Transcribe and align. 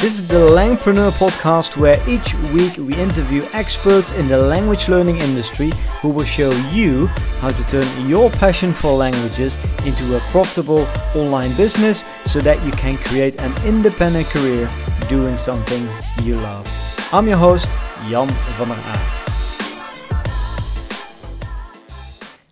This 0.00 0.18
is 0.18 0.26
the 0.28 0.36
Langpreneur 0.36 1.10
podcast 1.10 1.76
where 1.76 1.98
each 2.08 2.32
week 2.54 2.78
we 2.78 2.94
interview 2.94 3.44
experts 3.52 4.12
in 4.12 4.28
the 4.28 4.38
language 4.38 4.88
learning 4.88 5.18
industry 5.18 5.72
who 6.00 6.08
will 6.08 6.24
show 6.24 6.50
you 6.72 7.08
how 7.42 7.50
to 7.50 7.62
turn 7.66 8.08
your 8.08 8.30
passion 8.30 8.72
for 8.72 8.92
languages 8.94 9.58
into 9.84 10.16
a 10.16 10.20
profitable 10.32 10.88
online 11.14 11.54
business 11.54 12.02
so 12.24 12.40
that 12.40 12.64
you 12.64 12.72
can 12.72 12.96
create 12.96 13.38
an 13.42 13.52
independent 13.66 14.26
career 14.28 14.70
doing 15.10 15.36
something 15.36 15.86
you 16.24 16.36
love. 16.36 16.66
I'm 17.12 17.28
your 17.28 17.36
host, 17.36 17.68
Jan 18.08 18.28
van 18.56 18.68
der 18.68 18.80
Aa. 18.80 19.20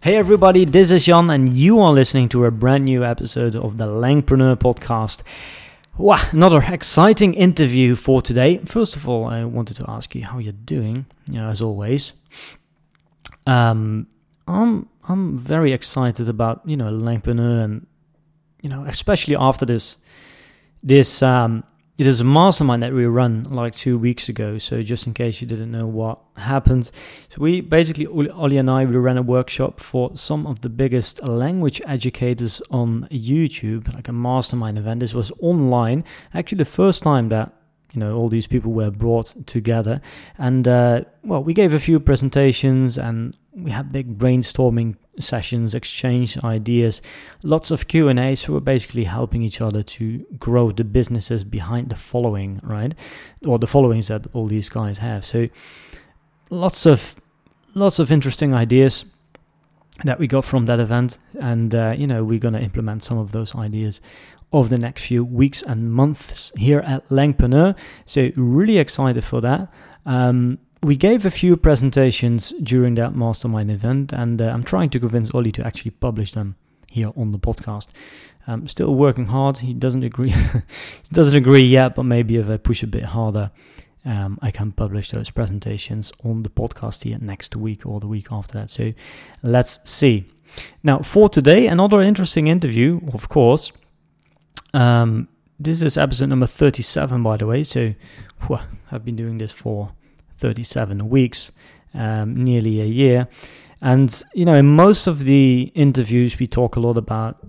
Hey 0.02 0.16
everybody, 0.16 0.66
this 0.66 0.90
is 0.90 1.06
Jan 1.06 1.30
and 1.30 1.48
you 1.48 1.80
are 1.80 1.95
listening 1.95 2.28
to 2.28 2.45
a 2.45 2.51
brand 2.51 2.84
new 2.84 3.04
episode 3.04 3.56
of 3.56 3.78
the 3.78 3.87
Langpreneur 3.87 4.56
podcast. 4.56 5.23
Wow, 5.98 6.20
another 6.30 6.62
exciting 6.62 7.34
interview 7.34 7.97
for 7.97 8.23
today. 8.23 8.59
First 8.59 8.95
of 8.95 9.09
all, 9.09 9.25
I 9.25 9.43
wanted 9.45 9.77
to 9.79 9.84
ask 9.88 10.15
you 10.15 10.24
how 10.24 10.38
you're 10.38 10.52
doing, 10.52 11.07
you 11.29 11.41
know, 11.41 11.48
as 11.48 11.61
always. 11.61 12.12
Um, 13.48 14.07
I'm 14.47 14.88
I'm 15.09 15.37
very 15.37 15.73
excited 15.73 16.29
about 16.29 16.61
you 16.65 16.77
know 16.77 16.93
Langpreneur 16.93 17.65
and 17.65 17.87
you 18.62 18.71
know 18.71 18.84
especially 18.84 19.34
after 19.34 19.66
this 19.66 19.97
this 20.84 21.21
um 21.21 21.65
it 21.98 22.07
is 22.07 22.20
a 22.20 22.25
mastermind 22.25 22.84
that 22.84 22.93
we 22.93 23.05
run 23.07 23.43
like 23.51 23.75
two 23.75 23.98
weeks 23.98 24.29
ago. 24.29 24.57
So 24.59 24.83
just 24.84 25.09
in 25.09 25.15
case 25.15 25.41
you 25.41 25.48
didn't 25.48 25.73
know 25.73 25.87
what 25.87 26.21
happened, 26.37 26.93
so 27.29 27.41
we 27.41 27.61
basically 27.61 28.07
Ollie 28.07 28.57
and 28.57 28.71
I 28.71 28.84
we 28.84 28.97
ran 28.97 29.19
a 29.19 29.23
workshop 29.23 29.80
for 29.80 30.15
some 30.15 30.46
of 30.46 30.60
the 30.60 30.68
biggest 30.68 31.27
language 31.27 31.82
educators 31.87 32.63
on 32.71 33.09
YouTube, 33.10 33.93
like 33.93 34.07
a 34.07 34.13
mastermind 34.13 34.79
event. 34.79 35.01
This 35.01 35.13
was 35.13 35.32
online. 35.40 36.05
Actually, 36.32 36.59
the 36.59 36.65
first 36.66 37.02
time 37.02 37.30
that 37.30 37.52
you 37.93 37.99
know 37.99 38.16
all 38.16 38.29
these 38.29 38.46
people 38.46 38.71
were 38.71 38.93
brought 38.93 39.35
together, 39.46 40.01
and 40.38 40.68
uh, 40.68 41.02
well, 41.24 41.43
we 41.43 41.52
gave 41.52 41.74
a 41.74 41.80
few 41.80 41.99
presentations 41.99 42.96
and 42.96 43.37
we 43.52 43.73
had 43.73 43.90
big 43.90 44.16
brainstorming 44.16 44.95
sessions, 45.23 45.74
exchange 45.74 46.38
ideas, 46.38 47.02
lots 47.43 47.71
of 47.71 47.88
Q 47.88 48.09
and 48.09 48.19
A. 48.19 48.35
So 48.35 48.55
we're 48.55 48.61
basically 48.61 49.05
helping 49.05 49.43
each 49.43 49.61
other 49.61 49.83
to 49.83 50.27
grow 50.38 50.71
the 50.73 50.85
businesses 50.85 51.45
behind 51.45 51.91
the 51.91 51.97
following, 51.97 52.61
right, 52.63 52.95
or 53.46 53.59
the 53.59 53.66
followings 53.66 54.09
that 54.09 54.27
all 54.35 54.46
these 54.46 54.69
guys 54.69 54.99
have. 54.99 55.24
So 55.24 55.49
lots 56.51 56.87
of 56.87 57.16
lots 57.74 57.99
of 57.99 58.11
interesting 58.11 58.52
ideas 58.55 59.05
that 60.05 60.19
we 60.19 60.27
got 60.27 60.45
from 60.45 60.66
that 60.66 60.80
event, 60.80 61.19
and 61.41 61.74
uh, 61.74 61.95
you 61.96 62.07
know 62.07 62.24
we're 62.24 62.39
gonna 62.39 62.61
implement 62.61 63.05
some 63.05 63.19
of 63.19 63.33
those 63.33 63.55
ideas 63.55 64.00
over 64.53 64.69
the 64.69 64.78
next 64.78 65.05
few 65.05 65.25
weeks 65.25 65.62
and 65.62 65.93
months 65.93 66.53
here 66.56 66.81
at 66.81 67.06
Langpreneur. 67.09 67.77
So 68.06 68.31
really 68.37 68.78
excited 68.78 69.25
for 69.25 69.41
that. 69.43 69.69
Um, 70.06 70.59
we 70.82 70.97
gave 70.97 71.26
a 71.26 71.31
few 71.31 71.56
presentations 71.56 72.53
during 72.62 72.94
that 72.94 73.15
mastermind 73.15 73.71
event, 73.71 74.12
and 74.12 74.41
uh, 74.41 74.47
I'm 74.47 74.62
trying 74.62 74.91
to 74.91 75.00
convince 75.00 75.34
Ollie 75.34 75.53
to 75.53 75.66
actually 75.66 75.91
publish 75.93 76.32
them 76.32 76.56
here 76.88 77.12
on 77.16 77.32
the 77.32 77.38
podcast. 77.38 77.88
I'm 78.47 78.66
still 78.69 78.94
working 78.94 79.26
hard. 79.26 79.59
He 79.59 79.75
doesn't 79.75 80.04
agree. 80.04 80.31
he 80.31 81.12
doesn't 81.12 81.34
agree 81.34 81.62
yet, 81.62 81.94
but 81.94 82.04
maybe 82.04 82.37
if 82.37 82.49
I 82.49 82.56
push 82.56 82.82
a 82.82 82.87
bit 82.87 83.06
harder, 83.06 83.50
um, 84.04 84.38
I 84.41 84.50
can 84.50 84.72
publish 84.72 85.10
those 85.10 85.31
presentations 85.31 86.12
on 86.25 86.44
the 86.44 86.50
podcast 86.50 87.03
here 87.03 87.19
next 87.21 87.54
week 87.56 87.84
or 87.84 88.00
the 88.00 88.06
week 88.06 88.28
after 88.31 88.59
that. 88.59 88.71
So 88.71 88.94
let's 89.43 89.78
see. 89.88 90.26
Now, 90.82 91.00
for 91.00 91.28
today, 91.28 91.66
another 91.66 92.00
interesting 92.00 92.47
interview, 92.47 93.00
of 93.12 93.28
course. 93.28 93.71
Um, 94.72 95.28
this 95.59 95.83
is 95.83 95.99
episode 95.99 96.31
number 96.31 96.47
37, 96.47 97.22
by 97.22 97.37
the 97.37 97.47
way. 97.47 97.65
So 97.65 97.95
whew, 98.47 98.60
I've 98.91 99.05
been 99.05 99.16
doing 99.16 99.39
this 99.39 99.53
for 99.53 99.93
37 100.38 101.09
weeks, 101.09 101.53
um, 101.94 102.43
nearly 102.43 102.81
a 102.81 102.87
year. 102.87 103.28
And, 103.81 104.22
you 104.34 104.44
know, 104.44 104.54
in 104.54 104.66
most 104.66 105.06
of 105.06 105.25
the 105.25 105.71
interviews, 105.75 106.38
we 106.38 106.47
talk 106.47 106.76
a 106.76 106.81
lot 106.81 106.97
about 106.97 107.47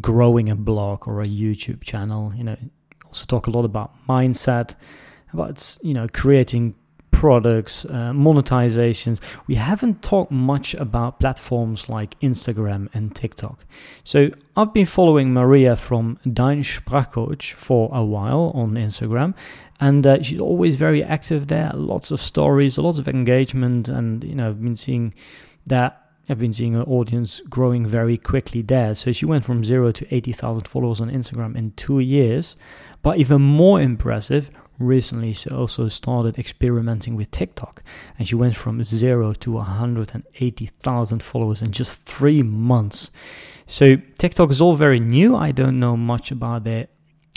growing 0.00 0.48
a 0.48 0.56
blog 0.56 1.06
or 1.06 1.20
a 1.20 1.26
YouTube 1.26 1.82
channel. 1.82 2.32
You 2.34 2.44
know, 2.44 2.56
also 3.06 3.26
talk 3.26 3.46
a 3.46 3.50
lot 3.50 3.64
about 3.64 3.92
mindset, 4.08 4.74
about, 5.32 5.78
you 5.82 5.94
know, 5.94 6.06
creating 6.12 6.74
products, 7.24 7.84
uh, 7.86 8.12
monetizations. 8.12 9.20
We 9.46 9.54
haven't 9.54 10.02
talked 10.02 10.30
much 10.30 10.74
about 10.74 11.20
platforms 11.20 11.88
like 11.88 12.18
Instagram 12.20 12.88
and 12.92 13.14
TikTok. 13.14 13.64
So 14.02 14.30
I've 14.56 14.74
been 14.74 14.84
following 14.84 15.32
Maria 15.32 15.76
from 15.76 16.18
Dein 16.26 16.60
Sprachcoach 16.60 17.52
for 17.52 17.88
a 17.92 18.04
while 18.04 18.52
on 18.54 18.74
Instagram, 18.74 19.34
and 19.84 20.06
uh, 20.06 20.22
she's 20.22 20.40
always 20.40 20.76
very 20.76 21.04
active 21.04 21.48
there. 21.48 21.70
Lots 21.74 22.10
of 22.10 22.18
stories, 22.18 22.78
lots 22.78 22.96
of 22.96 23.06
engagement, 23.06 23.86
and 23.86 24.24
you 24.24 24.34
know 24.34 24.48
I've 24.48 24.62
been 24.62 24.76
seeing 24.76 25.12
that. 25.66 26.00
I've 26.26 26.38
been 26.38 26.54
seeing 26.54 26.72
her 26.72 26.84
audience 26.84 27.42
growing 27.50 27.84
very 27.84 28.16
quickly 28.16 28.62
there. 28.62 28.94
So 28.94 29.12
she 29.12 29.26
went 29.26 29.44
from 29.44 29.62
zero 29.62 29.92
to 29.92 30.14
80,000 30.14 30.66
followers 30.66 31.02
on 31.02 31.10
Instagram 31.10 31.54
in 31.54 31.72
two 31.72 32.00
years. 32.00 32.56
But 33.02 33.18
even 33.18 33.42
more 33.42 33.78
impressive, 33.78 34.50
recently 34.78 35.34
she 35.34 35.50
also 35.50 35.90
started 35.90 36.38
experimenting 36.38 37.14
with 37.14 37.30
TikTok 37.30 37.82
and 38.18 38.26
she 38.26 38.36
went 38.36 38.56
from 38.56 38.82
zero 38.82 39.34
to 39.34 39.52
180,000 39.52 41.22
followers 41.22 41.60
in 41.60 41.72
just 41.72 42.00
three 42.00 42.42
months. 42.42 43.10
So 43.66 43.96
TikTok 44.16 44.50
is 44.50 44.62
all 44.62 44.76
very 44.76 45.00
new. 45.00 45.36
I 45.36 45.52
don't 45.52 45.78
know 45.78 45.94
much 45.94 46.30
about 46.30 46.66
it 46.66 46.88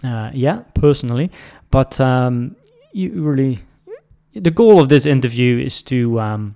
uh, 0.03 0.29
yet 0.33 0.73
personally, 0.75 1.31
but 1.69 1.99
um, 1.99 2.55
you 2.91 3.11
really, 3.21 3.59
the 4.33 4.51
goal 4.51 4.79
of 4.79 4.89
this 4.89 5.05
interview 5.05 5.59
is 5.59 5.83
to 5.83 6.19
um, 6.19 6.55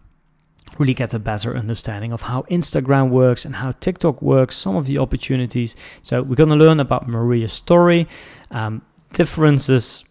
really 0.78 0.94
get 0.94 1.14
a 1.14 1.20
better 1.20 1.56
understanding 1.56 2.12
of 2.12 2.22
how 2.24 2.44
Instagram 2.44 3.10
works 3.10 3.46
and 3.46 3.56
how 3.56 3.72
TikTok 3.72 4.22
works, 4.22 4.56
some 4.56 4.76
of 4.76 4.88
the 4.88 4.98
opportunities. 4.98 5.76
So 6.02 6.22
we're 6.24 6.36
going 6.36 6.50
to 6.50 6.56
learn 6.56 6.80
about 6.80 7.08
Maria's 7.08 7.54
story, 7.54 8.08
um, 8.50 8.82
differences 9.14 10.04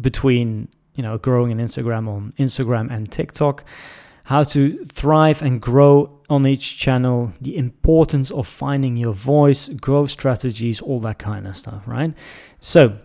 between 0.00 0.68
you 0.94 1.02
know 1.02 1.18
growing 1.18 1.52
an 1.52 1.58
Instagram 1.58 2.08
on 2.08 2.32
Instagram 2.38 2.94
and 2.94 3.10
TikTok, 3.10 3.64
how 4.24 4.42
to 4.44 4.84
thrive 4.86 5.42
and 5.42 5.60
grow 5.60 6.20
on 6.30 6.46
each 6.46 6.78
channel, 6.78 7.32
the 7.40 7.56
importance 7.56 8.30
of 8.30 8.46
finding 8.46 8.96
your 8.96 9.12
voice, 9.12 9.68
growth 9.68 10.10
strategies, 10.10 10.80
all 10.80 11.00
that 11.00 11.18
kind 11.18 11.46
of 11.46 11.56
stuff, 11.56 11.82
right? 11.86 12.14
So, 12.60 12.96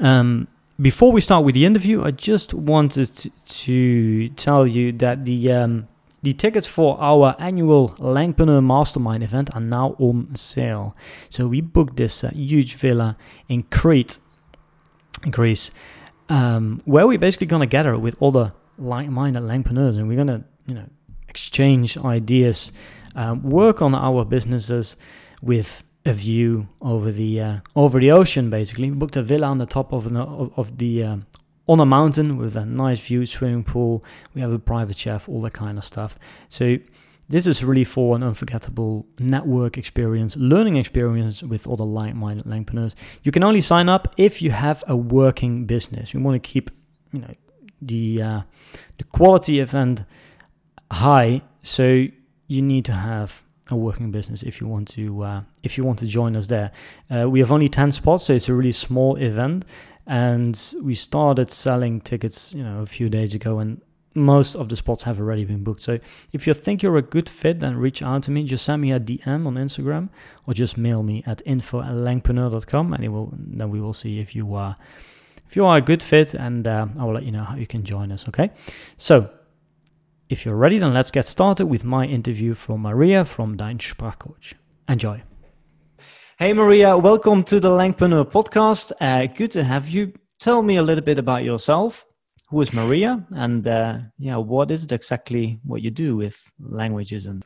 um, 0.00 0.48
before 0.80 1.12
we 1.12 1.20
start 1.20 1.44
with 1.44 1.54
the 1.54 1.64
interview, 1.64 2.04
I 2.04 2.10
just 2.10 2.52
wanted 2.52 3.14
to, 3.16 3.30
to 3.30 4.28
tell 4.30 4.66
you 4.66 4.92
that 4.92 5.24
the 5.24 5.52
um, 5.52 5.88
the 6.22 6.32
tickets 6.32 6.66
for 6.66 7.00
our 7.00 7.36
annual 7.38 7.90
Langpreneur 7.98 8.64
Mastermind 8.64 9.22
event 9.22 9.54
are 9.54 9.60
now 9.60 9.94
on 9.98 10.34
sale. 10.34 10.96
So 11.28 11.46
we 11.46 11.60
booked 11.60 11.96
this 11.96 12.24
uh, 12.24 12.30
huge 12.30 12.74
villa 12.74 13.16
in 13.48 13.62
Crete, 13.62 14.18
in 15.24 15.30
Greece, 15.30 15.70
um, 16.28 16.82
where 16.84 17.06
we're 17.06 17.18
basically 17.18 17.46
gonna 17.46 17.66
gather 17.66 17.96
with 17.96 18.18
the 18.18 18.52
like-minded 18.78 19.42
Langpreneurs, 19.42 19.96
and 19.96 20.08
we're 20.08 20.16
gonna 20.16 20.44
you 20.66 20.74
know 20.74 20.86
exchange 21.28 21.96
ideas, 21.98 22.72
um, 23.14 23.42
work 23.42 23.80
on 23.80 23.94
our 23.94 24.24
businesses 24.24 24.96
with 25.40 25.84
a 26.06 26.12
view 26.12 26.68
over 26.80 27.10
the 27.10 27.40
uh, 27.40 27.56
over 27.74 27.98
the 28.00 28.12
ocean. 28.12 28.48
Basically, 28.48 28.90
we 28.90 28.96
booked 28.96 29.16
a 29.16 29.22
villa 29.22 29.48
on 29.48 29.58
the 29.58 29.66
top 29.66 29.92
of 29.92 30.06
an, 30.06 30.16
of 30.16 30.78
the 30.78 31.02
uh, 31.02 31.16
on 31.66 31.80
a 31.80 31.86
mountain 31.86 32.36
with 32.36 32.56
a 32.56 32.64
nice 32.64 33.00
view, 33.00 33.26
swimming 33.26 33.64
pool. 33.64 34.04
We 34.34 34.40
have 34.40 34.52
a 34.52 34.58
private 34.58 34.96
chef, 34.96 35.28
all 35.28 35.42
that 35.42 35.52
kind 35.52 35.78
of 35.78 35.84
stuff. 35.84 36.16
So 36.48 36.78
this 37.28 37.46
is 37.46 37.64
really 37.64 37.84
for 37.84 38.14
an 38.14 38.22
unforgettable 38.22 39.06
network 39.18 39.76
experience, 39.76 40.36
learning 40.36 40.76
experience 40.76 41.42
with 41.42 41.66
other 41.66 41.84
like-minded 41.84 42.46
entrepreneurs. 42.46 42.94
You 43.24 43.32
can 43.32 43.42
only 43.42 43.60
sign 43.60 43.88
up 43.88 44.14
if 44.16 44.40
you 44.40 44.52
have 44.52 44.84
a 44.86 44.94
working 44.94 45.66
business. 45.66 46.14
You 46.14 46.20
want 46.20 46.40
to 46.40 46.48
keep, 46.48 46.70
you 47.12 47.20
know, 47.20 47.34
the 47.82 48.22
uh, 48.22 48.40
the 48.98 49.04
quality 49.04 49.58
event 49.60 50.04
high, 50.90 51.42
so 51.62 52.06
you 52.46 52.62
need 52.62 52.84
to 52.84 52.92
have 52.92 53.42
a 53.70 53.76
working 53.76 54.10
business 54.10 54.42
if 54.42 54.60
you 54.60 54.66
want 54.66 54.88
to 54.88 55.22
uh, 55.22 55.40
if 55.62 55.76
you 55.76 55.84
want 55.84 55.98
to 55.98 56.06
join 56.06 56.36
us 56.36 56.46
there. 56.46 56.70
Uh, 57.10 57.28
we 57.28 57.40
have 57.40 57.50
only 57.52 57.68
ten 57.68 57.92
spots, 57.92 58.24
so 58.24 58.32
it's 58.32 58.48
a 58.48 58.54
really 58.54 58.72
small 58.72 59.16
event, 59.16 59.64
and 60.06 60.74
we 60.82 60.94
started 60.94 61.50
selling 61.50 62.00
tickets, 62.00 62.54
you 62.54 62.62
know, 62.62 62.80
a 62.80 62.86
few 62.86 63.08
days 63.08 63.34
ago, 63.34 63.58
and 63.58 63.80
most 64.14 64.54
of 64.54 64.68
the 64.68 64.76
spots 64.76 65.02
have 65.02 65.20
already 65.20 65.44
been 65.44 65.62
booked. 65.62 65.82
So 65.82 65.98
if 66.32 66.46
you 66.46 66.54
think 66.54 66.82
you're 66.82 66.96
a 66.96 67.02
good 67.02 67.28
fit, 67.28 67.60
then 67.60 67.76
reach 67.76 68.02
out 68.02 68.22
to 68.24 68.30
me. 68.30 68.44
Just 68.44 68.64
send 68.64 68.80
me 68.80 68.92
a 68.92 69.00
DM 69.00 69.46
on 69.46 69.54
Instagram, 69.54 70.08
or 70.46 70.54
just 70.54 70.78
mail 70.78 71.02
me 71.02 71.22
at 71.26 71.42
info 71.44 71.82
at 71.82 71.92
langpreneur.com, 71.92 72.92
and 72.92 73.04
it 73.04 73.08
will 73.08 73.32
then 73.36 73.70
we 73.70 73.80
will 73.80 73.94
see 73.94 74.20
if 74.20 74.34
you 74.34 74.54
are 74.54 74.76
if 75.48 75.54
you 75.54 75.64
are 75.64 75.76
a 75.76 75.80
good 75.80 76.02
fit, 76.02 76.34
and 76.34 76.66
uh, 76.66 76.86
I 76.98 77.04
will 77.04 77.14
let 77.14 77.24
you 77.24 77.32
know 77.32 77.44
how 77.44 77.56
you 77.56 77.66
can 77.66 77.84
join 77.84 78.12
us. 78.12 78.26
Okay, 78.28 78.50
so 78.96 79.30
if 80.28 80.44
you're 80.44 80.56
ready, 80.56 80.78
then 80.78 80.92
let's 80.92 81.10
get 81.10 81.26
started 81.26 81.66
with 81.66 81.84
my 81.84 82.04
interview 82.04 82.54
from 82.54 82.82
Maria 82.82 83.24
from 83.24 83.56
Dein 83.56 83.78
Sprachcoach. 83.78 84.54
Enjoy. 84.88 85.22
Hey, 86.38 86.52
Maria, 86.52 86.96
welcome 86.96 87.44
to 87.44 87.60
the 87.60 87.70
Langpreneur 87.70 88.30
podcast. 88.30 88.92
Uh, 89.00 89.26
good 89.32 89.52
to 89.52 89.62
have 89.62 89.88
you. 89.88 90.12
tell 90.38 90.62
me 90.62 90.76
a 90.76 90.82
little 90.82 91.04
bit 91.04 91.18
about 91.18 91.44
yourself. 91.44 92.04
Who 92.48 92.60
is 92.60 92.72
Maria, 92.72 93.26
and 93.30 93.66
uh, 93.66 93.98
yeah, 94.18 94.36
what 94.36 94.70
is 94.70 94.84
it 94.84 94.92
exactly 94.92 95.58
what 95.64 95.82
you 95.82 95.90
do 95.90 96.16
with 96.16 96.50
languages 96.60 97.26
and? 97.26 97.44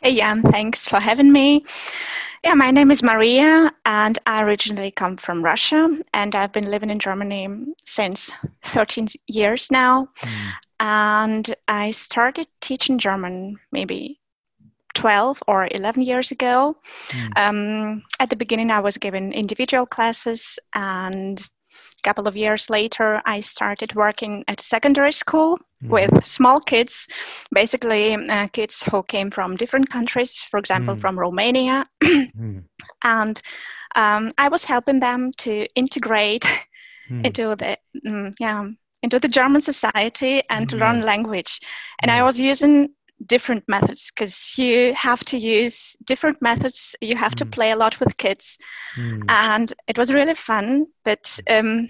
Hey 0.00 0.16
Jan, 0.16 0.42
thanks 0.42 0.86
for 0.86 0.98
having 0.98 1.30
me. 1.30 1.64
Yeah, 2.42 2.54
my 2.54 2.70
name 2.70 2.90
is 2.90 3.02
Maria, 3.02 3.70
and 3.84 4.18
I 4.24 4.42
originally 4.42 4.92
come 4.92 5.18
from 5.18 5.44
Russia, 5.44 5.90
and 6.14 6.34
I've 6.34 6.52
been 6.52 6.70
living 6.70 6.88
in 6.88 6.98
Germany 6.98 7.48
since 7.84 8.30
13 8.64 9.08
years 9.26 9.70
now. 9.70 10.08
Mm. 10.20 10.52
And 10.80 11.54
I 11.68 11.90
started 11.92 12.48
teaching 12.60 12.98
German 12.98 13.58
maybe 13.70 14.18
12 14.94 15.42
or 15.46 15.68
11 15.70 16.02
years 16.02 16.30
ago. 16.30 16.76
Mm. 17.08 17.38
Um, 17.38 18.02
at 18.18 18.30
the 18.30 18.36
beginning, 18.36 18.70
I 18.70 18.80
was 18.80 18.96
given 18.96 19.32
individual 19.32 19.86
classes, 19.86 20.58
and 20.74 21.40
a 21.40 22.02
couple 22.02 22.26
of 22.26 22.36
years 22.36 22.70
later, 22.70 23.20
I 23.26 23.40
started 23.40 23.94
working 23.94 24.42
at 24.48 24.60
a 24.60 24.64
secondary 24.64 25.12
school 25.12 25.58
mm. 25.82 25.90
with 25.90 26.24
small 26.24 26.60
kids, 26.60 27.06
basically 27.52 28.14
uh, 28.14 28.48
kids 28.48 28.82
who 28.82 29.02
came 29.02 29.30
from 29.30 29.56
different 29.56 29.90
countries, 29.90 30.36
for 30.50 30.58
example, 30.58 30.96
mm. 30.96 31.00
from 31.00 31.18
Romania. 31.18 31.86
mm. 32.02 32.64
And 33.04 33.42
um, 33.96 34.32
I 34.38 34.48
was 34.48 34.64
helping 34.64 35.00
them 35.00 35.32
to 35.38 35.66
integrate 35.74 36.46
hmm. 37.08 37.24
into 37.24 37.56
the 37.56 37.76
mm, 38.06 38.32
yeah 38.38 38.66
into 39.02 39.18
the 39.18 39.28
German 39.28 39.62
society 39.62 40.42
and 40.50 40.68
to 40.68 40.76
learn 40.76 41.02
language. 41.02 41.60
And 42.02 42.10
I 42.10 42.22
was 42.22 42.38
using 42.38 42.90
different 43.26 43.64
methods 43.68 44.10
because 44.10 44.56
you 44.56 44.94
have 44.94 45.24
to 45.24 45.38
use 45.38 45.96
different 46.04 46.40
methods 46.40 46.96
you 47.00 47.16
have 47.16 47.32
mm. 47.32 47.36
to 47.36 47.46
play 47.46 47.70
a 47.70 47.76
lot 47.76 48.00
with 48.00 48.16
kids 48.16 48.58
mm. 48.96 49.22
and 49.28 49.72
it 49.86 49.98
was 49.98 50.12
really 50.12 50.34
fun 50.34 50.86
but 51.04 51.38
um, 51.50 51.88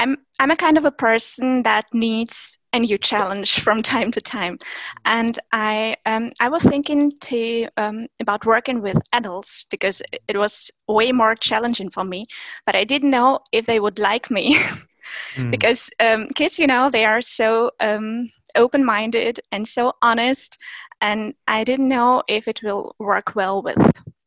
I'm, 0.00 0.16
I'm 0.38 0.52
a 0.52 0.56
kind 0.56 0.78
of 0.78 0.84
a 0.84 0.92
person 0.92 1.64
that 1.64 1.86
needs 1.92 2.56
a 2.72 2.78
new 2.78 2.98
challenge 2.98 3.58
from 3.64 3.82
time 3.82 4.12
to 4.12 4.20
time 4.20 4.58
and 5.04 5.38
i 5.52 5.96
um, 6.06 6.30
i 6.40 6.48
was 6.48 6.62
thinking 6.62 7.12
to 7.22 7.68
um, 7.76 8.06
about 8.20 8.46
working 8.46 8.80
with 8.80 8.98
adults 9.12 9.64
because 9.70 10.02
it 10.28 10.36
was 10.36 10.70
way 10.86 11.10
more 11.10 11.34
challenging 11.34 11.90
for 11.90 12.04
me 12.04 12.26
but 12.64 12.76
i 12.76 12.84
didn't 12.84 13.10
know 13.10 13.40
if 13.50 13.66
they 13.66 13.80
would 13.80 13.98
like 13.98 14.30
me 14.30 14.56
mm. 15.34 15.50
because 15.50 15.90
um, 16.00 16.28
kids 16.34 16.58
you 16.58 16.66
know 16.66 16.90
they 16.90 17.04
are 17.04 17.22
so 17.22 17.70
um, 17.80 18.30
open 18.54 18.84
minded 18.84 19.40
and 19.52 19.66
so 19.66 19.92
honest. 20.02 20.58
And 21.00 21.34
I 21.46 21.64
didn't 21.64 21.88
know 21.88 22.22
if 22.28 22.48
it 22.48 22.62
will 22.62 22.94
work 22.98 23.34
well 23.36 23.62
with 23.62 23.78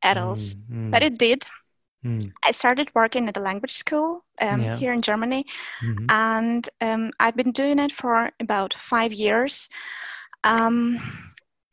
adults, 0.01 0.53
mm, 0.53 0.89
but 0.89 1.03
it 1.03 1.17
did. 1.17 1.45
Mm. 2.05 2.31
I 2.43 2.51
started 2.51 2.89
working 2.95 3.27
at 3.27 3.37
a 3.37 3.41
language 3.41 3.73
school 3.73 4.25
um, 4.41 4.61
yeah. 4.61 4.77
here 4.77 4.93
in 4.93 5.01
Germany, 5.01 5.45
mm-hmm. 5.83 6.05
and 6.09 6.67
um, 6.79 7.11
I've 7.19 7.35
been 7.35 7.51
doing 7.51 7.77
it 7.77 7.91
for 7.91 8.31
about 8.39 8.73
five 8.73 9.13
years. 9.13 9.69
Um, 10.43 10.99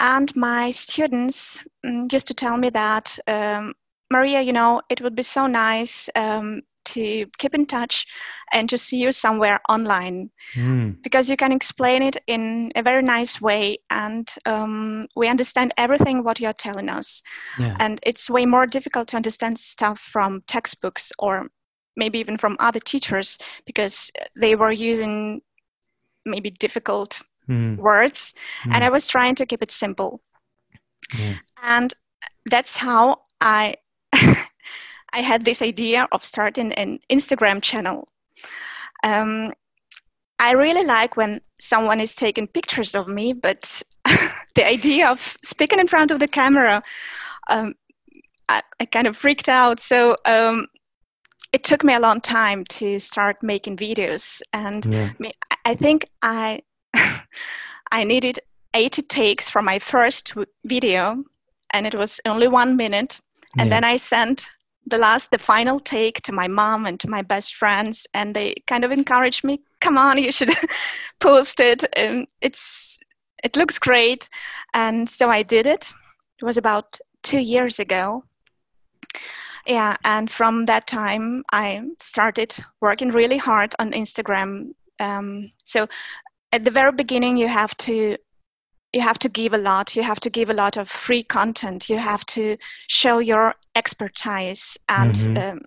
and 0.01 0.35
my 0.37 0.71
students 0.71 1.65
mm, 1.85 2.13
used 2.13 2.29
to 2.29 2.35
tell 2.35 2.57
me 2.57 2.71
that, 2.71 3.19
um, 3.27 3.75
Maria, 4.11 4.43
you 4.43 4.53
know, 4.53 4.83
it 4.91 5.01
would 5.01 5.15
be 5.15 5.23
so 5.23 5.47
nice 5.47 6.11
um, 6.15 6.63
to 6.89 7.27
keep 7.39 7.55
in 7.55 7.67
touch 7.67 8.07
and 8.53 8.69
to 8.69 8.79
see 8.79 8.97
you 8.97 9.13
somewhere 9.13 9.61
online 9.69 10.31
mm. 10.55 10.97
because 11.03 11.29
you 11.29 11.37
can 11.37 11.53
explain 11.53 12.03
it 12.03 12.17
in 12.27 12.71
a 12.77 12.83
very 12.83 13.03
nice 13.03 13.41
way 13.41 13.79
and 13.91 14.35
um, 14.47 15.07
we 15.15 15.29
understand 15.29 15.75
everything 15.77 16.25
what 16.25 16.41
you're 16.41 16.53
telling 16.53 16.89
us 16.89 17.23
yeah. 17.59 17.77
and 17.79 18.01
it's 18.03 18.31
way 18.31 18.47
more 18.47 18.67
difficult 18.67 19.09
to 19.09 19.17
understand 19.17 19.59
stuff 19.59 19.99
from 19.99 20.43
textbooks 20.47 21.13
or 21.19 21.49
maybe 21.97 22.19
even 22.19 22.39
from 22.39 22.57
other 22.59 22.81
teachers 22.81 23.39
because 23.67 24.11
they 24.41 24.55
were 24.55 24.73
using 24.73 25.41
maybe 26.25 26.51
difficult 26.51 27.21
mm. 27.49 27.77
words 27.77 28.35
mm. 28.65 28.75
and 28.75 28.85
i 28.85 28.89
was 28.89 29.07
trying 29.09 29.35
to 29.35 29.47
keep 29.47 29.63
it 29.63 29.73
simple 29.73 30.21
and 31.63 31.95
that's 32.47 32.77
how 32.77 33.19
i 33.41 33.75
I 35.13 35.23
had 35.23 35.45
this 35.45 35.63
idea 35.63 36.09
of 36.13 36.25
starting 36.25 36.73
an 36.75 37.01
Instagram 37.11 37.63
channel. 37.63 38.09
Um, 39.03 39.53
I 40.39 40.53
really 40.53 40.85
like 40.85 41.17
when 41.17 41.41
someone 41.61 42.01
is 42.01 42.15
taking 42.15 42.47
pictures 42.47 42.95
of 42.95 43.09
me, 43.09 43.33
but 43.33 43.83
the 44.55 44.67
idea 44.67 45.09
of 45.09 45.37
speaking 45.43 45.81
in 45.81 45.89
front 45.89 46.11
of 46.11 46.21
the 46.21 46.29
camera, 46.29 46.83
um, 47.49 47.75
I, 48.49 48.63
I, 48.81 48.87
kind 48.87 49.07
of 49.07 49.17
freaked 49.17 49.49
out. 49.49 49.81
So 49.81 50.17
um, 50.25 50.69
it 51.53 51.65
took 51.65 51.83
me 51.83 51.95
a 51.95 52.01
long 52.01 52.21
time 52.21 52.65
to 52.67 52.99
start 52.99 53.43
making 53.43 53.77
videos, 53.77 54.41
and 54.53 54.85
yeah. 54.85 55.11
I 55.65 55.75
think 55.75 56.07
I 56.23 56.63
I 57.93 58.05
needed 58.05 58.41
80 58.75 59.03
takes 59.03 59.49
for 59.49 59.63
my 59.63 59.79
first 59.79 60.35
video, 60.65 61.25
and 61.73 61.87
it 61.87 61.95
was 61.95 62.21
only 62.27 62.49
one 62.49 62.77
minute. 62.77 63.19
And 63.59 63.69
yeah. 63.69 63.77
then 63.77 63.85
I 63.85 63.97
sent 63.97 64.49
the 64.89 64.99
last 64.99 65.31
the 65.31 65.39
final 65.39 65.81
take 65.81 66.23
to 66.23 66.33
my 66.33 66.49
mom 66.49 66.87
and 66.87 66.99
to 67.01 67.09
my 67.09 67.23
best 67.23 67.55
friends 67.55 68.07
and 68.15 68.35
they 68.35 68.55
kind 68.67 68.85
of 68.85 68.93
encouraged 68.93 69.45
me 69.45 69.61
come 69.81 69.99
on 69.99 70.19
you 70.19 70.33
should 70.33 70.51
post 71.21 71.61
it. 71.61 71.85
And 71.95 72.27
it's 72.41 72.99
it 73.45 73.57
looks 73.57 73.79
great. 73.79 74.29
And 74.75 75.09
so 75.09 75.29
i 75.31 75.43
did 75.43 75.67
it. 75.67 75.93
It 76.41 76.45
was 76.45 76.57
about 76.57 76.99
two 77.23 77.41
years 77.41 77.79
ago. 77.79 78.25
Yeah 79.67 79.97
and 80.05 80.31
from 80.31 80.67
that 80.67 80.87
time 80.87 81.45
i 81.53 81.83
started 82.01 82.55
working 82.81 83.11
really 83.11 83.39
hard 83.39 83.75
on 83.79 83.93
instagram. 83.93 84.73
Um, 85.01 85.51
so 85.65 85.87
at 86.53 86.65
the 86.65 86.71
very 86.71 86.93
beginning 86.93 87.37
you 87.37 87.49
have 87.49 87.77
to 87.79 88.17
you 88.93 89.01
have 89.01 89.19
to 89.19 89.29
give 89.29 89.53
a 89.53 89.59
lot 89.59 89.95
you 89.95 90.03
have 90.03 90.21
to 90.21 90.31
give 90.31 90.51
a 90.51 90.55
lot 90.55 90.77
of 90.77 90.89
free 90.89 91.23
content 91.23 91.89
you 91.89 91.99
have 91.99 92.25
to 92.27 92.57
show 92.87 93.19
your 93.19 93.55
expertise 93.75 94.79
and 94.89 95.15
mm-hmm. 95.15 95.37
um, 95.37 95.61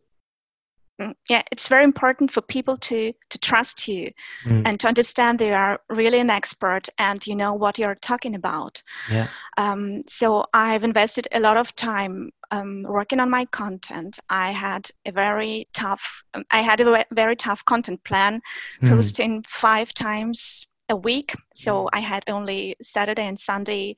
mm, 0.99 1.15
yeah 1.29 1.43
it's 1.51 1.67
very 1.67 1.83
important 1.83 2.31
for 2.31 2.41
people 2.41 2.77
to 2.77 3.13
to 3.29 3.37
trust 3.37 3.87
you 3.87 4.11
mm. 4.45 4.63
and 4.65 4.79
to 4.79 4.87
understand 4.87 5.37
they 5.37 5.53
are 5.53 5.79
really 5.89 6.19
an 6.19 6.29
expert 6.29 6.87
and 6.97 7.27
you 7.27 7.35
know 7.35 7.53
what 7.53 7.77
you're 7.77 7.95
talking 7.95 8.35
about 8.35 8.81
yeah. 9.11 9.27
Um, 9.57 10.03
so 10.07 10.45
i've 10.53 10.83
invested 10.83 11.27
a 11.31 11.39
lot 11.39 11.57
of 11.57 11.75
time 11.75 12.31
um, 12.49 12.83
working 12.83 13.19
on 13.19 13.29
my 13.29 13.45
content 13.45 14.19
i 14.29 14.51
had 14.51 14.89
a 15.05 15.11
very 15.11 15.67
tough 15.73 16.23
um, 16.33 16.43
i 16.49 16.61
had 16.61 16.81
a 16.81 17.05
very 17.11 17.35
tough 17.35 17.63
content 17.65 18.03
plan 18.03 18.41
mm. 18.81 18.89
posting 18.89 19.43
five 19.47 19.93
times 19.93 20.67
a 20.91 20.95
week. 20.95 21.33
So 21.55 21.85
mm. 21.85 21.89
I 21.93 22.01
had 22.01 22.23
only 22.27 22.75
Saturday 22.81 23.25
and 23.25 23.39
Sunday. 23.39 23.95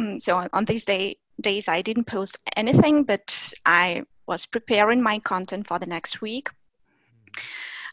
Mm, 0.00 0.22
so 0.22 0.48
on 0.52 0.64
these 0.66 0.84
day, 0.84 1.16
days, 1.40 1.66
I 1.66 1.82
didn't 1.82 2.06
post 2.06 2.36
anything, 2.56 3.04
but 3.04 3.52
I 3.66 4.02
was 4.26 4.46
preparing 4.46 5.02
my 5.02 5.18
content 5.18 5.66
for 5.66 5.78
the 5.78 5.86
next 5.86 6.20
week. 6.20 6.48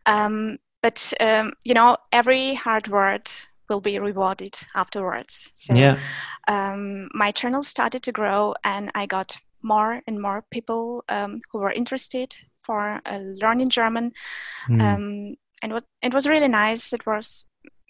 Um, 0.06 0.58
but 0.82 1.14
um, 1.20 1.54
you 1.64 1.74
know, 1.74 1.98
every 2.12 2.54
hard 2.54 2.88
work 2.88 3.30
will 3.70 3.82
be 3.82 4.00
rewarded 4.00 4.60
afterwards. 4.76 5.52
So 5.56 5.74
yeah. 5.74 5.98
um, 6.48 7.10
my 7.14 7.32
channel 7.32 7.64
started 7.64 8.04
to 8.04 8.12
grow, 8.12 8.54
and 8.64 8.92
I 8.94 9.06
got 9.06 9.38
more 9.64 10.02
and 10.08 10.22
more 10.22 10.44
people 10.52 11.04
um, 11.08 11.42
who 11.52 11.60
were 11.60 11.72
interested 11.72 12.36
for 12.64 13.02
uh, 13.06 13.18
learning 13.18 13.70
German. 13.70 14.12
Mm. 14.70 14.82
Um, 14.82 15.36
and 15.62 15.74
what 15.74 15.86
it 16.02 16.14
was 16.14 16.28
really 16.28 16.48
nice. 16.48 16.94
It 16.94 17.06
was 17.06 17.46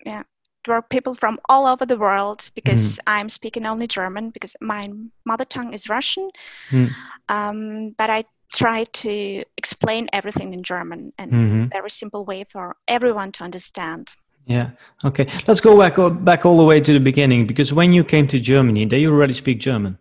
yeah 0.05 0.23
there 0.65 0.75
are 0.75 0.81
people 0.81 1.15
from 1.15 1.39
all 1.49 1.65
over 1.65 1.85
the 1.85 1.97
world 1.97 2.49
because 2.53 2.97
mm. 2.97 2.99
I'm 3.07 3.29
speaking 3.29 3.65
only 3.65 3.87
German 3.87 4.29
because 4.29 4.55
my 4.61 4.91
mother 5.25 5.45
tongue 5.45 5.73
is 5.73 5.89
Russian. 5.89 6.29
Mm. 6.69 6.91
Um, 7.29 7.95
but 7.97 8.09
I 8.09 8.25
try 8.53 8.83
to 8.83 9.43
explain 9.57 10.09
everything 10.13 10.53
in 10.53 10.63
German 10.63 11.13
in 11.17 11.29
mm-hmm. 11.29 11.63
a 11.63 11.67
very 11.67 11.89
simple 11.89 12.25
way 12.25 12.43
for 12.43 12.75
everyone 12.87 13.31
to 13.33 13.43
understand. 13.43 14.13
Yeah. 14.45 14.71
Okay. 15.05 15.27
Let's 15.47 15.61
go 15.61 15.77
back 15.79 15.95
back 16.23 16.45
all 16.45 16.57
the 16.57 16.65
way 16.65 16.81
to 16.81 16.93
the 16.93 16.99
beginning 16.99 17.47
because 17.47 17.73
when 17.73 17.93
you 17.93 18.03
came 18.03 18.27
to 18.27 18.39
Germany, 18.39 18.85
did 18.85 18.97
you 18.97 19.11
already 19.11 19.33
speak 19.33 19.59
German? 19.59 19.97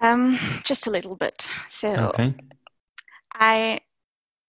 Um, 0.00 0.38
just 0.64 0.86
a 0.86 0.90
little 0.90 1.16
bit. 1.16 1.48
So 1.68 1.94
okay. 1.94 2.34
I 3.34 3.80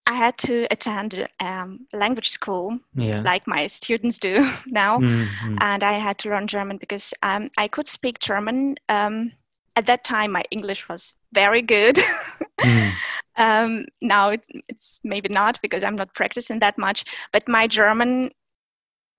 I 0.10 0.13
had 0.13 0.39
to 0.39 0.66
attend 0.72 1.28
um, 1.39 1.86
language 1.94 2.30
school, 2.30 2.80
yeah. 2.96 3.22
like 3.22 3.46
my 3.46 3.68
students 3.68 4.18
do 4.18 4.51
now, 4.66 4.98
mm-hmm. 4.98 5.58
and 5.62 5.84
I 5.84 6.00
had 6.00 6.18
to 6.20 6.30
learn 6.30 6.48
German 6.48 6.78
because 6.78 7.13
um, 7.22 7.51
I 7.60 7.68
could 7.68 7.88
speak 7.88 8.18
German. 8.18 8.78
Um, 8.89 9.34
at 9.75 9.86
that 9.86 10.04
time, 10.04 10.32
my 10.32 10.44
English 10.50 10.89
was 10.89 11.13
very 11.32 11.62
good. 11.62 12.00
mm. 12.62 12.92
Um, 13.38 13.86
now 14.01 14.30
it's, 14.30 14.50
it's 14.68 15.00
maybe 15.04 15.30
not 15.30 15.62
because 15.62 15.84
I'm 15.84 15.96
not 15.96 16.16
practicing 16.16 16.58
that 16.60 16.78
much, 16.80 17.06
but 17.32 17.48
my 17.48 17.68
German 17.68 18.32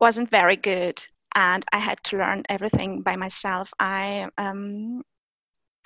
wasn't 0.01 0.29
very 0.29 0.57
good, 0.57 1.01
and 1.37 1.65
I 1.73 1.79
had 1.79 2.03
to 2.05 2.19
learn 2.19 2.43
everything 2.49 3.03
by 3.03 3.15
myself. 3.15 3.71
I 3.79 4.29
um, 4.39 5.03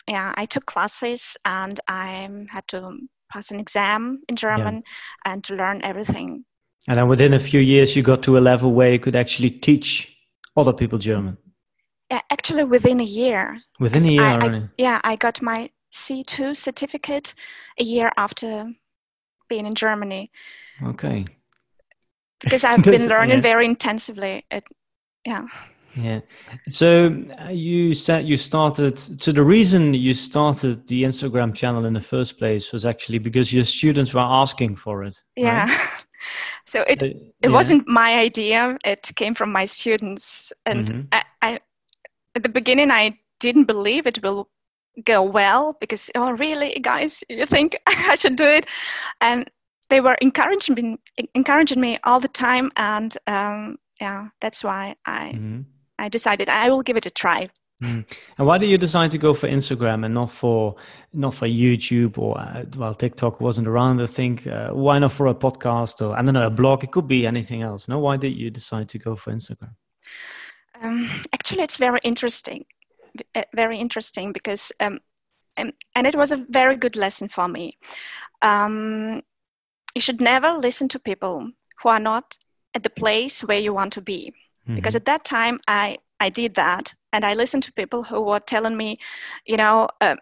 yeah, 0.08 0.32
I 0.34 0.46
took 0.46 0.64
classes 0.64 1.36
and 1.44 1.78
I 1.88 2.28
had 2.50 2.66
to 2.68 2.98
pass 3.34 3.50
an 3.50 3.58
exam 3.60 4.22
in 4.28 4.36
German 4.36 4.74
yeah. 4.76 5.32
and 5.32 5.44
to 5.44 5.54
learn 5.54 5.80
everything. 5.82 6.44
And 6.86 6.96
then 6.96 7.08
within 7.08 7.34
a 7.34 7.38
few 7.38 7.60
years, 7.60 7.96
you 7.96 8.02
got 8.02 8.22
to 8.22 8.38
a 8.38 8.40
level 8.40 8.72
where 8.72 8.92
you 8.92 8.98
could 8.98 9.16
actually 9.16 9.50
teach 9.50 10.16
other 10.56 10.72
people 10.72 10.98
German. 10.98 11.36
Yeah, 12.10 12.20
actually, 12.30 12.64
within 12.64 13.00
a 13.00 13.04
year. 13.04 13.60
Within 13.80 14.04
a 14.04 14.12
year, 14.12 14.22
I, 14.22 14.46
I, 14.46 14.62
yeah, 14.76 15.00
I 15.02 15.16
got 15.16 15.42
my 15.42 15.70
C2 15.92 16.56
certificate 16.56 17.34
a 17.78 17.84
year 17.84 18.12
after 18.16 18.72
being 19.48 19.66
in 19.66 19.74
Germany. 19.74 20.30
Okay. 20.82 21.24
Because 22.40 22.64
I've 22.64 22.82
been 22.94 23.08
learning 23.08 23.36
yeah. 23.36 23.42
very 23.42 23.64
intensively. 23.66 24.44
It, 24.50 24.64
yeah. 25.24 25.46
Yeah. 25.96 26.20
So 26.70 27.24
uh, 27.40 27.50
you 27.50 27.94
said 27.94 28.26
you 28.26 28.36
started. 28.36 28.98
So 28.98 29.32
the 29.32 29.42
reason 29.42 29.94
you 29.94 30.14
started 30.14 30.86
the 30.86 31.04
Instagram 31.04 31.54
channel 31.54 31.84
in 31.84 31.92
the 31.92 32.00
first 32.00 32.38
place 32.38 32.72
was 32.72 32.84
actually 32.84 33.18
because 33.18 33.52
your 33.52 33.64
students 33.64 34.12
were 34.12 34.26
asking 34.26 34.76
for 34.76 35.04
it. 35.04 35.22
Yeah. 35.36 35.68
Right? 35.68 35.88
so 36.66 36.80
it 36.80 37.00
so, 37.00 37.06
it 37.06 37.34
yeah. 37.42 37.50
wasn't 37.50 37.86
my 37.86 38.14
idea. 38.14 38.76
It 38.84 39.10
came 39.14 39.34
from 39.34 39.52
my 39.52 39.66
students, 39.66 40.52
and 40.66 40.86
mm-hmm. 40.86 41.00
I, 41.12 41.24
I 41.42 41.60
at 42.34 42.42
the 42.42 42.48
beginning 42.48 42.90
I 42.90 43.18
didn't 43.38 43.64
believe 43.64 44.06
it 44.06 44.22
will 44.22 44.48
go 45.04 45.22
well 45.22 45.76
because 45.80 46.10
oh 46.14 46.30
really 46.32 46.78
guys 46.80 47.24
you 47.28 47.46
think 47.46 47.76
I 47.86 48.16
should 48.16 48.36
do 48.36 48.46
it, 48.46 48.66
and 49.20 49.48
they 49.90 50.00
were 50.00 50.16
encouraging 50.20 50.74
me 50.74 50.96
encouraging 51.34 51.80
me 51.80 51.98
all 52.02 52.18
the 52.18 52.28
time, 52.28 52.72
and 52.76 53.16
um, 53.28 53.76
yeah, 54.00 54.28
that's 54.40 54.64
why 54.64 54.96
I. 55.06 55.32
Mm-hmm 55.34 55.60
I 56.04 56.08
decided 56.08 56.48
I 56.50 56.68
will 56.68 56.82
give 56.82 56.98
it 56.98 57.06
a 57.06 57.10
try. 57.10 57.48
Mm. 57.82 58.04
And 58.36 58.46
why 58.46 58.58
did 58.58 58.68
you 58.68 58.78
decide 58.78 59.10
to 59.12 59.18
go 59.18 59.32
for 59.32 59.48
Instagram 59.48 60.04
and 60.04 60.14
not 60.14 60.30
for 60.30 60.76
not 61.12 61.34
for 61.34 61.46
YouTube 61.46 62.18
or 62.18 62.38
uh, 62.38 62.64
well 62.76 62.94
TikTok 62.94 63.40
wasn't 63.40 63.68
around? 63.68 64.02
I 64.02 64.06
think 64.06 64.46
uh, 64.46 64.68
why 64.70 64.98
not 64.98 65.12
for 65.12 65.26
a 65.28 65.34
podcast 65.34 66.06
or 66.06 66.14
I 66.16 66.22
don't 66.22 66.34
know 66.34 66.46
a 66.46 66.50
blog? 66.50 66.84
It 66.84 66.92
could 66.92 67.08
be 67.08 67.26
anything 67.26 67.62
else. 67.62 67.88
No, 67.88 67.98
why 67.98 68.16
did 68.16 68.36
you 68.36 68.50
decide 68.50 68.88
to 68.90 68.98
go 68.98 69.16
for 69.16 69.32
Instagram? 69.32 69.74
Um, 70.82 71.08
actually, 71.32 71.62
it's 71.62 71.78
very 71.78 72.00
interesting, 72.04 72.64
uh, 73.34 73.44
very 73.54 73.78
interesting 73.78 74.32
because 74.32 74.72
um, 74.80 75.00
and, 75.56 75.72
and 75.96 76.06
it 76.06 76.14
was 76.14 76.32
a 76.32 76.44
very 76.50 76.76
good 76.76 76.96
lesson 76.96 77.28
for 77.28 77.48
me. 77.48 77.72
Um, 78.42 79.22
you 79.94 80.00
should 80.00 80.20
never 80.20 80.50
listen 80.50 80.88
to 80.88 80.98
people 80.98 81.50
who 81.82 81.88
are 81.88 82.00
not 82.00 82.38
at 82.74 82.82
the 82.82 82.90
place 82.90 83.40
where 83.40 83.58
you 83.58 83.72
want 83.72 83.92
to 83.94 84.02
be 84.02 84.32
mm-hmm. 84.64 84.74
because 84.74 84.94
at 84.94 85.04
that 85.04 85.24
time 85.24 85.60
I 85.68 85.98
I 86.20 86.30
did 86.30 86.54
that 86.54 86.94
and 87.12 87.24
I 87.24 87.34
listened 87.34 87.62
to 87.64 87.72
people 87.72 88.02
who 88.02 88.20
were 88.20 88.40
telling 88.40 88.76
me, 88.76 88.98
you 89.46 89.56
know, 89.56 89.88
uh, 90.00 90.16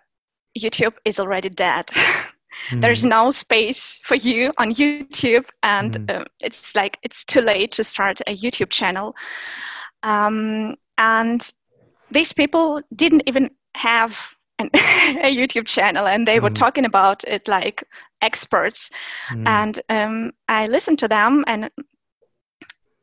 YouTube 0.59 0.95
is 1.05 1.19
already 1.19 1.49
dead. 1.49 1.87
mm-hmm. 1.87 2.81
There's 2.81 3.05
no 3.05 3.31
space 3.31 4.01
for 4.05 4.17
you 4.17 4.53
on 4.59 4.75
YouTube, 4.75 5.49
and 5.63 5.93
mm-hmm. 5.93 6.23
uh, 6.23 6.25
it's 6.41 6.75
like 6.75 6.99
it's 7.03 7.25
too 7.25 7.41
late 7.41 7.73
to 7.73 7.85
start 7.85 8.21
a 8.27 8.37
YouTube 8.37 8.71
channel. 8.71 9.15
Um, 10.03 10.77
and 10.99 11.51
these 12.11 12.33
people 12.33 12.83
didn't 12.95 13.23
even 13.27 13.51
have 13.75 14.19
an, 14.59 14.71
a 14.75 15.35
YouTube 15.35 15.67
channel, 15.67 16.07
and 16.07 16.29
they 16.29 16.41
were 16.41 16.49
mm-hmm. 16.49 16.65
talking 16.65 16.85
about 16.85 17.25
it 17.25 17.49
like 17.49 17.85
experts. 18.21 18.91
Mm-hmm. 19.31 19.49
And 19.49 19.81
um, 19.89 20.33
I 20.49 20.67
listened 20.67 20.99
to 20.99 21.09
them, 21.09 21.45
and 21.47 21.71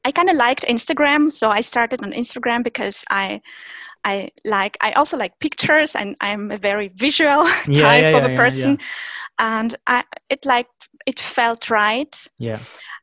I 0.10 0.12
kind 0.12 0.30
of 0.32 0.38
liked 0.38 0.66
Instagram, 0.68 1.32
so 1.32 1.52
I 1.52 1.62
started 1.62 2.02
on 2.02 2.14
Instagram 2.14 2.64
because 2.64 3.06
I 3.12 3.42
I 4.04 4.32
like 4.44 4.76
I 4.82 4.94
also 4.94 5.18
like 5.18 5.38
pictures 5.40 5.96
and 5.96 6.16
I'm 6.20 6.50
a 6.50 6.58
very 6.58 6.88
visual 6.88 7.44
type 7.44 7.68
yeah, 7.68 8.00
yeah, 8.00 8.18
of 8.18 8.32
a 8.32 8.36
person, 8.36 8.80
and 9.38 9.76
I 9.86 10.04
it 10.28 10.48
like 10.48 10.66
it 11.06 11.20
felt 11.20 11.70
right. 11.70 12.28
Yeah. 12.40 12.58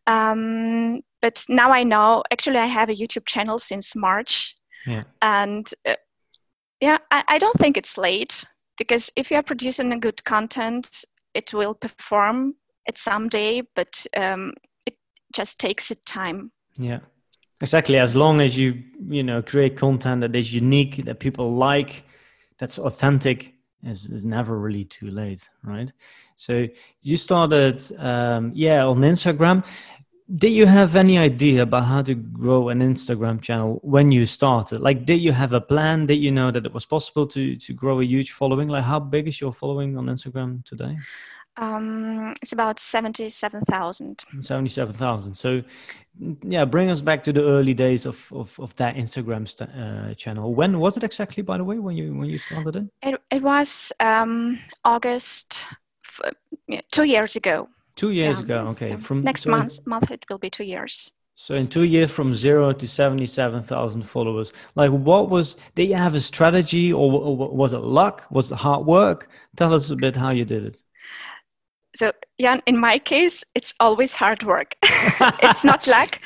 Um, 0.09 1.03
but 1.23 1.45
now 1.49 1.71
I 1.71 1.85
know. 1.85 2.25
Actually, 2.33 2.59
I 2.59 2.67
have 2.67 2.89
a 2.89 2.95
YouTube 2.95 3.27
channel 3.27 3.61
since 3.61 3.95
March. 3.95 4.57
Yeah. 4.85 5.05
And 5.23 5.73
uh, 5.89 5.95
yeah, 6.81 6.99
I, 7.13 7.23
I 7.29 7.39
don't 7.39 7.59
think 7.61 7.77
it's 7.77 7.97
late 7.97 8.45
because 8.79 9.13
if 9.15 9.31
you 9.31 9.37
are 9.37 9.45
producing 9.45 9.93
a 9.93 9.99
good 9.99 10.25
content, 10.25 11.05
it 11.35 11.55
will 11.55 11.75
perform 11.75 12.57
it 12.85 12.99
someday. 12.99 13.63
But 13.77 14.07
um, 14.17 14.55
it 14.87 14.97
just 15.33 15.61
takes 15.61 15.93
it 15.93 16.05
time. 16.05 16.51
Yeah. 16.79 17.01
Exactly. 17.61 17.99
As 17.99 18.15
long 18.15 18.41
as 18.41 18.57
you, 18.57 18.83
you 19.09 19.23
know, 19.23 19.41
create 19.41 19.77
content 19.77 20.21
that 20.21 20.37
is 20.37 20.53
unique, 20.53 21.05
that 21.05 21.21
people 21.21 21.55
like, 21.55 22.05
that's 22.59 22.79
authentic, 22.79 23.55
is, 23.83 24.11
is 24.11 24.27
never 24.27 24.59
really 24.59 24.85
too 24.85 25.11
late, 25.11 25.49
right? 25.63 25.91
So 26.35 26.67
you 27.03 27.17
started, 27.17 27.81
um, 27.99 28.53
yeah, 28.55 28.85
on 28.85 28.99
Instagram. 28.99 29.65
Did 30.35 30.51
you 30.51 30.67
have 30.67 30.97
any 30.97 31.19
idea 31.19 31.63
about 31.63 31.85
how 31.85 32.03
to 32.03 32.15
grow 32.15 32.69
an 32.69 32.81
Instagram 32.81 33.41
channel 33.41 33.79
when 33.83 34.11
you 34.11 34.27
started? 34.27 34.81
Like, 34.81 35.07
did 35.07 35.21
you 35.21 35.33
have 35.33 35.53
a 35.53 35.61
plan? 35.61 36.07
Did 36.07 36.17
you 36.17 36.33
know 36.33 36.51
that 36.51 36.67
it 36.67 36.75
was 36.75 36.85
possible 36.85 37.29
to 37.29 37.55
to 37.57 37.73
grow 37.73 38.01
a 38.01 38.05
huge 38.05 38.33
following? 38.33 38.69
Like, 38.69 38.83
how 38.83 38.99
big 38.99 39.29
is 39.29 39.41
your 39.41 39.53
following 39.53 39.97
on 39.97 40.07
Instagram 40.07 40.65
today? 40.65 40.97
Um, 41.59 42.35
it's 42.43 42.53
about 42.53 42.79
77,000. 42.79 44.25
77,000. 44.41 45.35
So, 45.35 45.63
yeah, 46.43 46.65
bring 46.65 46.91
us 46.91 47.01
back 47.01 47.23
to 47.25 47.33
the 47.33 47.45
early 47.45 47.75
days 47.75 48.07
of, 48.07 48.31
of, 48.33 48.59
of 48.61 48.77
that 48.77 48.97
Instagram 48.97 49.49
st- 49.49 49.71
uh, 49.71 50.15
channel. 50.15 50.55
When 50.55 50.79
was 50.79 50.97
it 50.97 51.05
exactly, 51.05 51.43
by 51.43 51.59
the 51.59 51.65
way, 51.65 51.79
when 51.79 51.97
you 51.97 52.15
when 52.15 52.29
you 52.29 52.39
started 52.39 52.77
it? 52.77 52.85
It, 53.03 53.21
it 53.31 53.43
was 53.43 53.93
um, 54.01 54.59
August, 54.85 55.59
f- 56.05 56.33
yeah, 56.69 56.81
two 56.91 57.05
years 57.05 57.37
ago. 57.37 57.69
Two 57.97 58.11
years 58.11 58.39
yeah. 58.39 58.45
ago, 58.45 58.59
okay. 58.69 58.91
Yeah. 58.91 58.97
From 58.97 59.23
Next 59.23 59.43
so 59.43 59.51
month, 59.51 59.87
month, 59.87 60.11
it 60.11 60.25
will 60.29 60.39
be 60.39 60.51
two 60.51 60.65
years. 60.65 61.11
So 61.35 61.55
in 61.55 61.69
two 61.69 61.83
years, 61.85 62.11
from 62.11 62.35
zero 62.35 62.73
to 62.73 62.89
seventy-seven 62.89 63.63
thousand 63.63 64.03
followers. 64.05 64.55
Like, 64.75 64.91
what 64.91 65.29
was? 65.29 65.57
Did 65.75 65.89
you 65.89 65.97
have 65.97 66.15
a 66.15 66.21
strategy, 66.21 66.93
or, 66.93 67.13
or 67.13 67.37
was 67.55 67.75
it 67.75 67.79
luck? 67.79 68.25
Was 68.31 68.53
it 68.53 68.57
hard 68.57 68.87
work? 68.87 69.29
Tell 69.57 69.75
us 69.75 69.91
a 69.91 69.97
bit 69.97 70.17
how 70.17 70.31
you 70.31 70.47
did 70.47 70.65
it 70.65 70.83
so 71.97 72.13
Jan, 72.41 72.63
in 72.67 72.79
my 72.79 72.99
case, 72.99 73.43
it's 73.55 73.75
always 73.81 74.15
hard 74.15 74.43
work. 74.43 74.77
it's 75.43 75.65
not 75.65 75.87
luck, 75.87 76.19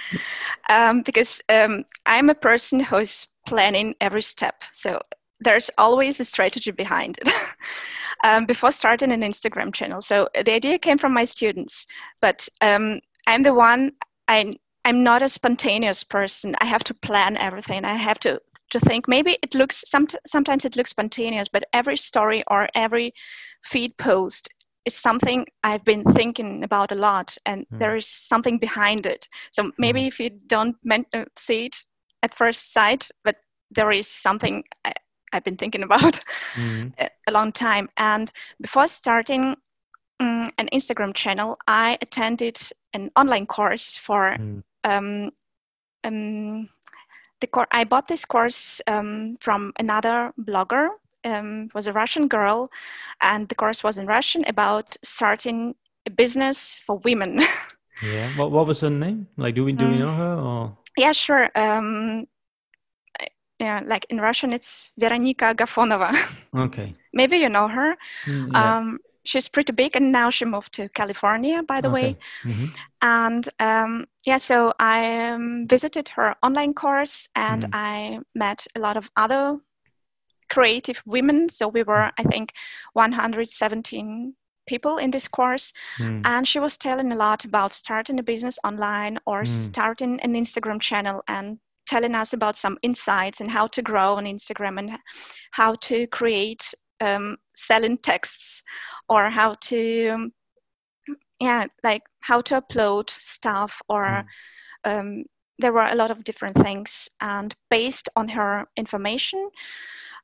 um, 0.68 1.02
because 1.02 1.40
um, 1.48 1.84
I'm 2.06 2.28
a 2.28 2.34
person 2.34 2.80
who's 2.80 3.28
planning 3.46 3.94
every 4.00 4.22
step. 4.22 4.64
So 4.72 5.00
there's 5.38 5.70
always 5.78 6.20
a 6.20 6.24
strategy 6.24 6.72
behind 6.72 7.18
it. 7.18 7.32
um, 8.24 8.46
before 8.46 8.72
starting 8.72 9.12
an 9.12 9.22
Instagram 9.22 9.72
channel, 9.72 10.00
so 10.00 10.28
the 10.34 10.52
idea 10.52 10.78
came 10.78 10.98
from 10.98 11.14
my 11.14 11.24
students, 11.24 11.86
but 12.20 12.48
um, 12.60 13.00
I'm 13.26 13.44
the 13.44 13.54
one. 13.54 13.92
I 14.28 14.56
I'm 14.84 15.02
not 15.02 15.22
a 15.22 15.28
spontaneous 15.28 16.02
person. 16.04 16.56
I 16.60 16.64
have 16.64 16.84
to 16.84 16.94
plan 16.94 17.36
everything. 17.36 17.84
I 17.84 17.94
have 17.94 18.18
to 18.20 18.40
to 18.70 18.80
think 18.80 19.08
maybe 19.08 19.36
it 19.42 19.54
looks 19.54 19.84
some, 19.86 20.06
sometimes 20.26 20.64
it 20.64 20.76
looks 20.76 20.90
spontaneous 20.90 21.48
but 21.48 21.64
every 21.72 21.96
story 21.96 22.44
or 22.48 22.68
every 22.72 23.12
feed 23.64 23.96
post 23.96 24.48
is 24.84 24.94
something 24.94 25.46
I've 25.62 25.84
been 25.84 26.04
thinking 26.14 26.64
about 26.64 26.92
a 26.92 26.94
lot, 26.94 27.36
and 27.46 27.66
mm. 27.68 27.78
there 27.78 27.96
is 27.96 28.06
something 28.06 28.58
behind 28.58 29.06
it. 29.06 29.28
So 29.50 29.72
maybe 29.78 30.02
mm. 30.02 30.08
if 30.08 30.20
you 30.20 30.30
don't 30.46 30.76
uh, 30.90 31.24
see 31.36 31.66
it 31.66 31.84
at 32.22 32.34
first 32.34 32.72
sight, 32.72 33.10
but 33.24 33.36
there 33.70 33.92
is 33.92 34.08
something 34.08 34.64
I, 34.84 34.92
have 35.32 35.44
been 35.44 35.56
thinking 35.56 35.82
about 35.88 36.20
mm. 36.54 36.92
a, 36.98 37.08
a, 37.28 37.32
long 37.32 37.52
time. 37.52 37.88
And 37.96 38.32
before 38.60 38.86
starting 38.86 39.56
um, 40.18 40.50
an 40.58 40.68
Instagram 40.72 41.14
channel, 41.14 41.56
I 41.68 41.98
attended 42.02 42.58
an 42.92 43.10
online 43.16 43.46
course 43.46 43.96
for. 43.96 44.36
Mm. 44.38 44.62
Um, 44.82 45.30
um, 46.02 46.68
the 47.40 47.46
cor- 47.46 47.68
I 47.70 47.84
bought 47.84 48.08
this 48.08 48.24
course 48.24 48.80
um, 48.86 49.36
from 49.40 49.72
another 49.78 50.32
blogger 50.38 50.88
um, 51.24 51.68
was 51.74 51.86
a 51.86 51.92
Russian 51.92 52.28
girl, 52.28 52.70
and 53.20 53.48
the 53.48 53.54
course 53.54 53.82
was 53.82 53.98
in 53.98 54.06
Russian 54.06 54.44
about 54.46 54.96
starting 55.02 55.74
a 56.06 56.10
business 56.10 56.80
for 56.86 56.98
women. 56.98 57.40
yeah. 58.02 58.28
What 58.36 58.50
What 58.50 58.66
was 58.66 58.80
her 58.80 58.90
name? 58.90 59.28
Like, 59.36 59.54
do 59.54 59.64
we 59.64 59.72
do 59.72 59.86
we 59.86 59.94
mm. 59.94 60.00
know 60.00 60.14
her 60.14 60.34
or? 60.34 60.78
Yeah, 60.96 61.12
sure. 61.12 61.50
Um, 61.54 62.26
yeah, 63.60 63.82
like 63.84 64.06
in 64.08 64.20
Russian, 64.20 64.52
it's 64.52 64.92
Veronika 64.98 65.54
Gafonova. 65.54 66.16
Okay. 66.52 66.96
Maybe 67.12 67.36
you 67.36 67.48
know 67.48 67.68
her. 67.68 67.94
Mm, 68.24 68.50
yeah. 68.52 68.78
um, 68.78 68.98
she's 69.24 69.48
pretty 69.48 69.72
big, 69.72 69.94
and 69.94 70.10
now 70.10 70.30
she 70.30 70.44
moved 70.44 70.72
to 70.74 70.88
California, 70.88 71.62
by 71.62 71.80
the 71.80 71.88
okay. 71.88 71.94
way. 71.94 72.18
Mm-hmm. 72.42 72.66
And 73.02 73.48
um, 73.60 74.06
yeah, 74.24 74.38
so 74.38 74.72
I 74.80 75.28
um, 75.28 75.68
visited 75.68 76.08
her 76.08 76.34
online 76.42 76.74
course, 76.74 77.28
and 77.36 77.64
mm. 77.64 77.70
I 77.72 78.20
met 78.34 78.66
a 78.74 78.80
lot 78.80 78.96
of 78.96 79.10
other 79.16 79.58
creative 80.50 81.02
women. 81.06 81.48
So 81.48 81.68
we 81.68 81.82
were, 81.82 82.10
I 82.18 82.22
think, 82.24 82.52
117 82.92 84.34
people 84.66 84.98
in 84.98 85.10
this 85.10 85.28
course. 85.28 85.72
Mm. 85.98 86.22
And 86.24 86.46
she 86.46 86.58
was 86.58 86.76
telling 86.76 87.12
a 87.12 87.16
lot 87.16 87.44
about 87.44 87.72
starting 87.72 88.18
a 88.18 88.22
business 88.22 88.58
online 88.64 89.18
or 89.26 89.42
mm. 89.42 89.48
starting 89.48 90.20
an 90.20 90.34
Instagram 90.34 90.80
channel 90.80 91.22
and 91.26 91.58
telling 91.86 92.14
us 92.14 92.32
about 92.32 92.56
some 92.56 92.78
insights 92.82 93.40
and 93.40 93.50
how 93.50 93.66
to 93.66 93.82
grow 93.82 94.14
on 94.14 94.24
Instagram 94.24 94.78
and 94.78 94.98
how 95.52 95.74
to 95.74 96.06
create 96.08 96.72
um, 97.00 97.36
selling 97.54 97.98
texts 97.98 98.62
or 99.08 99.30
how 99.30 99.56
to 99.60 100.30
yeah, 101.40 101.66
like 101.82 102.02
how 102.20 102.42
to 102.42 102.60
upload 102.60 103.08
stuff 103.08 103.80
or 103.88 104.04
mm. 104.06 104.24
um, 104.84 105.24
there 105.58 105.72
were 105.72 105.86
a 105.86 105.94
lot 105.94 106.10
of 106.10 106.24
different 106.24 106.56
things. 106.56 107.08
And 107.20 107.54
based 107.70 108.08
on 108.16 108.28
her 108.28 108.66
information 108.76 109.50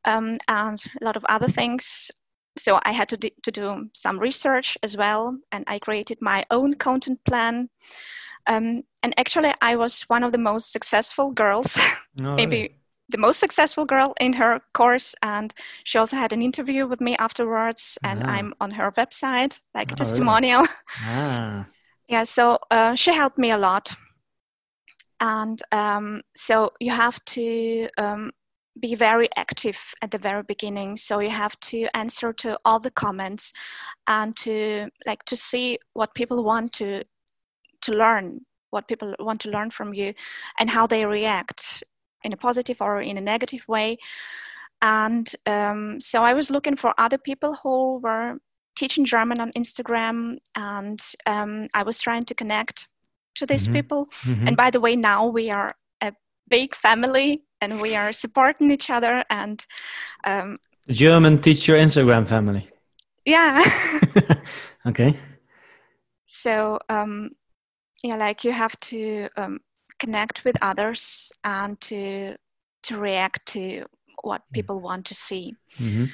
um, 0.07 0.39
and 0.49 0.83
a 1.01 1.05
lot 1.05 1.17
of 1.17 1.25
other 1.29 1.49
things, 1.49 2.11
so 2.57 2.81
I 2.85 2.93
had 2.93 3.09
to, 3.11 3.17
d- 3.17 3.35
to 3.43 3.51
do 3.51 3.91
some 3.93 4.19
research 4.19 4.79
as 4.83 4.97
well, 4.97 5.37
and 5.53 5.65
I 5.67 5.79
created 5.79 6.19
my 6.21 6.45
own 6.51 6.75
content 6.75 7.21
plan. 7.25 7.69
Um, 8.47 8.85
and 9.03 9.13
actually, 9.19 9.53
I 9.61 9.77
was 9.77 10.03
one 10.03 10.23
of 10.23 10.33
the 10.33 10.39
most 10.39 10.73
successful 10.73 11.33
girls, 11.33 11.77
oh, 12.21 12.37
maybe 12.37 12.57
really? 12.57 12.79
the 13.09 13.19
most 13.19 13.41
successful 13.41 13.85
girl 13.85 14.15
in 14.21 14.33
her 14.35 14.61
course. 14.73 15.15
And 15.23 15.53
she 15.85 15.99
also 15.99 16.17
had 16.17 16.33
an 16.33 16.43
interview 16.43 16.87
with 16.87 17.01
me 17.01 17.17
afterwards, 17.17 17.99
and 18.03 18.23
ah. 18.25 18.29
I'm 18.29 18.55
on 18.61 18.71
her 18.71 18.93
website, 18.93 19.61
like 19.75 19.91
oh, 19.91 19.95
a 19.95 19.97
testimonial. 19.97 20.61
Really? 20.61 20.73
Ah. 21.09 21.67
yeah, 22.09 22.23
so 22.23 22.59
uh, 22.71 22.95
she 22.95 23.13
helped 23.13 23.39
me 23.39 23.51
a 23.51 23.59
lot 23.59 23.93
and 25.21 25.63
um, 25.73 26.23
so 26.37 26.73
you 26.81 26.93
have 26.93 27.25
to 27.25 27.89
um, 27.99 28.31
be 28.81 28.95
very 28.95 29.29
active 29.37 29.79
at 30.03 30.11
the 30.11 30.19
very 30.19 30.43
beginning 30.43 30.97
so 30.97 31.19
you 31.19 31.31
have 31.31 31.59
to 31.61 31.87
answer 31.95 32.33
to 32.33 32.59
all 32.65 32.79
the 32.79 32.91
comments 32.91 33.53
and 34.07 34.37
to 34.37 34.89
like 35.07 35.25
to 35.25 35.37
see 35.37 35.79
what 35.95 36.15
people 36.15 36.45
want 36.45 36.73
to 36.73 37.03
to 37.81 37.93
learn 37.93 38.41
what 38.71 38.89
people 38.89 39.15
want 39.19 39.41
to 39.41 39.51
learn 39.51 39.71
from 39.71 39.95
you 39.95 40.13
and 40.59 40.71
how 40.71 40.87
they 40.87 41.05
react 41.05 41.83
in 42.25 42.33
a 42.33 42.37
positive 42.37 42.79
or 42.81 43.01
in 43.01 43.17
a 43.17 43.21
negative 43.21 43.63
way 43.69 43.97
and 44.83 45.35
um, 45.47 46.01
so 46.01 46.23
i 46.23 46.33
was 46.33 46.51
looking 46.51 46.77
for 46.77 46.93
other 46.99 47.19
people 47.19 47.57
who 47.63 47.99
were 47.99 48.39
teaching 48.77 49.05
german 49.05 49.41
on 49.41 49.53
instagram 49.53 50.37
and 50.55 51.01
um, 51.27 51.69
i 51.73 51.83
was 51.83 51.99
trying 51.99 52.25
to 52.25 52.35
connect 52.35 52.89
to 53.37 53.47
these 53.47 53.65
mm-hmm. 53.65 53.75
people. 53.75 54.09
Mm-hmm. 54.25 54.49
And 54.49 54.57
by 54.57 54.71
the 54.71 54.81
way, 54.81 54.97
now 54.97 55.27
we 55.27 55.51
are 55.51 55.71
a 56.03 56.13
big 56.49 56.75
family 56.75 57.43
and 57.61 57.81
we 57.81 57.97
are 57.97 58.13
supporting 58.13 58.71
each 58.71 58.91
other. 58.91 59.25
And 59.31 59.65
um, 60.25 60.59
German 60.89 61.41
teacher 61.41 61.75
Instagram 61.75 62.27
family. 62.27 62.69
Yeah. 63.25 63.63
okay. 64.87 65.17
So 66.27 66.79
um, 66.89 67.31
yeah, 68.03 68.17
like 68.17 68.45
you 68.45 68.53
have 68.53 68.79
to 68.81 69.29
um, 69.37 69.61
connect 69.99 70.45
with 70.45 70.57
others 70.63 71.33
and 71.45 71.81
to 71.83 72.37
to 72.85 72.97
react 72.99 73.47
to 73.47 73.85
what 74.23 74.43
mm. 74.43 74.55
people 74.55 74.81
want 74.81 75.07
to 75.07 75.15
see. 75.15 75.55
Mm-hmm. 75.79 76.07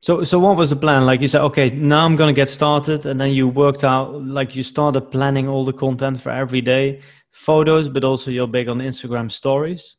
So, 0.00 0.22
so 0.22 0.38
what 0.38 0.56
was 0.56 0.70
the 0.70 0.76
plan? 0.76 1.06
Like 1.06 1.20
you 1.20 1.26
said, 1.26 1.40
okay, 1.42 1.70
now 1.70 2.04
I'm 2.04 2.14
going 2.14 2.32
to 2.32 2.40
get 2.40 2.48
started, 2.48 3.04
and 3.04 3.20
then 3.20 3.32
you 3.32 3.48
worked 3.48 3.82
out, 3.82 4.22
like 4.24 4.54
you 4.54 4.62
started 4.62 5.10
planning 5.10 5.48
all 5.48 5.64
the 5.64 5.72
content 5.72 6.20
for 6.20 6.30
every 6.30 6.60
day, 6.60 7.00
photos, 7.30 7.88
but 7.88 8.04
also 8.04 8.30
you're 8.30 8.46
big 8.46 8.68
on 8.68 8.78
Instagram 8.78 9.30
stories, 9.30 9.96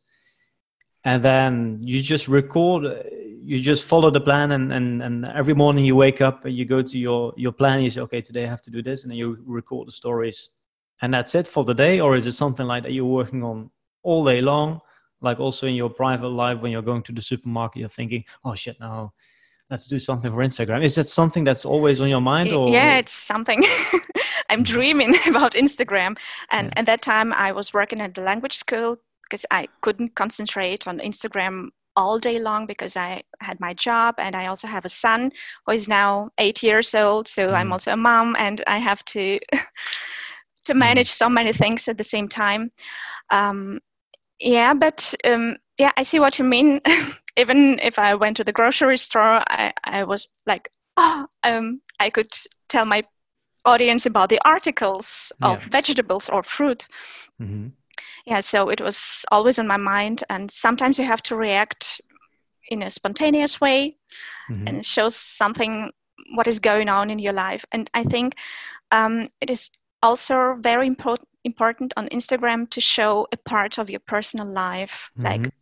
and 1.03 1.23
then 1.23 1.79
you 1.81 2.01
just 2.01 2.27
record, 2.27 2.83
you 3.41 3.59
just 3.59 3.83
follow 3.83 4.11
the 4.11 4.21
plan, 4.21 4.51
and 4.51 4.71
and 4.73 5.01
and 5.01 5.25
every 5.27 5.53
morning 5.53 5.85
you 5.85 5.95
wake 5.95 6.21
up 6.21 6.45
and 6.45 6.55
you 6.55 6.65
go 6.65 6.81
to 6.81 6.97
your 6.97 7.33
your 7.37 7.51
plan. 7.51 7.81
You 7.81 7.89
say, 7.89 8.01
okay, 8.01 8.21
today 8.21 8.43
I 8.43 8.47
have 8.47 8.61
to 8.63 8.71
do 8.71 8.81
this, 8.81 9.03
and 9.03 9.11
then 9.11 9.17
you 9.17 9.37
record 9.45 9.87
the 9.87 9.91
stories, 9.91 10.49
and 11.01 11.13
that's 11.13 11.35
it 11.35 11.47
for 11.47 11.63
the 11.63 11.73
day, 11.73 11.99
or 11.99 12.15
is 12.15 12.27
it 12.27 12.33
something 12.33 12.65
like 12.65 12.83
that 12.83 12.91
you're 12.91 13.05
working 13.05 13.43
on 13.43 13.71
all 14.03 14.25
day 14.25 14.41
long? 14.41 14.81
Like 15.21 15.39
also 15.39 15.67
in 15.67 15.75
your 15.75 15.89
private 15.89 16.29
life 16.29 16.59
when 16.61 16.71
you're 16.71 16.81
going 16.81 17.03
to 17.03 17.11
the 17.11 17.21
supermarket, 17.21 17.81
you're 17.81 17.89
thinking, 17.89 18.23
oh 18.45 18.55
shit, 18.55 18.79
now 18.79 19.13
let's 19.69 19.85
do 19.87 19.99
something 19.99 20.31
for 20.31 20.37
Instagram. 20.37 20.83
Is 20.83 20.95
that 20.95 21.07
something 21.07 21.43
that's 21.43 21.65
always 21.65 21.99
on 21.99 22.09
your 22.09 22.21
mind? 22.21 22.53
Or? 22.53 22.69
Yeah, 22.69 22.97
it's 22.97 23.11
something. 23.11 23.63
I'm 24.49 24.63
mm-hmm. 24.63 24.73
dreaming 24.73 25.15
about 25.27 25.53
Instagram. 25.53 26.17
And 26.51 26.67
yeah. 26.67 26.79
at 26.79 26.85
that 26.87 27.01
time, 27.01 27.33
I 27.33 27.51
was 27.51 27.73
working 27.73 28.01
at 28.01 28.15
the 28.15 28.21
language 28.21 28.55
school 28.55 28.97
because 29.29 29.45
I 29.51 29.67
couldn't 29.81 30.15
concentrate 30.15 30.87
on 30.87 30.99
Instagram 30.99 31.69
all 31.95 32.17
day 32.17 32.39
long 32.39 32.65
because 32.65 32.95
I 32.95 33.23
had 33.41 33.59
my 33.59 33.73
job 33.73 34.15
and 34.17 34.35
I 34.35 34.47
also 34.47 34.67
have 34.67 34.85
a 34.85 34.89
son 34.89 35.31
who 35.65 35.73
is 35.73 35.87
now 35.87 36.29
eight 36.37 36.63
years 36.63 36.95
old. 36.95 37.27
So 37.27 37.49
mm. 37.49 37.53
I'm 37.53 37.73
also 37.73 37.91
a 37.91 37.97
mom 37.97 38.35
and 38.39 38.63
I 38.67 38.77
have 38.77 39.03
to 39.05 39.39
to 39.51 39.57
mm-hmm. 40.73 40.77
manage 40.77 41.11
mm. 41.11 41.15
so 41.15 41.29
many 41.29 41.53
things 41.53 41.87
at 41.87 41.97
the 41.97 42.03
same 42.03 42.27
time. 42.29 42.71
Um, 43.29 43.79
yeah, 44.39 44.73
but 44.73 45.13
um, 45.25 45.57
yeah, 45.77 45.91
I 45.97 46.03
see 46.03 46.19
what 46.19 46.39
you 46.39 46.45
mean. 46.45 46.81
even 47.37 47.79
if 47.81 47.99
I 47.99 48.15
went 48.15 48.37
to 48.37 48.43
the 48.43 48.53
grocery 48.53 48.97
store, 48.97 49.43
I, 49.47 49.73
I 49.83 50.03
was 50.03 50.29
like, 50.45 50.71
oh, 50.97 51.27
um, 51.43 51.81
I 51.99 52.09
could 52.09 52.31
tell 52.67 52.85
my 52.85 53.03
audience 53.65 54.05
about 54.05 54.29
the 54.29 54.39
articles 54.45 55.31
of 55.41 55.61
yeah. 55.61 55.69
vegetables 55.69 56.29
or 56.29 56.43
fruit. 56.43 56.87
Mm-hmm. 57.41 57.67
Yeah, 58.25 58.39
so 58.39 58.69
it 58.69 58.81
was 58.81 59.25
always 59.31 59.59
on 59.59 59.67
my 59.67 59.77
mind, 59.77 60.23
and 60.29 60.51
sometimes 60.51 60.99
you 60.99 61.05
have 61.05 61.23
to 61.23 61.35
react 61.35 62.01
in 62.69 62.83
a 62.83 62.89
spontaneous 62.89 63.59
way, 63.59 63.97
mm-hmm. 64.49 64.67
and 64.67 64.85
shows 64.85 65.15
something 65.15 65.91
what 66.35 66.47
is 66.47 66.59
going 66.59 66.89
on 66.89 67.09
in 67.09 67.19
your 67.19 67.33
life. 67.33 67.65
And 67.71 67.89
I 67.93 68.03
think 68.03 68.35
um, 68.91 69.29
it 69.41 69.49
is 69.49 69.69
also 70.01 70.57
very 70.59 70.87
important 70.87 71.27
important 71.45 71.93
on 71.95 72.09
Instagram 72.09 72.69
to 72.69 72.81
show 72.81 73.25
a 73.31 73.37
part 73.37 73.77
of 73.77 73.89
your 73.89 74.01
personal 74.01 74.45
life, 74.45 75.09
mm-hmm. 75.17 75.23
like 75.23 75.53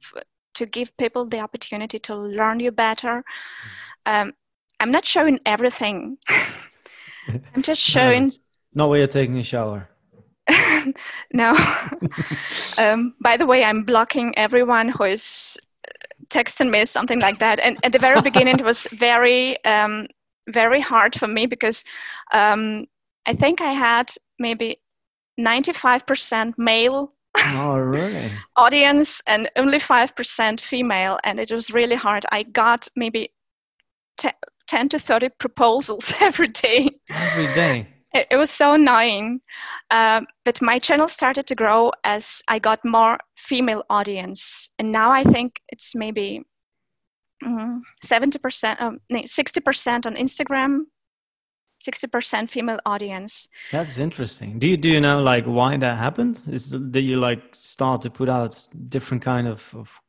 to 0.55 0.65
give 0.65 0.95
people 0.97 1.25
the 1.25 1.39
opportunity 1.39 1.99
to 1.99 2.15
learn 2.15 2.59
you 2.59 2.71
better. 2.71 3.23
Um, 4.05 4.33
I'm 4.79 4.91
not 4.91 5.05
showing 5.05 5.39
everything. 5.45 6.17
I'm 7.27 7.61
just 7.61 7.81
showing. 7.81 8.27
no, 8.27 8.83
not 8.83 8.89
while 8.89 8.97
you're 8.97 9.07
taking 9.07 9.37
a 9.37 9.43
shower. 9.43 9.89
no. 11.33 11.55
um, 12.77 13.13
by 13.21 13.37
the 13.37 13.45
way, 13.45 13.63
I'm 13.63 13.83
blocking 13.83 14.37
everyone 14.37 14.89
who 14.89 15.03
is 15.03 15.57
texting 16.29 16.69
me 16.69 16.85
something 16.85 17.19
like 17.19 17.39
that. 17.39 17.59
And 17.59 17.77
at 17.83 17.91
the 17.91 17.99
very 17.99 18.21
beginning, 18.21 18.59
it 18.59 18.65
was 18.65 18.87
very, 18.87 19.63
um, 19.65 20.07
very 20.49 20.81
hard 20.81 21.15
for 21.15 21.27
me 21.27 21.45
because 21.45 21.83
um, 22.33 22.85
I 23.25 23.33
think 23.33 23.61
I 23.61 23.71
had 23.71 24.11
maybe 24.39 24.81
95% 25.39 26.53
male 26.57 27.13
oh, 27.37 27.77
really? 27.77 28.29
audience 28.55 29.21
and 29.27 29.49
only 29.55 29.79
5% 29.79 30.61
female. 30.61 31.19
And 31.23 31.39
it 31.39 31.51
was 31.51 31.71
really 31.71 31.95
hard. 31.95 32.25
I 32.31 32.43
got 32.43 32.87
maybe 32.95 33.33
10 34.67 34.89
to 34.89 34.99
30 34.99 35.29
proposals 35.39 36.13
every 36.19 36.47
day. 36.47 36.89
Every 37.09 37.47
day. 37.53 37.87
It, 38.13 38.27
it 38.31 38.37
was 38.37 38.49
so 38.49 38.73
annoying. 38.73 39.41
Um, 39.91 40.27
but 40.45 40.61
my 40.61 40.79
channel 40.79 41.07
started 41.07 41.47
to 41.47 41.55
grow 41.55 41.91
as 42.03 42.41
I 42.47 42.59
got 42.59 42.79
more 42.85 43.17
female 43.35 43.83
audience. 43.89 44.69
And 44.79 44.91
now 44.91 45.09
I 45.09 45.23
think 45.23 45.61
it's 45.69 45.93
maybe 45.95 46.43
mm, 47.43 47.79
70%, 48.05 48.81
um, 48.81 48.99
60% 49.11 50.05
on 50.05 50.15
Instagram, 50.15 50.85
60% 51.85 52.49
female 52.49 52.79
audience 52.85 53.47
that's 53.71 53.99
interesting 53.99 54.57
do 54.57 54.67
you 54.67 54.77
do 54.77 54.89
you 54.89 54.99
know 54.99 55.21
like 55.21 55.45
why 55.45 55.77
that 55.77 55.95
happened 55.97 56.43
is 56.47 56.69
did 56.69 57.03
you 57.03 57.17
like 57.17 57.39
start 57.53 58.01
to 58.01 58.09
put 58.09 58.27
out 58.27 58.67
different 58.89 59.23
kind 59.23 59.47
of, 59.47 59.73
of 59.75 60.01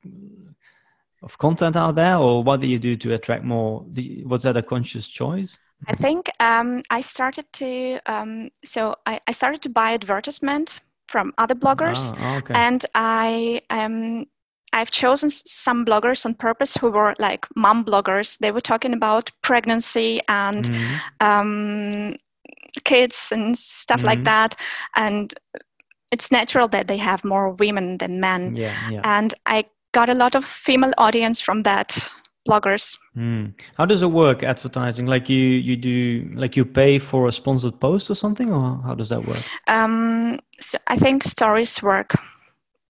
of 1.23 1.37
content 1.39 1.77
out 1.77 1.95
there 1.95 2.17
or 2.17 2.43
what 2.43 2.61
did 2.61 2.69
you 2.69 2.79
do 2.79 2.97
to 2.97 3.15
attract 3.15 3.45
more 3.45 3.85
was 4.25 4.43
that 4.43 4.57
a 4.57 4.63
conscious 4.63 5.09
choice 5.09 5.59
i 5.87 5.95
think 5.95 6.31
um, 6.41 6.83
i 6.91 7.01
started 7.01 7.47
to 7.53 7.99
um, 8.07 8.51
so 8.65 8.95
I, 9.07 9.21
I, 9.27 9.33
started 9.33 9.63
to 9.63 9.69
buy 9.69 9.93
advertisement 9.95 10.81
from 11.09 11.33
other 11.39 11.55
bloggers 11.55 12.17
oh, 12.21 12.37
okay. 12.39 12.55
and 12.55 12.85
i 12.95 13.63
um, 13.71 14.27
I've 14.73 14.91
chosen 14.91 15.31
some 15.31 15.85
bloggers 15.85 16.27
on 16.27 16.35
purpose 16.35 16.77
who 16.77 16.91
were 16.91 17.15
like 17.19 17.47
mom 17.57 17.85
bloggers. 17.85 18.37
They 18.39 18.51
were 18.51 18.61
talking 18.61 18.93
about 18.93 19.31
pregnancy 19.43 20.21
and 20.29 20.69
mm-hmm. 20.69 21.27
um, 21.27 22.17
kids 22.85 23.31
and 23.33 23.57
stuff 23.57 23.99
mm-hmm. 23.99 24.07
like 24.07 24.25
that. 24.25 24.57
And 24.95 25.33
it's 26.11 26.31
natural 26.31 26.69
that 26.69 26.89
they 26.89 26.97
have 26.99 27.25
more 27.25 27.51
women 27.51 27.99
than 27.99 28.21
men. 28.21 28.57
Yeah, 28.57 28.75
yeah. 28.91 29.01
And 29.05 29.35
I 29.47 29.67
got 29.99 30.09
a 30.09 30.15
lot 30.15 30.35
of 30.35 30.45
female 30.45 30.95
audience 30.97 31.45
from 31.47 31.63
that 31.63 31.89
bloggers. 32.49 32.99
Mm. 33.17 33.53
How 33.77 33.87
does 33.87 34.03
it 34.03 34.11
work 34.11 34.43
advertising? 34.43 35.07
Like 35.07 35.29
you 35.29 35.45
you 35.69 35.77
do 35.77 35.97
like 36.43 36.57
you 36.59 36.65
pay 36.65 36.99
for 36.99 37.29
a 37.29 37.33
sponsored 37.33 37.77
post 37.81 38.11
or 38.11 38.15
something, 38.15 38.53
or 38.53 38.83
how 38.87 38.95
does 38.95 39.09
that 39.09 39.23
work? 39.27 39.43
Um, 39.67 40.39
so 40.61 40.79
I 40.87 40.97
think 40.99 41.25
stories 41.25 41.83
work 41.83 42.11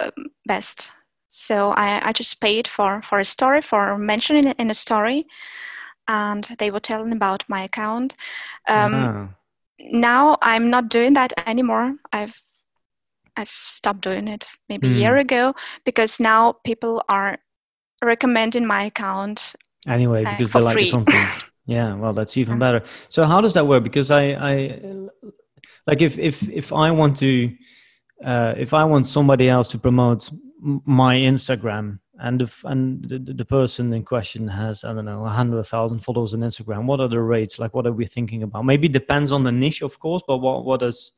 um, 0.01 0.31
best 0.47 0.91
so 1.39 1.71
I, 1.71 2.09
I 2.09 2.13
just 2.13 2.41
paid 2.41 2.67
for, 2.67 3.01
for 3.03 3.21
a 3.21 3.25
story, 3.25 3.63
for 3.63 3.97
mentioning 3.97 4.49
it 4.49 4.59
in 4.59 4.71
a 4.71 4.75
story, 4.75 5.25
and 6.09 6.45
they 6.59 6.73
were 6.73 6.81
telling 6.81 7.13
about 7.13 7.45
my 7.49 7.63
account. 7.63 8.17
Um, 8.67 8.95
uh-huh. 8.95 9.27
Now 9.79 10.39
I'm 10.43 10.69
not 10.69 10.89
doing 10.89 11.15
that 11.15 11.33
anymore. 11.47 11.95
I've 12.13 12.43
I've 13.39 13.51
stopped 13.51 14.01
doing 14.01 14.27
it 14.27 14.47
maybe 14.69 14.89
mm. 14.89 14.97
a 14.97 14.99
year 14.99 15.15
hmm. 15.15 15.21
ago 15.21 15.55
because 15.85 16.19
now 16.19 16.55
people 16.65 17.05
are 17.09 17.39
recommending 18.03 18.67
my 18.67 18.85
account 18.85 19.55
anyway 19.87 20.25
because 20.25 20.53
they 20.53 20.61
like 20.61 20.75
free. 20.75 20.91
the 20.91 20.97
content. 20.97 21.45
yeah, 21.67 21.95
well, 21.95 22.13
that's 22.13 22.37
even 22.37 22.59
better. 22.59 22.83
So 23.09 23.25
how 23.25 23.41
does 23.41 23.55
that 23.55 23.67
work? 23.67 23.85
Because 23.85 24.11
I 24.11 24.23
I 24.51 24.81
like 25.87 26.03
if 26.03 26.19
if 26.19 26.43
if 26.49 26.73
I 26.73 26.91
want 26.91 27.17
to, 27.19 27.55
uh, 28.25 28.55
if 28.57 28.75
I 28.75 28.85
want 28.85 29.07
somebody 29.07 29.49
else 29.49 29.69
to 29.69 29.79
promote 29.79 30.31
my 30.61 31.15
Instagram, 31.17 32.01
and 32.19 32.43
if 32.43 32.65
and 32.65 33.05
the, 33.05 33.19
the 33.19 33.45
person 33.45 33.93
in 33.93 34.03
question 34.05 34.49
has 34.49 34.83
I 34.83 34.93
don't 34.93 35.05
know 35.05 35.25
a 35.25 35.31
hundred 35.31 35.63
thousand 35.65 36.01
followers 36.01 36.35
on 36.35 36.41
Instagram, 36.41 36.87
what 36.87 37.01
are 37.01 37.09
the 37.09 37.21
rates? 37.21 37.61
Like, 37.61 37.73
what 37.73 37.87
are 37.87 37.93
we 37.93 38.07
thinking 38.07 38.43
about? 38.43 38.65
Maybe 38.65 38.89
depends 38.89 39.31
on 39.31 39.45
the 39.45 39.53
niche, 39.53 39.83
of 39.83 40.01
course, 40.01 40.25
but 40.27 40.39
what 40.39 40.65
what 40.65 40.81
does 40.81 41.13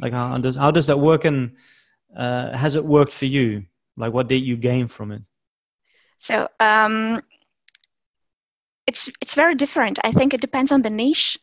like 0.00 0.12
how 0.12 0.34
does 0.34 0.56
how 0.56 0.70
does 0.70 0.86
that 0.86 0.98
work 0.98 1.24
and 1.24 1.56
uh, 2.16 2.56
has 2.56 2.74
it 2.74 2.84
worked 2.84 3.12
for 3.12 3.26
you? 3.26 3.64
Like 3.96 4.12
what 4.12 4.28
did 4.28 4.42
you 4.42 4.56
gain 4.56 4.88
from 4.88 5.12
it? 5.12 5.22
So 6.18 6.48
um, 6.60 7.22
it's 8.86 9.10
it's 9.20 9.34
very 9.34 9.54
different. 9.54 9.98
I 10.04 10.12
think 10.12 10.34
it 10.34 10.40
depends 10.40 10.72
on 10.72 10.82
the 10.82 10.90
niche, 10.90 11.38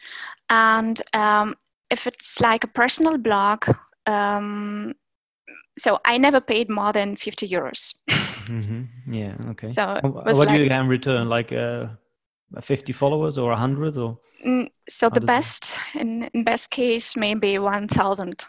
and 0.49 1.01
um, 1.13 1.55
if 1.89 2.07
it's 2.07 2.39
like 2.39 2.63
a 2.63 2.67
personal 2.67 3.17
blog. 3.17 3.65
Um, 4.05 4.95
so 5.77 5.99
I 6.05 6.17
never 6.17 6.39
paid 6.39 6.69
more 6.69 6.93
than 6.93 7.15
50 7.15 7.47
euros. 7.49 7.95
mm-hmm. 8.09 9.11
Yeah. 9.11 9.35
Okay. 9.49 9.71
So 9.71 9.99
what 10.03 10.35
like, 10.35 10.49
do 10.49 10.61
you 10.61 10.69
get 10.69 10.79
in 10.79 10.87
return? 10.87 11.29
Like 11.29 11.51
uh, 11.51 11.87
50 12.61 12.93
followers 12.93 13.37
or 13.37 13.49
100 13.49 13.97
or 13.97 14.19
mm, 14.45 14.69
so 14.87 15.09
the 15.09 15.21
best 15.21 15.73
in, 15.95 16.23
in, 16.33 16.43
best 16.43 16.69
case 16.69 17.15
maybe 17.15 17.57
1000 17.57 18.45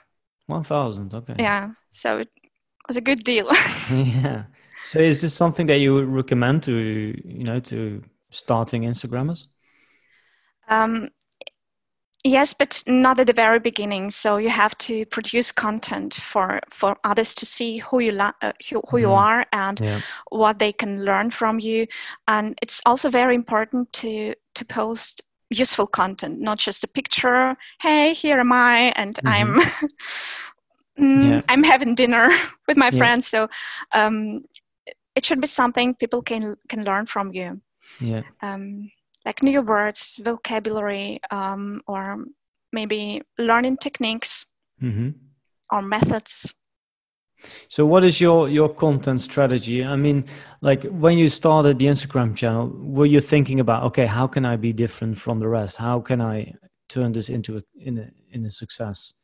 1000 0.47 1.14
okay. 1.14 1.35
Yeah 1.38 1.71
so 1.93 2.19
it 2.19 2.29
was 2.88 2.97
a 2.97 3.01
good 3.01 3.25
deal. 3.25 3.49
Yeah. 3.90 4.45
So 4.87 4.99
is 4.99 5.23
this 5.23 5.33
something 5.33 5.67
that 5.67 5.79
you 5.79 5.95
would 5.95 6.07
recommend 6.07 6.62
to 6.64 6.75
you 7.25 7.45
know 7.45 7.59
to 7.61 8.03
starting 8.31 8.83
instagrammers? 8.83 9.47
Um, 10.69 11.09
yes, 12.25 12.55
but 12.55 12.83
not 12.87 13.21
at 13.21 13.27
the 13.27 13.33
very 13.33 13.61
beginning. 13.61 14.11
So 14.11 14.39
you 14.39 14.49
have 14.51 14.77
to 14.79 15.05
produce 15.07 15.53
content 15.53 16.15
for 16.15 16.61
for 16.71 16.97
others 17.05 17.35
to 17.35 17.47
see 17.47 17.79
who 17.79 18.01
you 18.01 18.13
la- 18.13 18.33
uh, 18.43 18.53
who, 18.71 18.83
who 18.91 18.99
you 18.99 19.09
Mhm. 19.09 19.19
are 19.19 19.47
and 19.53 19.81
Yeah. 19.81 20.01
what 20.31 20.59
they 20.59 20.73
can 20.73 21.05
learn 21.05 21.31
from 21.31 21.61
you. 21.61 21.87
And 22.27 22.59
it's 22.63 22.81
also 22.87 23.11
very 23.11 23.35
important 23.35 23.93
to 23.93 24.35
to 24.55 24.65
post 24.65 25.23
useful 25.51 25.87
content, 25.87 26.41
not 26.41 26.59
just 26.59 26.85
a 26.85 26.89
picture. 26.89 27.57
Hey, 27.81 28.15
here 28.15 28.41
am 28.41 28.53
I, 28.53 28.93
and 28.97 29.19
I'm. 29.27 29.61
Mm, 30.99 31.23
Yeah. 31.25 31.41
I'm 31.49 31.65
having 31.65 31.97
dinner 31.97 32.29
with 32.69 32.77
my 32.77 32.91
Yeah. 32.91 32.99
friends, 32.99 33.27
so 33.29 33.49
um, 33.93 34.45
it 35.17 35.25
should 35.27 35.41
be 35.41 35.47
something 35.49 35.95
people 35.97 36.23
can 36.23 36.57
can 36.69 36.85
learn 36.85 37.07
from 37.07 37.33
you 37.33 37.61
Yeah. 38.01 38.23
um, 38.43 38.91
like 39.25 39.43
new 39.43 39.63
words, 39.63 40.21
vocabulary, 40.23 41.21
um, 41.31 41.81
or 41.87 42.25
maybe 42.73 43.23
learning 43.39 43.79
techniques 43.79 44.47
hmm 44.81 45.11
or 45.71 45.83
methods. 45.83 46.55
So 47.69 47.87
what 47.87 48.05
is 48.05 48.21
your 48.21 48.49
your 48.49 48.69
content 48.69 49.21
strategy? 49.21 49.85
I 49.85 49.97
mean, 49.97 50.25
like 50.61 50.85
when 50.85 51.19
you 51.19 51.29
started 51.29 51.79
the 51.79 51.87
Instagram 51.87 52.37
channel, 52.37 52.69
were 52.69 53.07
you 53.07 53.21
thinking 53.21 53.61
about 53.61 53.83
okay, 53.85 54.07
how 54.07 54.27
can 54.27 54.45
I 54.45 54.57
be 54.57 54.73
different 54.73 55.19
from 55.19 55.41
the 55.41 55.49
rest? 55.49 55.77
How 55.77 56.01
can 56.01 56.21
I 56.21 56.55
turn 56.89 57.13
this 57.13 57.29
into 57.29 57.59
a 57.59 57.63
in 57.77 57.99
a 57.99 58.11
in 58.31 58.45
a 58.47 58.51
success? 58.51 59.15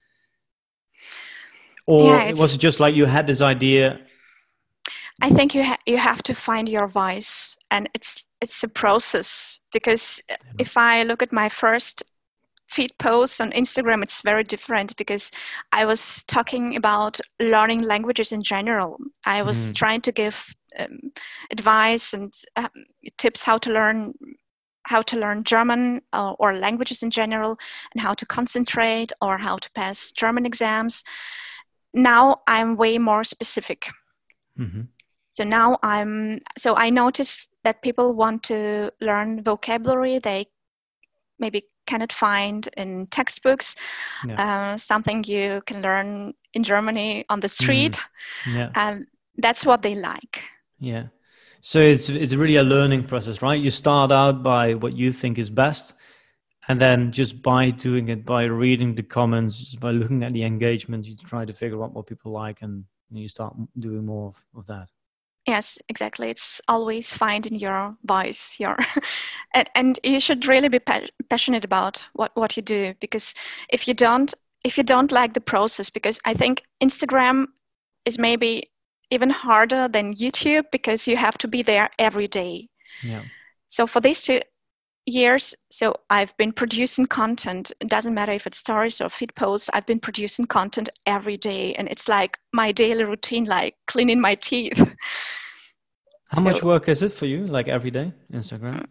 Or 1.87 2.05
Yeah, 2.07 2.33
was 2.33 2.55
it 2.55 2.59
just 2.59 2.81
like 2.81 2.95
you 2.95 3.07
had 3.07 3.27
this 3.27 3.41
idea? 3.41 4.01
I 5.23 5.31
think 5.31 5.55
you 5.55 5.65
ha- 5.65 5.79
you 5.87 5.99
have 5.99 6.23
to 6.25 6.35
find 6.35 6.69
your 6.69 6.89
voice, 6.89 7.57
and 7.71 7.89
it's 7.95 8.27
it's 8.41 8.63
a 8.65 8.69
process 8.69 9.61
because 9.73 10.23
if 10.59 10.77
I 10.77 11.03
look 11.03 11.23
at 11.23 11.33
my 11.33 11.49
first 11.49 12.03
feed 12.69 12.93
posts 12.99 13.41
on 13.41 13.51
Instagram, 13.53 14.03
it's 14.03 14.23
very 14.23 14.45
different 14.45 14.97
because 14.97 15.31
I 15.73 15.85
was 15.85 16.25
talking 16.25 16.77
about 16.77 17.21
learning 17.41 17.83
languages 17.83 18.33
in 18.33 18.43
general. 18.43 18.99
I 19.27 19.43
was 19.43 19.59
Mm. 19.59 19.75
trying 19.75 20.01
to 20.03 20.13
give 20.13 20.55
um, 20.79 21.13
advice 21.51 22.15
and 22.15 22.33
um, 22.57 22.69
tips 23.19 23.43
how 23.43 23.59
to 23.59 23.71
learn 23.73 24.15
how 24.85 25.03
to 25.03 25.17
learn 25.19 25.45
German 25.45 26.01
uh, 26.13 26.33
or 26.39 26.53
languages 26.55 27.03
in 27.03 27.11
general, 27.11 27.59
and 27.93 28.03
how 28.03 28.15
to 28.15 28.27
concentrate 28.27 29.13
or 29.21 29.39
how 29.39 29.57
to 29.59 29.71
pass 29.73 30.11
German 30.13 30.47
exams. 30.47 31.05
Now 31.93 32.41
I'm 32.47 32.77
way 32.77 32.99
more 32.99 33.25
specific. 33.25 33.91
hmm 34.57 34.89
So 35.33 35.45
now 35.45 35.79
I'm 35.83 36.41
so 36.59 36.75
I 36.77 36.91
notice 36.91 37.50
that 37.65 37.83
people 37.83 38.15
want 38.15 38.43
to 38.45 38.91
learn 39.01 39.43
vocabulary 39.43 40.19
they 40.19 40.47
maybe 41.39 41.65
cannot 41.87 42.13
find 42.13 42.69
in 42.77 43.07
textbooks. 43.07 43.75
Uh, 44.37 44.77
something 44.77 45.25
you 45.25 45.63
can 45.67 45.83
learn 45.83 46.35
in 46.55 46.63
Germany 46.63 47.25
on 47.29 47.41
the 47.41 47.49
street, 47.49 48.01
Yeah. 48.47 48.71
and 48.75 49.07
that's 49.39 49.65
what 49.65 49.83
they 49.83 49.95
like. 49.95 50.43
Yeah. 50.79 51.07
So 51.63 51.79
it's 51.81 52.09
it's 52.09 52.33
really 52.35 52.57
a 52.57 52.63
learning 52.63 53.05
process, 53.07 53.43
right? 53.43 53.61
You 53.61 53.71
start 53.71 54.13
out 54.13 54.43
by 54.43 54.75
what 54.75 54.93
you 54.95 55.13
think 55.13 55.39
is 55.39 55.51
best, 55.51 55.95
and 56.69 56.81
then 56.81 57.13
just 57.13 57.43
by 57.43 57.71
doing 57.71 58.09
it, 58.09 58.25
by 58.25 58.45
reading 58.45 58.95
the 58.95 59.03
comments, 59.03 59.59
just 59.59 59.81
by 59.81 59.91
looking 59.91 60.23
at 60.23 60.33
the 60.33 60.45
engagement, 60.45 61.07
you 61.07 61.17
try 61.17 61.45
to 61.45 61.53
figure 61.53 61.83
out 61.83 61.93
what 61.93 62.07
people 62.07 62.33
like, 62.33 62.63
and 62.63 62.85
you 63.11 63.29
start 63.29 63.55
doing 63.79 64.07
more 64.07 64.29
of, 64.29 64.45
of 64.55 64.67
that. 64.67 64.89
Yes, 65.51 65.79
exactly. 65.89 66.31
It's 66.31 66.61
always 66.69 67.13
finding 67.13 67.57
your 67.57 67.97
voice, 68.05 68.61
your, 68.61 68.77
and, 69.55 69.69
and 69.75 69.99
you 70.05 70.21
should 70.21 70.47
really 70.47 70.69
be 70.69 70.79
pa- 70.79 71.09
passionate 71.29 71.65
about 71.65 72.07
what, 72.13 72.31
what 72.37 72.57
you 72.57 72.63
do 72.63 72.95
because 73.01 73.35
if 73.69 73.89
you 73.89 73.95
don't, 73.95 74.33
if 74.63 74.79
you 74.79 74.85
don't 74.85 75.11
like 75.11 75.35
the 75.35 75.41
process, 75.41 75.91
because 75.91 76.21
I 76.25 76.35
think 76.35 76.63
Instagram 76.81 77.47
is 78.05 78.17
maybe 78.17 78.71
even 79.11 79.31
harder 79.31 79.89
than 79.89 80.15
YouTube 80.15 80.67
because 80.71 81.09
you 81.09 81.17
have 81.17 81.37
to 81.39 81.49
be 81.49 81.65
there 81.65 81.91
every 81.99 82.29
day. 82.29 82.69
Yeah. 83.03 83.25
So 83.67 83.89
for 83.89 84.01
these 84.01 84.23
two 84.23 84.43
years, 85.05 85.57
so 85.73 85.97
I've 86.11 86.37
been 86.37 86.53
producing 86.53 87.07
content. 87.07 87.73
It 87.81 87.89
doesn't 87.89 88.15
matter 88.15 88.33
if 88.33 88.47
it's 88.47 88.59
stories 88.59 89.01
or 89.01 89.09
feed 89.09 89.35
posts. 89.35 89.69
I've 89.73 89.87
been 89.87 89.99
producing 89.99 90.47
content 90.47 90.91
every 91.07 91.37
day, 91.37 91.75
and 91.75 91.89
it's 91.89 92.09
like 92.09 92.39
my 92.53 92.71
daily 92.71 93.03
routine, 93.03 93.47
like 93.47 93.75
cleaning 93.89 94.21
my 94.21 94.37
teeth. 94.37 94.95
How 96.31 96.41
much 96.41 96.63
work 96.63 96.89
is 96.89 97.03
it 97.03 97.13
for 97.13 97.27
you, 97.27 97.47
like 97.47 97.69
every 97.69 97.91
day, 97.91 98.13
Instagram? 98.33 98.87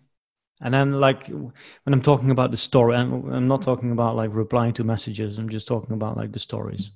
And 0.62 0.74
then, 0.74 0.98
like, 0.98 1.28
when 1.28 1.94
I'm 1.94 2.02
talking 2.02 2.32
about 2.32 2.52
the 2.52 2.58
story, 2.58 2.96
I'm, 2.96 3.32
I'm 3.32 3.48
not 3.48 3.62
talking 3.62 3.92
about 3.92 4.18
like 4.18 4.30
replying 4.34 4.74
to 4.74 4.84
messages. 4.84 5.40
I'm 5.40 5.48
just 5.50 5.68
talking 5.68 5.94
about 5.94 6.18
like 6.18 6.34
the 6.34 6.40
stories. 6.40 6.92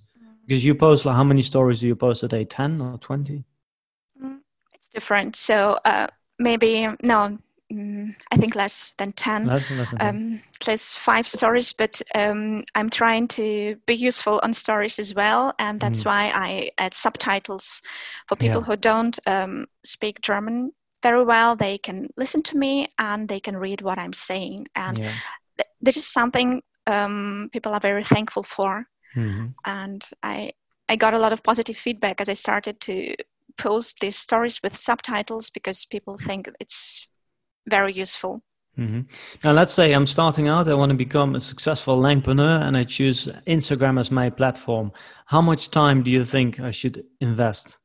Because 0.45 0.65
you 0.65 0.75
post 0.75 1.05
like 1.05 1.15
how 1.15 1.23
many 1.23 1.41
stories 1.41 1.79
do 1.79 1.87
you 1.87 1.95
post 1.95 2.23
a 2.23 2.27
day? 2.27 2.43
Ten 2.43 2.81
or 2.81 2.97
twenty? 2.97 3.45
It's 4.73 4.89
different. 4.93 5.37
So 5.37 5.79
uh, 5.85 6.07
maybe 6.39 6.89
no, 7.01 7.39
mm, 7.73 8.15
I 8.31 8.37
think 8.37 8.55
less 8.55 8.93
than 8.97 9.11
ten. 9.11 9.45
Less, 9.45 9.69
less 9.71 9.89
than 9.91 9.99
10. 9.99 10.09
Um, 10.15 10.41
less 10.67 10.93
five 10.93 11.27
stories, 11.27 11.73
but 11.73 12.01
um, 12.15 12.63
I'm 12.75 12.89
trying 12.89 13.27
to 13.29 13.75
be 13.85 13.95
useful 13.95 14.39
on 14.43 14.53
stories 14.53 14.99
as 14.99 15.13
well, 15.15 15.53
and 15.59 15.79
that's 15.79 16.01
Mhm. 16.01 16.05
why 16.05 16.31
I 16.33 16.69
add 16.77 16.93
subtitles 16.93 17.81
for 18.27 18.35
people 18.35 18.61
Yeah. 18.61 18.65
who 18.67 18.75
don't 18.77 19.19
um, 19.27 19.65
speak 19.83 20.21
German 20.21 20.71
very 21.01 21.23
well. 21.25 21.55
They 21.55 21.77
can 21.77 22.07
listen 22.17 22.41
to 22.43 22.57
me 22.57 22.87
and 22.97 23.27
they 23.27 23.39
can 23.39 23.57
read 23.57 23.81
what 23.81 23.99
I'm 23.99 24.13
saying, 24.13 24.67
and 24.75 24.97
yeah. 24.99 25.11
th- 25.57 25.69
this 25.81 25.97
is 25.97 26.07
something 26.07 26.61
um, 26.87 27.49
people 27.51 27.73
are 27.73 27.79
very 27.79 28.03
thankful 28.03 28.43
for. 28.43 28.85
Mhm. 29.15 29.53
And 29.65 30.01
I 30.21 30.51
I 30.89 30.95
got 30.97 31.13
a 31.13 31.17
lot 31.19 31.33
of 31.33 31.41
positive 31.43 31.77
feedback 31.77 32.21
as 32.21 32.29
I 32.29 32.33
started 32.35 32.79
to 32.81 33.15
post 33.57 33.99
these 33.99 34.17
stories 34.19 34.59
with 34.63 34.75
subtitles 34.77 35.49
because 35.49 35.85
people 35.85 36.17
think 36.17 36.49
it's 36.59 37.07
very 37.67 37.93
useful. 37.93 38.41
hmm 38.75 39.01
Now, 39.43 39.53
let's 39.53 39.73
say 39.73 39.93
I'm 39.93 40.07
starting 40.07 40.47
out. 40.47 40.67
I 40.67 40.73
want 40.73 40.91
to 40.91 40.97
become 40.97 41.35
a 41.35 41.39
successful 41.39 41.99
langpreneur, 42.01 42.61
and 42.61 42.77
I 42.77 42.83
choose 42.83 43.27
Instagram 43.47 43.99
as 43.99 44.11
my 44.11 44.29
platform. 44.29 44.91
How 45.25 45.41
much 45.41 45.69
time 45.69 46.03
do 46.03 46.11
you 46.11 46.25
think 46.25 46.59
I 46.59 46.71
should 46.71 47.03
invest 47.19 47.79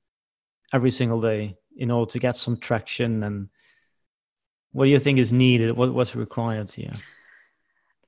every 0.72 0.90
single 0.90 1.20
day 1.20 1.56
in 1.76 1.90
order 1.90 2.10
to 2.12 2.18
get 2.18 2.34
some 2.36 2.56
traction? 2.56 3.22
And 3.22 3.48
what 4.72 4.84
do 4.84 4.90
you 4.90 4.98
think 4.98 5.18
is 5.18 5.32
needed? 5.32 5.76
What, 5.76 5.94
what's 5.94 6.16
required 6.16 6.70
here? 6.70 6.92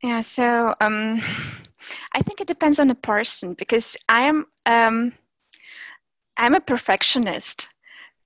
Yeah, 0.02 0.20
so 0.20 0.74
um, 0.80 1.20
I 2.14 2.22
think 2.22 2.40
it 2.40 2.46
depends 2.46 2.78
on 2.78 2.88
the 2.88 2.94
person 2.94 3.54
because 3.54 3.96
I 4.08 4.22
am 4.22 4.46
um, 4.66 5.12
I'm 6.36 6.54
a 6.54 6.60
perfectionist. 6.60 7.68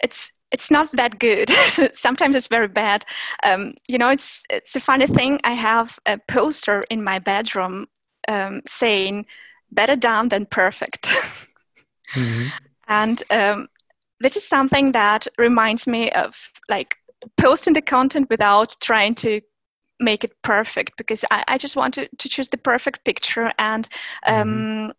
It's 0.01 0.33
it's 0.55 0.71
not 0.71 0.91
that 0.93 1.19
good. 1.19 1.51
Sometimes 1.93 2.37
it's 2.37 2.47
very 2.47 2.69
bad. 2.69 3.05
Um, 3.43 3.75
you 3.89 3.99
know, 3.99 4.11
it's 4.11 4.45
it's 4.49 4.77
a 4.77 4.81
funny 4.81 5.07
thing. 5.07 5.41
I 5.43 5.55
have 5.55 5.99
a 6.07 6.17
poster 6.29 6.85
in 6.91 7.03
my 7.03 7.19
bedroom 7.19 7.87
um, 8.29 8.63
saying 8.67 9.27
"better 9.71 9.97
done 9.97 10.29
than 10.29 10.47
perfect," 10.47 11.03
Mhm. 12.15 12.53
and 12.87 13.23
um, 13.31 13.69
this 14.21 14.37
is 14.37 14.49
something 14.49 14.93
that 14.93 15.27
reminds 15.39 15.87
me 15.87 16.11
of 16.13 16.53
like 16.69 16.97
posting 17.37 17.75
the 17.75 17.83
content 17.83 18.31
without 18.31 18.77
trying 18.81 19.15
to 19.17 19.41
make 20.01 20.25
it 20.25 20.33
perfect 20.43 20.97
because 20.97 21.25
I, 21.31 21.45
I 21.49 21.59
just 21.59 21.77
want 21.77 21.95
to, 21.95 22.09
to 22.19 22.29
choose 22.29 22.49
the 22.49 22.59
perfect 22.59 23.05
picture. 23.05 23.53
And 23.59 23.89
um, 24.27 24.35
mm-hmm. 24.49 24.91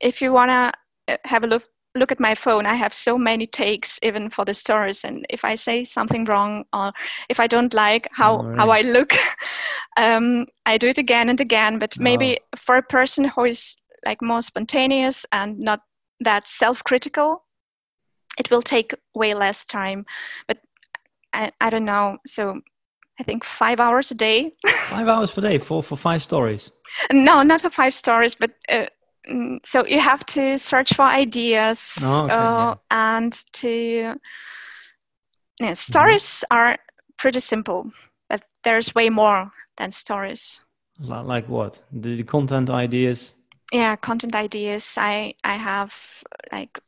if 0.00 0.22
you 0.22 0.32
want 0.32 0.50
to 0.50 0.72
uh, 1.14 1.16
have 1.24 1.44
a 1.44 1.46
look, 1.46 1.64
look 1.98 2.12
at 2.12 2.20
my 2.20 2.34
phone, 2.34 2.66
I 2.66 2.74
have 2.74 2.94
so 2.94 3.18
many 3.18 3.46
takes 3.46 3.98
even 4.02 4.30
for 4.30 4.44
the 4.44 4.54
stories. 4.54 5.04
And 5.04 5.26
if 5.28 5.44
I 5.44 5.54
say 5.54 5.84
something 5.84 6.24
wrong 6.24 6.64
or 6.72 6.92
if 7.28 7.40
I 7.40 7.46
don't 7.46 7.74
like 7.74 8.08
how, 8.12 8.42
how 8.56 8.70
I 8.70 8.80
look, 8.80 9.14
um, 9.96 10.46
I 10.66 10.78
do 10.78 10.88
it 10.88 10.98
again 10.98 11.28
and 11.28 11.40
again. 11.40 11.78
But 11.78 11.98
maybe 11.98 12.38
oh. 12.40 12.56
for 12.56 12.76
a 12.76 12.82
person 12.82 13.24
who 13.24 13.44
is 13.44 13.76
like 14.06 14.22
more 14.22 14.42
spontaneous 14.42 15.26
and 15.32 15.58
not 15.58 15.80
that 16.20 16.46
self-critical, 16.46 17.44
it 18.38 18.50
will 18.50 18.62
take 18.62 18.94
way 19.14 19.34
less 19.34 19.64
time. 19.64 20.06
But 20.46 20.58
I, 21.32 21.52
I 21.60 21.70
don't 21.70 21.84
know. 21.84 22.18
So 22.26 22.60
I 23.18 23.24
think 23.24 23.44
five 23.44 23.80
hours 23.80 24.10
a 24.10 24.14
day. 24.14 24.52
five 24.66 25.08
hours 25.08 25.30
per 25.32 25.40
day 25.40 25.58
for, 25.58 25.82
for 25.82 25.96
five 25.96 26.22
stories? 26.22 26.70
No, 27.12 27.42
not 27.42 27.60
for 27.60 27.70
five 27.70 27.94
stories, 27.94 28.34
but 28.34 28.52
uh, 28.68 28.86
so 29.64 29.86
you 29.86 30.00
have 30.00 30.24
to 30.26 30.58
search 30.58 30.94
for 30.94 31.02
ideas 31.02 31.98
oh, 32.02 32.24
okay, 32.24 32.32
uh, 32.32 32.38
yeah. 32.38 32.74
and 32.90 33.44
to. 33.54 34.14
You 35.60 35.66
know, 35.66 35.74
stories 35.74 36.22
mm-hmm. 36.22 36.56
are 36.56 36.76
pretty 37.16 37.40
simple, 37.40 37.90
but 38.28 38.44
there's 38.62 38.94
way 38.94 39.10
more 39.10 39.50
than 39.76 39.90
stories. 39.90 40.60
Like 41.00 41.48
what? 41.48 41.82
The 41.92 42.22
content 42.22 42.70
ideas? 42.70 43.34
Yeah, 43.72 43.96
content 43.96 44.34
ideas. 44.34 44.96
I 44.96 45.34
I 45.44 45.56
have 45.56 45.94
like 46.52 46.78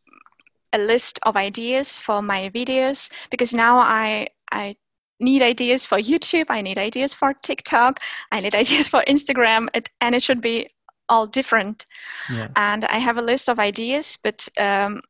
a 0.72 0.78
list 0.78 1.18
of 1.22 1.36
ideas 1.36 1.98
for 1.98 2.22
my 2.22 2.48
videos 2.50 3.10
because 3.30 3.52
now 3.52 3.78
I 3.78 4.28
I 4.52 4.76
need 5.20 5.42
ideas 5.42 5.84
for 5.84 5.98
YouTube, 5.98 6.46
I 6.48 6.62
need 6.62 6.78
ideas 6.78 7.14
for 7.14 7.34
TikTok, 7.34 8.00
I 8.32 8.40
need 8.40 8.54
ideas 8.64 8.88
for 8.88 9.04
Instagram, 9.06 9.68
it, 9.74 9.90
and 10.00 10.14
it 10.14 10.22
should 10.22 10.40
be 10.40 10.68
all 11.10 11.26
different. 11.26 11.84
Yeah. 12.32 12.48
And 12.56 12.86
I 12.86 12.98
have 12.98 13.18
a 13.18 13.22
list 13.22 13.48
of 13.50 13.58
ideas, 13.58 14.16
but 14.22 14.48
um, 14.56 15.02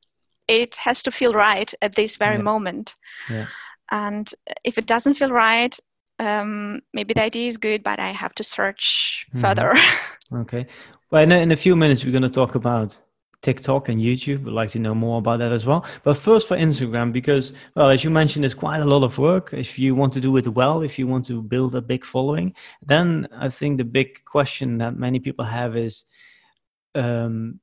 it 0.48 0.74
has 0.76 1.02
to 1.04 1.12
feel 1.12 1.32
right 1.32 1.72
at 1.80 1.94
this 1.94 2.16
very 2.16 2.36
yeah. 2.36 2.42
moment. 2.42 2.96
Yeah. 3.28 3.46
And 3.92 4.32
if 4.64 4.78
it 4.78 4.86
doesn't 4.86 5.14
feel 5.14 5.30
right, 5.30 5.78
um, 6.18 6.80
maybe 6.92 7.14
the 7.14 7.22
idea 7.22 7.48
is 7.48 7.56
good, 7.56 7.82
but 7.82 8.00
I 8.00 8.08
have 8.08 8.34
to 8.34 8.42
search 8.42 9.26
mm-hmm. 9.28 9.40
further. 9.40 9.74
okay. 10.42 10.66
Well, 11.10 11.22
in 11.22 11.32
a, 11.32 11.38
in 11.38 11.52
a 11.52 11.56
few 11.56 11.76
minutes, 11.76 12.04
we're 12.04 12.12
going 12.12 12.22
to 12.22 12.28
talk 12.28 12.54
about 12.54 13.00
TikTok 13.42 13.88
and 13.88 14.00
YouTube. 14.00 14.44
Would 14.44 14.53
like 14.53 14.70
to 14.70 14.79
know 14.79 14.94
more 14.94 15.18
about 15.18 15.38
that 15.38 15.53
as 15.53 15.66
well. 15.66 15.85
But 16.03 16.16
first 16.16 16.48
for 16.48 16.57
Instagram, 16.57 17.12
because 17.12 17.53
well, 17.74 17.90
as 17.90 18.05
you 18.05 18.11
mentioned, 18.11 18.44
it's 18.44 18.55
quite 18.55 18.81
a 18.81 18.85
lot 18.85 19.03
of 19.03 19.18
work. 19.18 19.53
If 19.53 19.79
you 19.79 19.94
want 19.94 20.12
to 20.14 20.20
do 20.20 20.37
it 20.37 20.48
well, 20.48 20.83
if 20.83 20.98
you 20.98 21.07
want 21.07 21.24
to 21.26 21.42
build 21.42 21.74
a 21.74 21.81
big 21.81 22.05
following, 22.05 22.55
then 22.83 23.29
I 23.33 23.48
think 23.48 23.79
the 23.79 23.85
big 23.85 24.24
question 24.24 24.79
that 24.79 24.96
many 24.96 25.20
people 25.20 25.44
have 25.44 25.76
is, 25.76 26.05
um, 26.94 27.61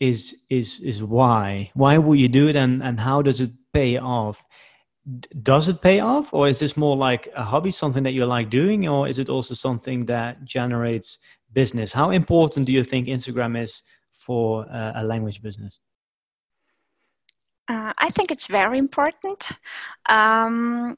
is 0.00 0.36
is 0.48 0.80
is 0.80 1.02
why? 1.02 1.70
Why 1.74 1.98
will 1.98 2.14
you 2.14 2.28
do 2.28 2.48
it, 2.48 2.56
and 2.56 2.82
and 2.82 3.00
how 3.00 3.22
does 3.22 3.40
it 3.40 3.50
pay 3.72 3.98
off? 3.98 4.44
does 5.42 5.68
it 5.68 5.80
pay 5.80 6.00
off 6.00 6.34
or 6.34 6.48
is 6.48 6.58
this 6.58 6.76
more 6.76 6.96
like 6.96 7.28
a 7.34 7.42
hobby 7.42 7.70
something 7.70 8.02
that 8.02 8.12
you 8.12 8.26
like 8.26 8.50
doing 8.50 8.86
or 8.86 9.08
is 9.08 9.18
it 9.18 9.30
also 9.30 9.54
something 9.54 10.04
that 10.04 10.44
generates 10.44 11.18
business 11.52 11.92
how 11.92 12.10
important 12.10 12.66
do 12.66 12.72
you 12.72 12.84
think 12.84 13.06
instagram 13.06 13.58
is 13.60 13.82
for 14.18 14.66
uh, 14.70 14.92
a 14.96 15.04
language 15.04 15.42
business? 15.42 15.80
Uh, 17.68 17.92
I 17.98 18.10
think 18.10 18.30
it's 18.30 18.46
very 18.46 18.78
important. 18.78 19.48
Um, 20.08 20.96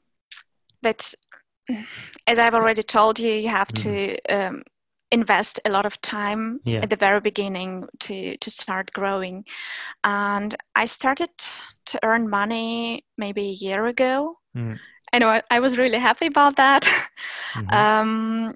but 0.81 1.13
as 2.27 2.39
I've 2.39 2.53
already 2.53 2.83
told 2.83 3.19
you, 3.19 3.33
you 3.33 3.49
have 3.49 3.67
mm-hmm. 3.69 3.89
to 3.89 4.35
um, 4.35 4.63
invest 5.11 5.59
a 5.65 5.69
lot 5.69 5.85
of 5.85 6.01
time 6.01 6.61
yeah. 6.63 6.79
at 6.79 6.89
the 6.89 6.95
very 6.95 7.19
beginning 7.19 7.87
to, 7.99 8.37
to 8.37 8.49
start 8.49 8.91
growing. 8.93 9.45
And 10.03 10.55
I 10.75 10.85
started 10.85 11.29
to 11.87 11.99
earn 12.03 12.29
money 12.29 13.05
maybe 13.17 13.41
a 13.41 13.65
year 13.65 13.85
ago. 13.87 14.37
Mm. 14.55 14.79
I 15.13 15.19
know 15.19 15.29
I, 15.29 15.41
I 15.51 15.59
was 15.59 15.77
really 15.77 15.99
happy 15.99 16.27
about 16.27 16.55
that 16.55 16.81
because 17.53 17.65
mm-hmm. 17.67 17.73
um, 17.73 18.53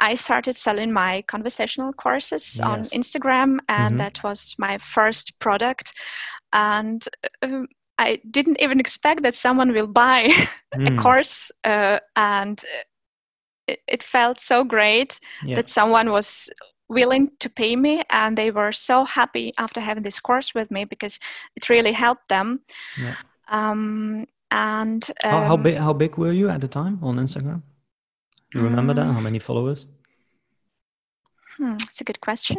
I 0.00 0.14
started 0.14 0.56
selling 0.56 0.92
my 0.92 1.22
conversational 1.22 1.92
courses 1.92 2.56
yes. 2.58 2.66
on 2.66 2.84
Instagram, 2.86 3.58
and 3.68 3.92
mm-hmm. 3.92 3.98
that 3.98 4.22
was 4.22 4.54
my 4.58 4.78
first 4.78 5.38
product. 5.40 5.92
And 6.52 7.06
um, 7.42 7.68
I 7.98 8.20
didn't 8.30 8.60
even 8.60 8.80
expect 8.80 9.22
that 9.22 9.34
someone 9.34 9.72
will 9.72 9.86
buy 9.86 10.28
mm. 10.74 10.98
a 10.98 11.02
course, 11.02 11.52
uh, 11.64 12.00
and 12.16 12.62
it, 13.66 13.80
it, 13.86 14.02
felt 14.02 14.40
so 14.40 14.64
great 14.64 15.20
yeah. 15.44 15.56
that 15.56 15.68
someone 15.68 16.10
was 16.10 16.50
willing 16.88 17.30
to 17.40 17.48
pay 17.48 17.76
me 17.76 18.02
and 18.10 18.36
they 18.36 18.50
were 18.50 18.72
so 18.72 19.04
happy 19.04 19.52
after 19.58 19.80
having 19.80 20.02
this 20.02 20.20
course 20.20 20.54
with 20.54 20.70
me 20.70 20.84
because 20.84 21.18
it 21.56 21.70
really 21.70 21.92
helped 21.92 22.28
them 22.28 22.60
yeah. 22.98 23.14
um, 23.48 24.26
and 24.54 25.04
um, 25.24 25.30
how, 25.30 25.40
how, 25.40 25.54
um, 25.54 25.62
big 25.62 25.76
how 25.76 25.92
big 25.92 26.16
were 26.16 26.32
you 26.32 26.48
at 26.48 26.60
the 26.60 26.68
time 26.68 26.98
on 27.02 27.16
Instagram? 27.16 27.62
You 28.54 28.60
remember 28.60 28.92
um, 28.92 28.96
that? 28.96 29.12
How 29.12 29.20
many 29.20 29.40
followers? 29.40 29.86
Hmm, 31.56 31.76
it's 31.82 32.00
a 32.00 32.04
good 32.04 32.20
question. 32.20 32.58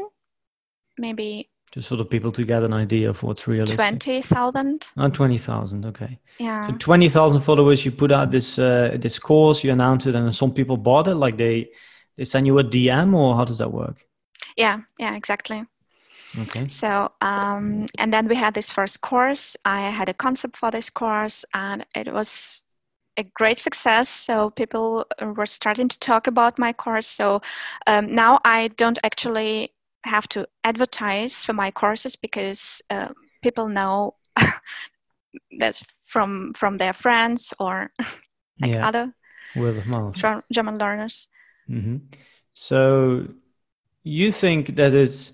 Maybe 0.98 1.50
just 1.72 1.88
sort 1.88 2.02
of 2.02 2.10
people 2.10 2.32
to 2.34 2.44
get 2.44 2.64
an 2.64 2.74
idea 2.74 3.10
of 3.10 3.24
what's 3.24 3.48
realistic. 3.48 3.78
Twenty 3.78 4.22
thousand. 4.22 4.88
Oh, 4.98 5.10
twenty 5.10 5.38
thousand. 5.38 5.86
Okay. 5.86 6.20
Yeah. 6.38 6.68
So 6.68 6.76
twenty 6.78 7.08
thousand 7.08 7.42
followers. 7.42 7.86
You 7.86 7.92
put 7.92 8.12
out 8.12 8.30
this 8.30 8.60
uh, 8.60 8.98
this 9.00 9.18
course. 9.18 9.64
You 9.64 9.72
announced 9.72 10.08
it, 10.08 10.16
and 10.16 10.36
some 10.36 10.54
people 10.54 10.76
bought 10.76 11.08
it. 11.08 11.16
Like 11.16 11.38
they 11.38 11.70
they 12.18 12.26
send 12.26 12.46
you 12.46 12.60
a 12.60 12.64
DM, 12.64 13.16
or 13.16 13.38
how 13.38 13.46
does 13.46 13.60
that 13.60 13.72
work? 13.72 14.06
Yeah. 14.58 14.82
Yeah. 15.00 15.16
Exactly. 15.16 15.64
Okay. 16.42 16.68
So, 16.68 17.12
um, 17.22 17.88
and 17.98 18.14
then 18.14 18.28
we 18.28 18.36
had 18.36 18.54
this 18.54 18.70
first 18.70 19.02
course. 19.02 19.56
I 19.66 19.90
had 19.90 20.10
a 20.10 20.14
concept 20.14 20.58
for 20.58 20.72
this 20.72 20.90
course, 20.90 21.46
and 21.54 21.86
it 21.96 22.12
was 22.14 22.64
a 23.18 23.24
great 23.24 23.60
success. 23.60 24.10
So 24.10 24.50
people 24.50 25.06
were 25.22 25.46
starting 25.46 25.88
to 25.88 26.00
talk 26.00 26.28
about 26.28 26.60
my 26.60 26.74
course. 26.74 27.08
So 27.08 27.42
um, 27.88 28.14
now 28.14 28.40
I 28.44 28.70
don't 28.70 29.00
actually 29.04 29.74
have 30.04 30.28
to 30.30 30.48
advertise 30.64 31.44
for 31.46 31.54
my 31.54 31.72
courses 31.72 32.16
because 32.16 32.82
uh, 32.90 33.10
people 33.42 33.68
know 33.68 34.16
that's 35.60 35.84
from 36.06 36.54
from 36.54 36.78
their 36.78 36.94
friends 36.94 37.54
or 37.60 37.92
like 38.62 38.72
yeah. 38.72 38.88
other 38.88 39.14
word 39.56 39.78
of 39.78 39.88
mouth 39.88 40.16
German 40.52 40.78
learners. 40.78 41.28
Mm-hmm. 41.70 41.98
So 42.54 43.28
you 44.04 44.32
think 44.32 44.76
that 44.76 44.94
it's 44.94 45.34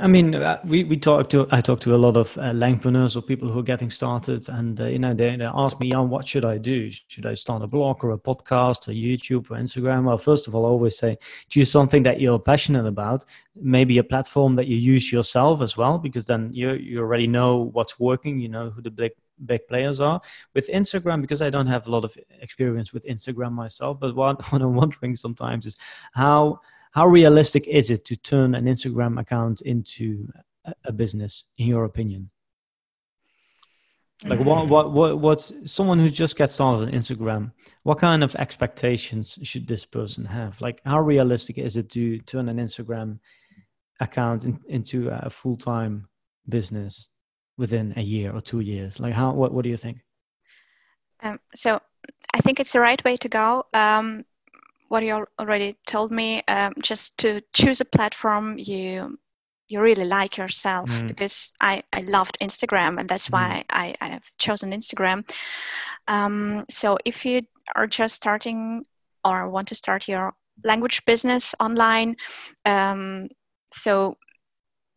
I 0.00 0.08
mean, 0.08 0.34
uh, 0.34 0.60
we, 0.64 0.82
we 0.82 0.96
talked 0.96 1.30
to 1.30 1.46
I 1.52 1.60
talked 1.60 1.84
to 1.84 1.94
a 1.94 1.96
lot 1.96 2.16
of 2.16 2.36
uh, 2.36 2.52
or 2.52 3.22
people 3.22 3.48
who 3.48 3.60
are 3.60 3.62
getting 3.62 3.90
started, 3.90 4.48
and 4.48 4.80
uh, 4.80 4.86
you 4.86 4.98
know 4.98 5.14
they, 5.14 5.36
they 5.36 5.44
ask 5.44 5.78
me, 5.78 5.92
"Jan, 5.92 6.08
what 6.10 6.26
should 6.26 6.44
I 6.44 6.58
do? 6.58 6.90
Should 6.90 7.26
I 7.26 7.34
start 7.34 7.62
a 7.62 7.68
blog 7.68 8.02
or 8.02 8.10
a 8.10 8.18
podcast 8.18 8.88
or 8.88 8.92
YouTube 8.92 9.50
or 9.50 9.56
Instagram?" 9.56 10.04
Well, 10.04 10.18
first 10.18 10.48
of 10.48 10.54
all, 10.54 10.66
I 10.66 10.68
always 10.68 10.98
say 10.98 11.18
choose 11.48 11.70
something 11.70 12.02
that 12.02 12.20
you're 12.20 12.40
passionate 12.40 12.86
about, 12.86 13.24
maybe 13.54 13.98
a 13.98 14.04
platform 14.04 14.56
that 14.56 14.66
you 14.66 14.76
use 14.76 15.12
yourself 15.12 15.62
as 15.62 15.76
well, 15.76 15.96
because 15.98 16.24
then 16.24 16.50
you 16.52 16.72
you 16.72 16.98
already 16.98 17.28
know 17.28 17.70
what's 17.72 18.00
working, 18.00 18.40
you 18.40 18.48
know 18.48 18.70
who 18.70 18.82
the 18.82 18.90
big 18.90 19.12
big 19.46 19.66
players 19.68 20.00
are. 20.00 20.20
With 20.54 20.68
Instagram, 20.68 21.20
because 21.20 21.40
I 21.40 21.50
don't 21.50 21.68
have 21.68 21.86
a 21.86 21.90
lot 21.90 22.04
of 22.04 22.16
experience 22.40 22.92
with 22.92 23.06
Instagram 23.06 23.52
myself, 23.52 24.00
but 24.00 24.16
what, 24.16 24.42
what 24.52 24.60
I'm 24.60 24.74
wondering 24.74 25.14
sometimes 25.14 25.66
is 25.66 25.76
how 26.14 26.60
how 26.92 27.06
realistic 27.06 27.66
is 27.66 27.90
it 27.90 28.04
to 28.06 28.16
turn 28.16 28.54
an 28.54 28.64
Instagram 28.64 29.20
account 29.20 29.60
into 29.62 30.28
a 30.84 30.92
business, 30.92 31.44
in 31.56 31.68
your 31.68 31.84
opinion? 31.84 32.30
Like 34.24 34.40
what, 34.40 34.68
what, 34.68 34.92
what, 34.92 35.18
what's 35.20 35.52
someone 35.64 36.00
who 36.00 36.10
just 36.10 36.36
gets 36.36 36.54
started 36.54 36.88
on 36.88 36.92
Instagram? 36.92 37.52
What 37.84 37.98
kind 37.98 38.24
of 38.24 38.34
expectations 38.34 39.38
should 39.44 39.68
this 39.68 39.84
person 39.84 40.24
have? 40.24 40.60
Like, 40.60 40.80
how 40.84 41.00
realistic 41.00 41.56
is 41.56 41.76
it 41.76 41.88
to 41.90 42.18
turn 42.20 42.48
an 42.48 42.56
Instagram 42.56 43.20
account 44.00 44.44
in, 44.44 44.58
into 44.68 45.08
a 45.08 45.30
full 45.30 45.56
time 45.56 46.08
business 46.48 47.06
within 47.56 47.94
a 47.96 48.02
year 48.02 48.32
or 48.32 48.40
two 48.40 48.58
years? 48.58 48.98
Like, 48.98 49.14
how? 49.14 49.32
What, 49.32 49.52
what 49.52 49.62
do 49.62 49.70
you 49.70 49.76
think? 49.76 50.00
Um, 51.22 51.38
so, 51.54 51.80
I 52.34 52.40
think 52.40 52.58
it's 52.58 52.72
the 52.72 52.80
right 52.80 53.02
way 53.04 53.16
to 53.18 53.28
go. 53.28 53.66
Um, 53.72 54.24
what 54.88 55.02
you 55.02 55.26
already 55.38 55.76
told 55.86 56.10
me, 56.10 56.42
um, 56.48 56.74
just 56.82 57.18
to 57.18 57.42
choose 57.52 57.80
a 57.80 57.84
platform 57.84 58.58
you 58.58 59.18
you 59.68 59.80
really 59.82 60.04
like 60.04 60.38
yourself 60.38 60.88
mm. 60.88 61.08
because 61.08 61.52
I, 61.60 61.82
I 61.92 62.00
loved 62.00 62.38
Instagram 62.40 62.98
and 62.98 63.06
that's 63.06 63.30
why 63.30 63.64
mm. 63.64 63.64
I, 63.68 63.94
I 64.00 64.08
have 64.08 64.22
chosen 64.38 64.72
Instagram. 64.72 65.30
Um, 66.08 66.64
so 66.70 66.96
if 67.04 67.26
you 67.26 67.42
are 67.76 67.86
just 67.86 68.14
starting 68.14 68.86
or 69.26 69.50
want 69.50 69.68
to 69.68 69.74
start 69.74 70.08
your 70.08 70.32
language 70.64 71.04
business 71.04 71.54
online, 71.60 72.16
um, 72.64 73.28
so 73.74 74.16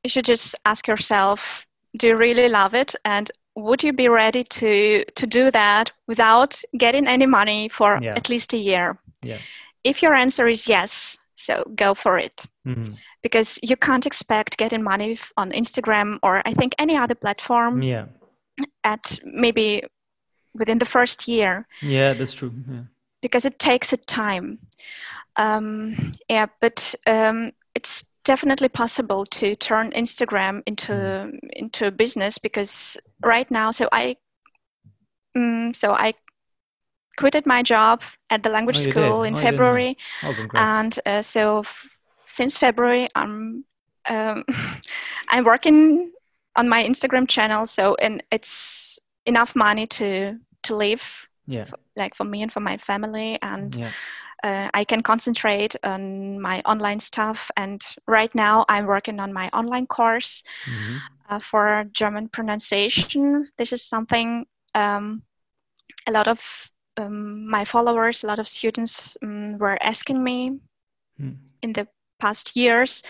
you 0.06 0.10
should 0.10 0.24
just 0.24 0.56
ask 0.66 0.88
yourself, 0.88 1.68
do 1.98 2.08
you 2.08 2.16
really 2.16 2.48
love 2.48 2.74
it? 2.74 2.96
And 3.04 3.30
would 3.58 3.84
you 3.84 3.92
be 3.92 4.08
ready 4.08 4.46
to 4.46 5.04
to 5.04 5.28
do 5.28 5.52
that 5.52 5.92
without 6.08 6.62
getting 6.78 7.08
any 7.08 7.26
money 7.26 7.68
for 7.68 8.00
yeah. 8.02 8.14
at 8.16 8.30
least 8.30 8.54
a 8.54 8.58
year? 8.58 8.98
Yeah 9.22 9.40
if 9.84 10.02
your 10.02 10.14
answer 10.14 10.48
is 10.48 10.68
yes, 10.68 11.18
so 11.34 11.64
go 11.76 11.94
for 11.96 12.18
it. 12.20 12.46
Mhm. 12.68 12.98
Because 13.24 13.60
you 13.64 13.76
can't 13.78 14.06
expect 14.06 14.58
getting 14.58 14.84
money 14.84 15.18
on 15.38 15.52
Instagram 15.52 16.18
or 16.24 16.42
I 16.46 16.54
think 16.54 16.74
any 16.78 16.96
other 16.98 17.16
platform 17.16 17.82
Yeah. 17.82 18.06
at 18.84 19.20
maybe 19.24 19.84
within 20.54 20.80
the 20.80 20.86
first 20.86 21.28
year 21.28 21.66
Yeah, 21.82 22.14
that's 22.14 22.34
true. 22.36 22.52
Yeah. 22.70 22.84
because 23.22 23.46
it 23.48 23.58
takes 23.60 23.94
a 23.94 23.98
time. 23.98 24.60
Um, 25.38 26.14
yeah, 26.30 26.48
but 26.60 26.96
um, 27.08 27.52
it's 27.76 28.04
definitely 28.26 28.70
possible 28.70 29.26
to 29.26 29.56
turn 29.56 29.92
Instagram 29.92 30.62
into 30.66 31.32
into 31.54 31.88
a 31.88 31.92
business 31.92 32.38
because 32.40 32.98
right 33.26 33.50
now, 33.52 33.72
so 33.72 33.88
I, 33.92 34.18
mm, 35.38 35.76
so 35.76 35.94
I 35.94 36.14
quitted 37.18 37.46
my 37.46 37.64
job 37.64 38.02
at 38.30 38.44
the 38.44 38.50
language 38.50 38.78
Oh, 38.78 38.84
did? 38.84 38.94
school 38.94 39.24
in 39.24 39.34
Oh, 39.34 39.38
I 39.38 39.42
didn't 39.42 39.44
know. 39.44 39.52
February, 39.52 39.98
Oh, 40.24 40.48
and 40.56 41.00
uh, 41.06 41.22
so 41.22 41.60
f- 41.60 41.88
since 42.26 42.58
February, 42.58 43.10
I'm 43.16 43.66
um, 44.10 44.44
I'm 45.30 45.44
working 45.46 46.12
on 46.56 46.68
my 46.70 46.84
Instagram 46.84 47.28
channel. 47.28 47.66
So 47.66 47.96
and 47.96 48.24
it's 48.32 49.00
enough 49.26 49.56
money 49.56 49.88
to 49.88 50.38
to 50.64 50.76
live 50.76 51.28
yeah. 51.48 51.66
like 51.96 52.16
for 52.16 52.24
me 52.24 52.42
and 52.42 52.52
for 52.52 52.60
my 52.62 52.78
family 52.78 53.38
and 53.42 53.76
Yeah. 53.76 53.92
uh, 54.44 54.70
i 54.74 54.84
can 54.84 55.02
concentrate 55.04 55.76
on 55.84 56.40
my 56.42 56.62
online 56.66 57.00
stuff 57.00 57.52
and 57.58 57.82
right 58.08 58.34
now 58.36 58.66
i'm 58.70 58.86
working 58.86 59.20
on 59.20 59.34
my 59.34 59.50
online 59.54 59.86
course 59.88 60.44
Mhm. 60.66 61.02
uh, 61.30 61.40
for 61.40 61.86
german 61.92 62.30
pronunciation 62.30 63.50
this 63.58 63.72
is 63.74 63.82
something 63.90 64.46
um, 64.76 65.24
a 66.08 66.12
lot 66.12 66.28
of 66.28 66.71
um, 66.98 67.48
my 67.48 67.66
followers 67.66 68.24
a 68.24 68.28
lot 68.28 68.40
of 68.40 68.48
students 68.48 69.18
um, 69.24 69.58
were 69.58 69.78
asking 69.82 70.24
me 70.24 70.60
Mm. 71.20 71.38
in 71.62 71.74
the 71.74 71.88
past 72.20 72.56
years 72.56 73.04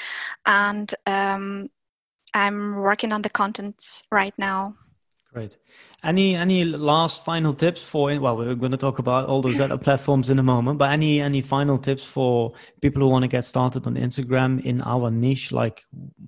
and 0.45 0.93
um, 1.05 1.69
i'm 2.33 2.75
working 2.75 3.13
on 3.13 3.21
the 3.21 3.29
contents 3.29 4.03
right 4.11 4.33
now 4.37 4.75
Great. 5.33 5.57
Any 6.03 6.35
any 6.35 6.65
last 6.65 7.23
final 7.23 7.53
tips 7.53 7.81
for 7.81 8.19
well, 8.19 8.35
we're 8.35 8.53
going 8.55 8.73
to 8.73 8.77
talk 8.77 8.99
about 8.99 9.29
all 9.29 9.41
those 9.41 9.61
other 9.61 9.77
platforms 9.77 10.29
in 10.29 10.39
a 10.39 10.43
moment, 10.43 10.77
but 10.77 10.91
any 10.91 11.21
any 11.21 11.39
final 11.39 11.77
tips 11.77 12.03
for 12.03 12.51
people 12.81 13.01
who 13.01 13.07
want 13.07 13.23
to 13.23 13.29
get 13.29 13.45
started 13.45 13.87
on 13.87 13.95
Instagram 13.95 14.61
in 14.65 14.81
our 14.81 15.09
niche? 15.09 15.53
Like, 15.53 15.85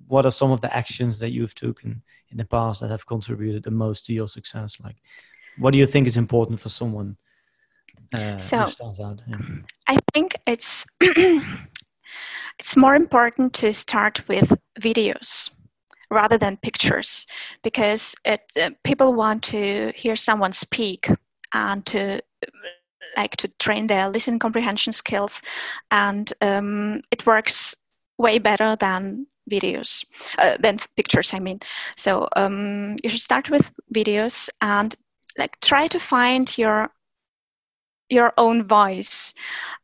what 0.08 0.24
are 0.24 0.30
some 0.30 0.52
of 0.52 0.62
the 0.62 0.74
actions 0.74 1.18
that 1.18 1.32
you've 1.32 1.54
taken 1.54 2.02
in 2.30 2.38
the 2.38 2.46
past 2.46 2.80
that 2.80 2.90
have 2.90 3.04
contributed 3.04 3.64
the 3.64 3.70
most 3.70 4.06
to 4.06 4.14
your 4.14 4.28
success? 4.28 4.78
Like, 4.82 4.96
what 5.58 5.72
do 5.72 5.78
you 5.78 5.86
think 5.86 6.06
is 6.06 6.16
important 6.16 6.58
for 6.60 6.70
someone 6.70 7.18
uh, 8.14 8.38
So-? 8.38 8.66
Yeah. 9.26 9.38
I 9.88 9.98
think 10.12 10.36
it's 10.46 10.86
it's 12.58 12.76
more 12.76 12.94
important 12.94 13.52
to 13.54 13.72
start 13.72 14.26
with 14.28 14.56
videos 14.80 15.50
rather 16.10 16.38
than 16.38 16.56
pictures 16.58 17.26
because 17.62 18.14
it, 18.24 18.40
uh, 18.60 18.70
people 18.84 19.14
want 19.14 19.42
to 19.42 19.92
hear 19.96 20.16
someone 20.16 20.52
speak 20.52 21.10
and 21.52 21.84
to 21.86 22.20
like 23.16 23.36
to 23.36 23.48
train 23.58 23.86
their 23.86 24.08
listening 24.08 24.38
comprehension 24.38 24.92
skills 24.92 25.42
and 25.90 26.32
um, 26.40 27.00
it 27.10 27.26
works 27.26 27.74
way 28.18 28.38
better 28.38 28.76
than 28.76 29.26
videos 29.50 30.04
uh, 30.38 30.56
than 30.60 30.78
pictures 30.96 31.34
i 31.34 31.38
mean 31.38 31.60
so 31.96 32.28
um, 32.36 32.96
you 33.02 33.10
should 33.10 33.20
start 33.20 33.50
with 33.50 33.72
videos 33.94 34.48
and 34.60 34.96
like 35.36 35.58
try 35.60 35.86
to 35.86 35.98
find 35.98 36.56
your 36.56 36.90
your 38.14 38.32
own 38.38 38.66
voice 38.66 39.34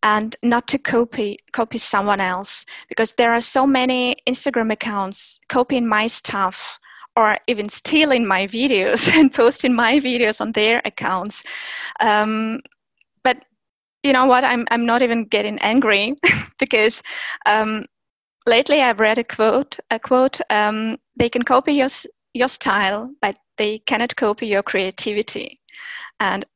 and 0.03 0.37
not 0.43 0.67
to 0.69 0.79
copy 0.79 1.39
copy 1.53 1.79
someone 1.79 2.21
else. 2.21 2.65
Because 2.89 3.13
there 3.13 3.33
are 3.33 3.41
so 3.41 3.67
many 3.67 4.17
instagram 4.27 4.73
accounts 4.73 5.41
copying 5.49 5.87
my 5.87 6.07
stuff 6.07 6.79
or 7.17 7.37
even 7.47 7.69
stealing 7.69 8.27
my 8.27 8.47
videos 8.47 9.13
and 9.19 9.35
posting 9.35 9.75
my 9.75 10.01
videos 10.01 10.41
on 10.41 10.53
their 10.53 10.81
accounts. 10.85 11.43
Um, 12.01 12.61
but 13.25 13.45
you 14.03 14.13
know 14.13 14.27
what? 14.27 14.45
I'm, 14.45 14.67
I'm 14.71 14.87
not 14.87 15.03
even 15.03 15.25
getting 15.25 15.59
angry 15.59 16.15
because 16.59 17.03
um, 17.47 17.85
lately 18.47 18.81
i've 18.81 18.99
read 18.99 19.19
a 19.19 19.25
quote 19.25 19.79
a 19.91 19.99
quote 19.99 20.41
um, 20.49 20.97
they 21.17 21.29
can 21.29 21.43
copy 21.43 21.75
your, 21.75 21.89
your 22.33 22.49
style 22.49 23.11
but 23.21 23.37
they 23.61 23.79
cannot 23.81 24.17
copy 24.17 24.47
your 24.47 24.63
creativity. 24.63 25.61
And 26.19 26.47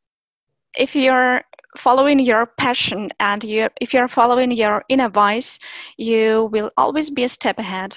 if 0.74 0.96
you're 0.96 1.42
following 1.76 2.18
your 2.20 2.46
passion 2.46 3.10
and 3.18 3.44
you 3.44 3.68
if 3.80 3.92
you're 3.92 4.08
following 4.08 4.50
your 4.50 4.84
inner 4.88 5.08
voice 5.08 5.58
you 5.96 6.48
will 6.52 6.70
always 6.76 7.10
be 7.10 7.24
a 7.24 7.28
step 7.28 7.58
ahead. 7.58 7.96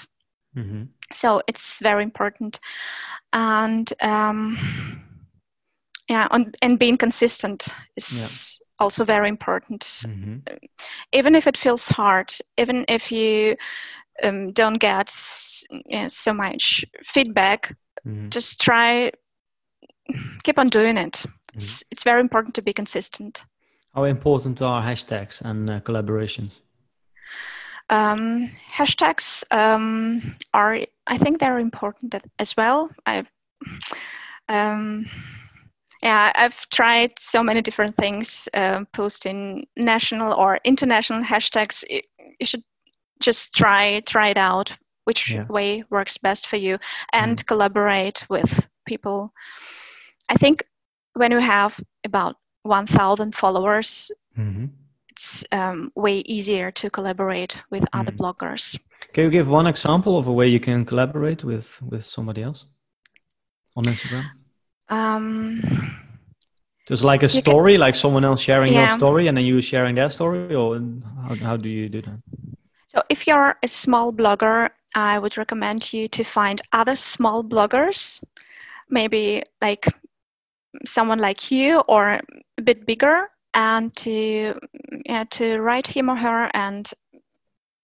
Hmm 0.53 0.83
so 1.13 1.41
it's 1.47 1.79
very 1.81 2.03
important. 2.03 2.59
And 3.31 3.93
um, 4.01 4.57
yeah 6.09 6.27
on, 6.31 6.51
and 6.61 6.79
being 6.79 6.97
consistent 6.97 7.67
is 7.95 8.59
also 8.79 9.05
very 9.05 9.29
important. 9.29 10.03
Hmm 10.03 10.37
even 11.11 11.35
if 11.35 11.47
it 11.47 11.57
feels 11.57 11.87
hard 11.87 12.33
even 12.57 12.85
if 12.87 13.11
you 13.11 13.55
um, 14.23 14.51
don't 14.53 14.79
get 14.79 15.09
s- 15.09 15.65
yeah, 15.85 16.07
so 16.07 16.33
much 16.33 16.85
feedback 17.03 17.75
hmm 18.03 18.29
just 18.29 18.61
try 18.61 19.11
keep 20.43 20.57
on 20.59 20.69
doing 20.69 20.97
it. 20.97 21.25
It's, 21.53 21.83
it's 21.91 22.03
very 22.03 22.21
important 22.21 22.55
to 22.55 22.61
be 22.61 22.73
consistent 22.73 23.45
How 23.97 24.03
important 24.03 24.61
are 24.61 24.83
hashtags 24.83 25.41
and 25.41 25.67
uh, 25.67 25.79
collaborations? 25.79 26.61
um, 27.89 28.49
hashtags 28.71 29.43
um, 29.51 30.35
are 30.53 30.79
i 31.07 31.17
think 31.17 31.39
they're 31.39 31.57
important 31.57 32.13
as 32.37 32.55
well 32.55 32.89
i 33.07 33.25
um, 34.49 35.05
yeah 36.03 36.31
i've 36.35 36.69
tried 36.69 37.11
so 37.17 37.41
many 37.41 37.61
different 37.61 37.95
things 37.97 38.47
um, 38.53 38.85
posting 38.93 39.65
national 39.77 40.33
or 40.33 40.59
international 40.63 41.23
hashtags 41.23 41.83
you 41.89 42.45
should 42.45 42.63
just 43.19 43.55
try 43.55 43.99
try 44.01 44.27
it 44.27 44.37
out 44.37 44.77
which 45.05 45.31
Yeah. 45.31 45.45
way 45.49 45.83
works 45.89 46.17
best 46.17 46.45
for 46.45 46.57
you 46.57 46.77
and 47.13 47.47
collaborate 47.47 48.29
with 48.29 48.67
people 48.85 49.31
i 50.29 50.35
think 50.35 50.63
when 51.13 51.31
you 51.31 51.39
have 51.39 51.79
about 52.03 52.35
1000 52.63 53.35
followers 53.35 54.11
hmm 54.35 54.65
it's 55.11 55.43
um, 55.51 55.91
way 55.95 56.19
easier 56.27 56.69
to 56.71 56.89
collaborate 56.91 57.63
with 57.71 57.83
other 57.91 58.11
Mm. 58.11 58.17
bloggers. 58.17 58.77
Can 59.13 59.23
you 59.23 59.31
give 59.31 59.47
one 59.49 59.65
example 59.65 60.15
of 60.19 60.27
a 60.27 60.31
way 60.31 60.47
you 60.47 60.59
can 60.59 60.85
collaborate 60.85 61.43
with 61.43 61.81
with 61.81 62.03
somebody 62.05 62.43
else 62.43 62.67
on 63.75 63.83
Instagram? 63.85 64.25
Um, 64.89 65.59
Just 66.87 67.03
like 67.03 67.23
a 67.23 67.25
You 67.25 67.41
can- 67.41 67.51
story, 67.51 67.77
like 67.77 67.95
someone 67.95 68.23
else 68.27 68.41
sharing 68.43 68.73
your 68.73 68.87
story, 68.89 69.27
and 69.27 69.35
then 69.37 69.45
you 69.45 69.61
sharing 69.61 69.95
their 69.95 70.09
story, 70.11 70.53
or 70.55 70.79
how, 71.27 71.35
how 71.47 71.57
do 71.57 71.67
you 71.69 71.89
do 71.89 72.01
that? 72.01 72.19
so, 72.85 73.01
if 73.09 73.25
you're 73.27 73.55
a 73.63 73.67
small 73.67 74.13
blogger, 74.13 74.69
I 74.95 75.17
would 75.19 75.35
recommend 75.37 75.91
you 75.93 76.07
to 76.09 76.23
find 76.23 76.61
other 76.71 76.95
small 76.95 77.43
bloggers, 77.43 78.23
maybe 78.89 79.43
like 79.61 79.85
someone 80.85 81.19
like 81.19 81.51
you 81.51 81.79
or 81.87 82.19
a 82.57 82.61
bit 82.61 82.85
bigger, 82.85 83.29
and 83.53 83.95
to 83.97 84.53
yeah, 85.05 85.23
to 85.31 85.59
write 85.59 85.87
him 85.87 86.09
or 86.09 86.15
her 86.17 86.49
and 86.53 86.89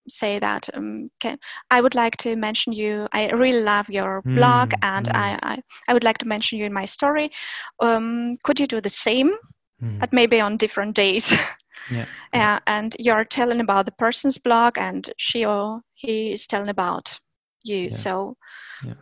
say 0.10 0.38
that 0.38 0.70
um, 0.74 1.10
can, 1.22 1.38
I 1.72 1.80
would 1.80 1.96
like 1.96 2.18
to 2.18 2.36
mention 2.36 2.74
you. 2.74 3.08
I 3.14 3.30
really 3.32 3.62
love 3.62 3.90
your 3.90 4.22
blog, 4.24 4.72
Mm, 4.72 4.78
and 4.82 5.08
mm. 5.08 5.16
I, 5.16 5.40
I 5.44 5.62
I 5.88 5.94
would 5.94 6.04
like 6.04 6.18
to 6.20 6.28
mention 6.28 6.60
you 6.60 6.66
in 6.66 6.74
my 6.74 6.86
story. 6.86 7.32
Um, 7.80 8.36
could 8.44 8.60
you 8.60 8.68
do 8.68 8.82
the 8.82 8.90
same? 8.90 9.32
Mhm. 9.82 10.00
but 10.00 10.14
maybe 10.14 10.40
on 10.42 10.58
different 10.58 10.96
days. 10.96 11.34
Yeah. 11.92 12.06
yeah, 12.34 12.60
and 12.66 12.96
you're 13.00 13.26
telling 13.26 13.60
about 13.60 13.86
the 13.86 13.92
person's 13.92 14.38
blog, 14.38 14.78
and 14.78 15.12
she 15.18 15.46
or 15.46 15.82
he 15.94 16.32
is 16.32 16.48
telling 16.48 16.70
about 16.70 17.20
you. 17.64 17.78
Yeah. 17.84 17.90
So 17.90 18.38
Yeah. 18.86 18.94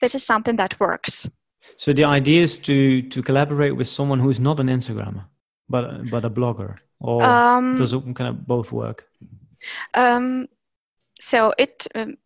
this 0.00 0.14
is 0.14 0.26
something 0.26 0.56
that 0.56 0.80
works. 0.80 1.28
So 1.76 1.92
the 1.92 2.04
idea 2.04 2.42
is 2.42 2.58
to 2.60 3.02
to 3.02 3.22
collaborate 3.22 3.76
with 3.76 3.88
someone 3.88 4.20
who 4.20 4.30
is 4.30 4.38
not 4.40 4.60
an 4.60 4.68
Instagrammer, 4.68 5.24
but 5.68 5.84
but 6.10 6.24
a 6.24 6.30
blogger, 6.30 6.76
or 7.00 7.22
Um, 7.22 7.78
does 7.78 7.92
it 7.92 8.02
kind 8.14 8.28
of 8.30 8.46
both 8.46 8.70
work? 8.72 9.06
um, 9.94 10.46
so 11.20 11.52
it 11.58 11.86
um, 11.94 12.16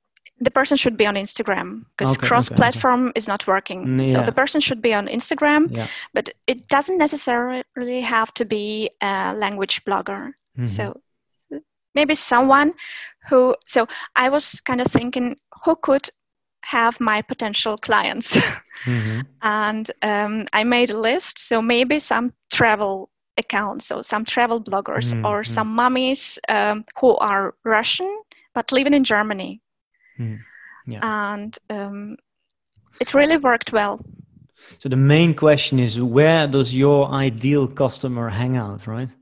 the 0.41 0.51
person 0.51 0.77
should 0.77 0.97
be 0.97 1.07
on 1.07 1.15
Instagram 1.17 1.85
because 1.97 2.13
Okay, 2.17 2.21
okay, 2.21 2.29
cross-platform 2.29 3.13
is 3.17 3.27
not 3.27 3.47
working. 3.47 3.87
Mm, 3.87 4.13
So 4.13 4.23
the 4.23 4.33
person 4.33 4.61
should 4.61 4.81
be 4.81 4.95
on 4.95 5.09
Instagram, 5.09 5.67
Yeah. 5.71 5.87
but 6.15 6.31
it 6.47 6.69
doesn't 6.69 6.99
necessarily 6.99 8.01
have 8.03 8.33
to 8.35 8.45
be 8.45 8.91
a 9.01 9.35
language 9.35 9.83
blogger. 9.85 10.35
Mhm. 10.59 10.67
So 10.67 11.01
maybe 11.95 12.15
someone 12.15 12.73
who. 13.29 13.55
So 13.67 13.87
I 14.17 14.29
was 14.29 14.61
kind 14.61 14.81
of 14.81 14.87
thinking 14.93 15.37
who 15.65 15.75
could 15.77 16.09
have 16.63 17.01
my 17.01 17.23
potential 17.23 17.77
clients, 17.77 18.37
Mhm. 18.85 19.27
and 19.43 19.91
um, 20.03 20.47
I 20.53 20.65
made 20.65 20.91
a 20.91 20.99
list. 20.99 21.39
So 21.39 21.63
maybe 21.63 22.01
some 22.01 22.33
travel 22.51 23.11
accounts, 23.37 23.87
so 23.87 24.03
some 24.03 24.25
travel 24.25 24.61
bloggers 24.61 25.15
mm-hmm. 25.15 25.25
or 25.25 25.45
some 25.45 25.75
mummies 25.75 26.39
um, 26.49 26.85
who 27.01 27.17
are 27.17 27.55
Russian 27.65 28.21
but 28.59 28.73
living 28.73 28.95
in 28.95 29.05
Germany. 29.05 29.61
Mm. 30.19 30.41
Yeah. 30.87 31.01
And 31.03 31.57
um, 31.71 32.17
it 33.01 33.15
really 33.15 33.37
worked 33.37 33.73
well. 33.73 34.01
So 34.81 34.89
the 34.89 34.97
main 34.97 35.35
question 35.35 35.79
is 35.79 36.01
where 36.01 36.49
does 36.49 36.75
your 36.75 37.09
ideal 37.11 37.69
customer 37.69 38.29
hang 38.29 38.57
out, 38.57 38.87
right? 38.87 39.15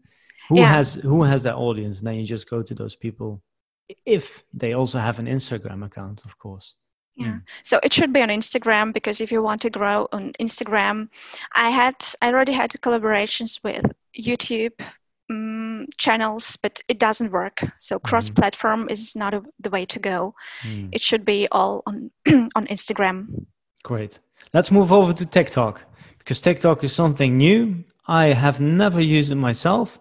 Who 0.49 0.57
yeah. 0.57 0.72
has 0.72 0.95
who 0.95 1.24
has 1.24 1.43
that 1.43 1.57
audience? 1.57 1.99
And 1.99 2.07
then 2.07 2.14
you 2.14 2.24
just 2.24 2.49
go 2.49 2.62
to 2.62 2.74
those 2.74 2.97
people 2.97 3.43
if 4.07 4.43
they 4.53 4.72
also 4.72 4.99
have 4.99 5.18
an 5.18 5.26
Instagram 5.26 5.84
account, 5.84 6.24
of 6.24 6.39
course. 6.39 6.74
Yeah. 7.17 7.27
Mm. 7.27 7.43
So 7.62 7.81
it 7.83 7.93
should 7.93 8.12
be 8.12 8.23
on 8.23 8.29
Instagram 8.29 8.93
because 8.93 9.21
if 9.21 9.33
you 9.33 9.43
want 9.43 9.62
to 9.62 9.71
grow 9.71 10.07
on 10.12 10.33
Instagram, 10.41 11.09
I 11.55 11.71
had 11.71 11.97
I 12.21 12.29
already 12.29 12.53
had 12.53 12.71
collaborations 12.83 13.61
with 13.64 13.85
YouTube 14.17 14.73
um, 15.31 15.87
channels, 15.97 16.57
but 16.57 16.83
it 16.89 16.99
doesn't 16.99 17.33
work. 17.33 17.61
So 17.79 17.97
mm-hmm. 17.97 18.07
cross-platform 18.07 18.87
mm. 18.87 18.91
is 18.91 19.17
not 19.17 19.35
a, 19.35 19.43
the 19.61 19.71
way 19.71 19.87
to 19.87 19.99
go. 19.99 20.35
Mm. 20.62 20.91
It 20.93 21.01
should 21.01 21.25
be 21.25 21.49
all 21.51 21.83
on 21.87 22.11
on 22.55 22.67
Instagram. 22.67 23.47
Great. 23.83 24.21
Let's 24.53 24.71
move 24.71 24.93
over 24.93 25.12
to 25.12 25.27
TikTok 25.27 25.83
because 26.19 26.41
TikTok 26.41 26.85
is 26.85 26.93
something 26.93 27.37
new. 27.37 27.85
I 28.07 28.27
have 28.27 28.61
never 28.61 29.01
used 29.01 29.33
it 29.33 29.37
myself. 29.37 29.99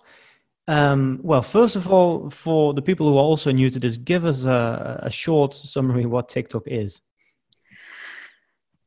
Um, 0.67 1.19
well, 1.21 1.43
first 1.43 1.75
of 1.75 1.91
all, 1.91 2.29
for 2.29 2.73
the 2.73 2.81
people 2.81 3.07
who 3.07 3.17
are 3.17 3.23
also 3.23 3.51
new 3.51 3.69
to 3.69 3.79
this, 3.79 3.97
give 3.97 4.25
us 4.25 4.45
a, 4.45 4.99
a 5.03 5.11
short 5.11 5.53
summary 5.53 6.05
what 6.05 6.29
TikTok 6.29 6.63
is. 6.65 7.01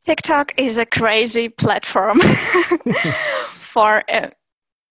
TikTok 0.05 0.55
is 0.57 0.79
a 0.79 0.87
crazy 0.87 1.49
platform 1.49 2.20
for. 3.47 4.03
Uh, 4.11 4.31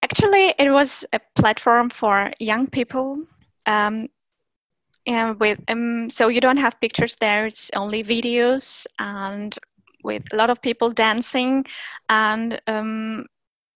actually, 0.02 0.54
it 0.58 0.70
was 0.70 1.04
a 1.12 1.20
platform 1.34 1.90
for 1.90 2.30
young 2.38 2.68
people. 2.68 3.24
Um, 3.66 4.08
and 5.06 5.40
with 5.40 5.58
um, 5.68 6.08
so 6.10 6.28
you 6.28 6.40
don't 6.40 6.58
have 6.58 6.80
pictures 6.80 7.16
there; 7.20 7.46
it's 7.46 7.70
only 7.74 8.04
videos 8.04 8.86
and 8.98 9.58
with 10.04 10.22
a 10.32 10.36
lot 10.36 10.50
of 10.50 10.62
people 10.62 10.90
dancing, 10.90 11.64
and 12.08 12.60
um, 12.66 13.26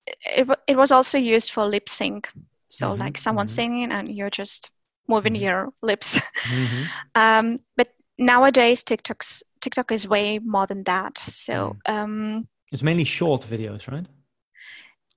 it, 0.07 0.49
it 0.69 0.77
was 0.77 0.93
also 0.93 1.19
used 1.19 1.51
for 1.51 1.67
lip 1.67 1.89
sync. 1.89 2.29
So 2.73 2.89
mm-hmm, 2.89 3.01
like 3.01 3.19
someone 3.19 3.47
mm-hmm. 3.47 3.55
singing 3.55 3.93
and 3.93 4.11
you're 4.11 4.31
just 4.31 4.71
moving 5.07 5.35
mm-hmm. 5.35 5.43
your 5.43 5.73
lips. 5.83 6.19
Mm-hmm. 6.19 6.83
um, 7.15 7.59
but 7.77 7.89
nowadays 8.17 8.83
TikTok's 8.83 9.43
TikTok 9.61 9.93
is 9.93 10.09
way 10.09 10.39
more 10.39 10.67
than 10.67 10.83
that. 10.85 11.19
So 11.19 11.77
mm. 11.87 11.93
um, 11.93 12.49
it's 12.73 12.83
mainly 12.83 13.05
short 13.05 13.43
videos, 13.43 13.91
right? 13.91 14.07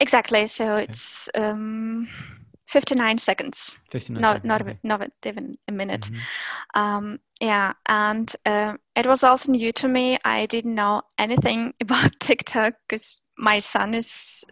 Exactly. 0.02 0.48
So 0.48 0.74
okay. 0.74 0.84
it's 0.84 1.30
um, 1.34 2.10
59 2.68 3.18
seconds. 3.20 3.74
59 3.90 4.22
no, 4.22 4.28
seconds. 4.28 4.46
Not, 4.46 4.62
okay. 4.62 4.78
not 4.84 5.10
even 5.24 5.56
a 5.70 5.72
minute. 5.72 6.02
Mm-hmm. 6.12 6.82
Um, 6.82 7.20
yeah, 7.40 7.72
and 7.86 8.36
uh, 8.46 8.74
it 8.98 9.06
was 9.08 9.24
also 9.24 9.54
new 9.54 9.72
to 9.72 9.88
me. 9.88 10.18
I 10.26 10.46
didn't 10.46 10.74
know 10.74 11.04
anything 11.18 11.74
about 11.82 12.20
TikTok 12.20 12.74
because 12.88 13.22
my 13.38 13.60
son 13.60 13.94
is 13.94 14.44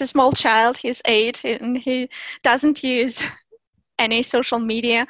a 0.00 0.06
small 0.06 0.32
child. 0.32 0.78
He's 0.78 1.02
eight 1.04 1.44
and 1.44 1.76
he 1.76 2.08
doesn't 2.42 2.82
use 2.82 3.22
any 3.98 4.22
social 4.22 4.60
media 4.60 5.06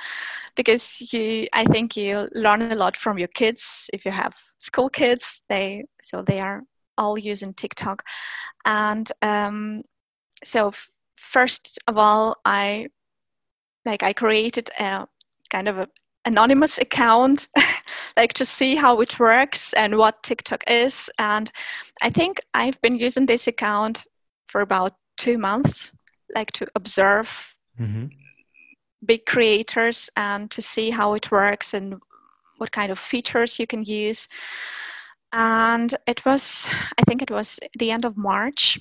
because 0.56 1.12
you 1.12 1.46
i 1.52 1.64
think 1.64 1.94
you 1.94 2.26
learn 2.32 2.62
a 2.62 2.74
lot 2.74 2.96
from 2.96 3.18
your 3.18 3.28
kids. 3.28 3.90
If 3.92 4.04
you 4.04 4.12
have 4.12 4.34
school 4.58 4.88
kids 4.88 5.42
they 5.48 5.84
so 6.02 6.22
they 6.22 6.40
are 6.40 6.62
all 6.96 7.18
using 7.18 7.54
tiktok. 7.54 8.02
And 8.64 9.10
um, 9.22 9.82
so 10.42 10.68
f- 10.68 10.88
first 11.16 11.78
of 11.86 11.98
all 11.98 12.36
i 12.44 12.88
like 13.84 14.02
i 14.02 14.12
created 14.12 14.70
a 14.78 15.06
kind 15.50 15.68
of 15.68 15.78
a 15.78 15.88
anonymous 16.24 16.78
account 16.78 17.48
like 18.16 18.34
to 18.34 18.44
see 18.44 18.74
how 18.76 19.00
it 19.00 19.18
works 19.18 19.72
and 19.74 19.96
what 19.96 20.22
tiktok 20.22 20.64
is. 20.66 21.10
And 21.18 21.50
i 22.02 22.10
think 22.10 22.40
i've 22.54 22.80
been 22.80 22.96
using 22.96 23.26
this 23.26 23.46
account 23.46 24.04
for 24.48 24.60
about 24.60 24.94
two 25.16 25.38
months, 25.38 25.92
like 26.34 26.52
to 26.52 26.66
observe 26.74 27.54
mm-hmm. 27.78 28.06
big 29.04 29.26
creators 29.26 30.10
and 30.16 30.50
to 30.50 30.62
see 30.62 30.90
how 30.90 31.14
it 31.14 31.30
works 31.30 31.74
and 31.74 32.00
what 32.58 32.72
kind 32.72 32.90
of 32.90 32.98
features 32.98 33.58
you 33.58 33.66
can 33.66 33.84
use. 33.84 34.28
And 35.32 35.94
it 36.06 36.24
was, 36.24 36.68
I 36.98 37.02
think 37.06 37.22
it 37.22 37.30
was 37.30 37.60
the 37.78 37.90
end 37.90 38.04
of 38.04 38.16
March. 38.16 38.80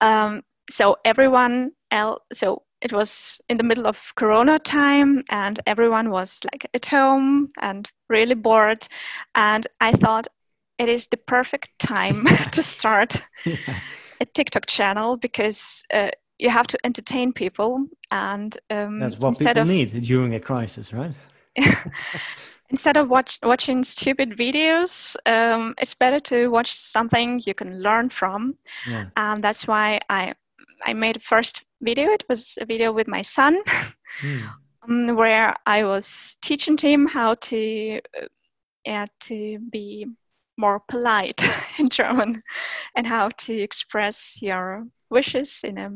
Um, 0.00 0.42
so 0.70 0.96
everyone 1.04 1.72
else, 1.90 2.22
so 2.32 2.62
it 2.80 2.92
was 2.92 3.38
in 3.48 3.56
the 3.56 3.62
middle 3.62 3.86
of 3.86 4.12
corona 4.16 4.58
time 4.58 5.22
and 5.30 5.60
everyone 5.66 6.10
was 6.10 6.40
like 6.50 6.66
at 6.72 6.86
home 6.86 7.50
and 7.60 7.90
really 8.08 8.34
bored 8.34 8.86
and 9.34 9.66
i 9.80 9.92
thought 9.92 10.26
it 10.78 10.88
is 10.88 11.06
the 11.08 11.16
perfect 11.16 11.68
time 11.78 12.24
to 12.52 12.62
start 12.62 13.22
yeah 13.44 13.56
a 14.20 14.24
TikTok 14.24 14.66
channel 14.66 15.16
because 15.16 15.84
uh, 15.92 16.10
you 16.38 16.50
have 16.50 16.66
to 16.68 16.78
entertain 16.84 17.32
people, 17.32 17.86
and 18.10 18.56
um, 18.70 18.98
that's 18.98 19.18
what 19.18 19.38
people 19.38 19.62
of, 19.62 19.68
need 19.68 19.90
during 20.02 20.34
a 20.34 20.40
crisis, 20.40 20.92
right? 20.92 21.14
instead 22.70 22.96
of 22.96 23.08
watch, 23.08 23.38
watching 23.42 23.84
stupid 23.84 24.30
videos, 24.30 25.16
um, 25.26 25.74
it's 25.78 25.94
better 25.94 26.20
to 26.20 26.48
watch 26.48 26.72
something 26.72 27.42
you 27.44 27.54
can 27.54 27.82
learn 27.82 28.08
from, 28.08 28.56
yeah. 28.88 29.06
and 29.16 29.42
that's 29.42 29.66
why 29.66 30.00
I 30.08 30.34
I 30.84 30.92
made 30.92 31.16
a 31.16 31.20
first 31.20 31.64
video. 31.82 32.10
It 32.10 32.24
was 32.28 32.58
a 32.60 32.64
video 32.64 32.92
with 32.92 33.08
my 33.08 33.22
son. 33.22 33.62
Mm. 34.22 34.42
Um, 34.88 35.14
where 35.14 35.54
I 35.66 35.84
was 35.84 36.38
teaching 36.40 36.78
him 36.78 37.06
how 37.06 37.34
to 37.34 38.00
uh, 38.18 38.26
yeah, 38.86 39.04
to 39.20 39.58
be 39.70 40.06
more 40.60 40.80
polite 40.80 41.44
in 41.78 41.88
German 41.88 42.42
and 42.94 43.06
how 43.06 43.30
to 43.38 43.52
express 43.54 44.40
your 44.42 44.86
wishes 45.08 45.64
in 45.64 45.78
a 45.78 45.90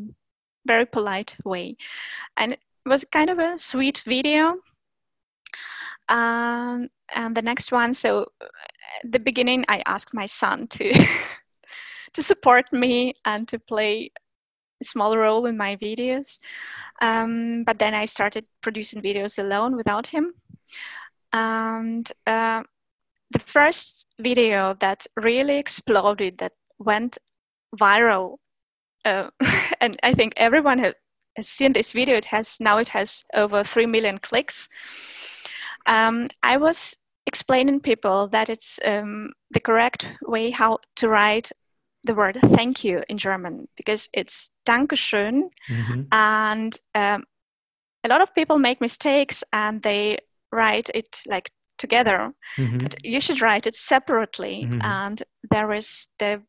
very 0.66 0.86
polite 0.86 1.36
way. 1.44 1.76
And 2.36 2.52
it 2.52 2.60
was 2.86 3.04
kind 3.12 3.30
of 3.30 3.38
a 3.38 3.58
sweet 3.58 4.02
video. 4.04 4.56
Um, 6.08 6.88
and 7.14 7.36
the 7.36 7.42
next 7.42 7.72
one, 7.72 7.94
so 7.94 8.26
at 8.40 9.12
the 9.12 9.18
beginning, 9.18 9.64
I 9.68 9.82
asked 9.86 10.14
my 10.14 10.26
son 10.26 10.66
to 10.68 10.92
to 12.14 12.22
support 12.22 12.72
me 12.72 13.14
and 13.24 13.48
to 13.48 13.58
play 13.58 14.10
a 14.80 14.84
small 14.84 15.16
role 15.16 15.46
in 15.46 15.56
my 15.56 15.76
videos. 15.76 16.38
Um, 17.00 17.64
but 17.64 17.78
then 17.78 17.94
I 17.94 18.06
started 18.06 18.46
producing 18.62 19.02
videos 19.02 19.38
alone 19.38 19.76
without 19.76 20.06
him. 20.06 20.34
And 21.32 22.10
uh, 22.26 22.62
the 23.30 23.38
first 23.38 24.06
video 24.18 24.74
that 24.80 25.06
really 25.16 25.58
exploded, 25.58 26.38
that 26.38 26.52
went 26.78 27.18
viral, 27.78 28.36
uh, 29.04 29.30
and 29.80 29.98
I 30.02 30.14
think 30.14 30.34
everyone 30.36 30.78
has, 30.78 30.94
has 31.36 31.48
seen 31.48 31.72
this 31.72 31.92
video. 31.92 32.16
It 32.16 32.26
has 32.26 32.58
now 32.60 32.78
it 32.78 32.88
has 32.88 33.24
over 33.34 33.64
three 33.64 33.86
million 33.86 34.18
clicks. 34.18 34.68
Um, 35.86 36.28
I 36.42 36.56
was 36.56 36.96
explaining 37.26 37.80
people 37.80 38.28
that 38.28 38.48
it's 38.48 38.78
um, 38.84 39.32
the 39.50 39.60
correct 39.60 40.08
way 40.22 40.50
how 40.50 40.78
to 40.96 41.08
write 41.08 41.50
the 42.04 42.14
word 42.14 42.38
thank 42.40 42.84
you 42.84 43.02
in 43.08 43.18
German 43.18 43.68
because 43.76 44.08
it's 44.12 44.50
Dankeschön. 44.66 45.50
Mm-hmm. 45.68 46.02
And 46.12 46.78
um, 46.94 47.24
a 48.04 48.08
lot 48.08 48.20
of 48.20 48.34
people 48.34 48.58
make 48.58 48.80
mistakes 48.80 49.42
and 49.52 49.82
they 49.82 50.18
write 50.52 50.90
it 50.94 51.20
like 51.26 51.50
together 51.78 52.32
mm-hmm. 52.56 52.78
but 52.78 52.94
you 53.04 53.20
should 53.20 53.40
write 53.40 53.66
it 53.66 53.74
separately 53.74 54.66
mm-hmm. 54.66 54.82
and 54.82 55.22
there 55.50 55.72
is 55.72 56.08
the 56.18 56.42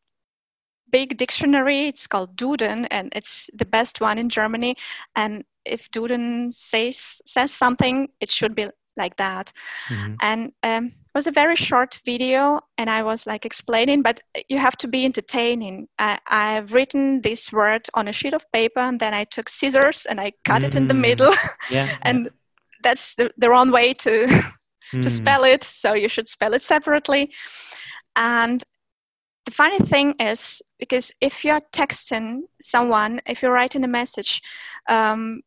big 0.90 1.16
dictionary 1.16 1.88
it's 1.88 2.06
called 2.06 2.36
duden 2.36 2.86
and 2.90 3.12
it's 3.14 3.50
the 3.54 3.64
best 3.64 4.00
one 4.00 4.18
in 4.18 4.28
germany 4.28 4.76
and 5.14 5.44
if 5.64 5.90
duden 5.90 6.52
says 6.52 7.20
says 7.26 7.52
something 7.52 8.08
it 8.20 8.30
should 8.30 8.54
be 8.54 8.66
like 8.96 9.16
that 9.16 9.52
mm-hmm. 9.88 10.14
and 10.22 10.52
um, 10.62 10.86
it 10.86 11.14
was 11.14 11.26
a 11.26 11.32
very 11.32 11.56
short 11.56 12.00
video 12.04 12.60
and 12.78 12.88
i 12.88 13.02
was 13.02 13.26
like 13.26 13.44
explaining 13.44 14.02
but 14.02 14.20
you 14.48 14.58
have 14.58 14.76
to 14.76 14.88
be 14.88 15.04
entertaining 15.04 15.86
I, 15.98 16.18
i've 16.26 16.72
written 16.72 17.20
this 17.20 17.52
word 17.52 17.86
on 17.94 18.08
a 18.08 18.12
sheet 18.12 18.32
of 18.32 18.50
paper 18.52 18.80
and 18.80 18.98
then 18.98 19.12
i 19.12 19.24
took 19.24 19.48
scissors 19.48 20.06
and 20.06 20.20
i 20.20 20.32
cut 20.44 20.62
it 20.64 20.76
in 20.76 20.88
the 20.88 20.94
mm. 20.94 21.00
middle 21.00 21.34
yeah, 21.70 21.94
and 22.02 22.30
that's 22.82 23.14
the, 23.16 23.30
the 23.36 23.50
wrong 23.50 23.70
way 23.70 23.92
to 23.94 24.42
mm. 24.92 25.02
to 25.02 25.08
hmm. 25.08 25.14
spell 25.14 25.44
it, 25.44 25.64
so 25.64 25.94
you 25.94 26.08
should 26.08 26.28
spell 26.28 26.54
it 26.54 26.62
separately. 26.62 27.32
And 28.14 28.62
the 29.44 29.50
funny 29.50 29.78
thing 29.78 30.14
is, 30.18 30.62
because 30.78 31.12
if 31.20 31.44
you're 31.44 31.62
texting 31.72 32.42
someone, 32.60 33.20
if 33.26 33.42
you're 33.42 33.52
writing 33.52 33.84
a 33.84 33.88
message, 33.88 34.42
um, 34.88 35.42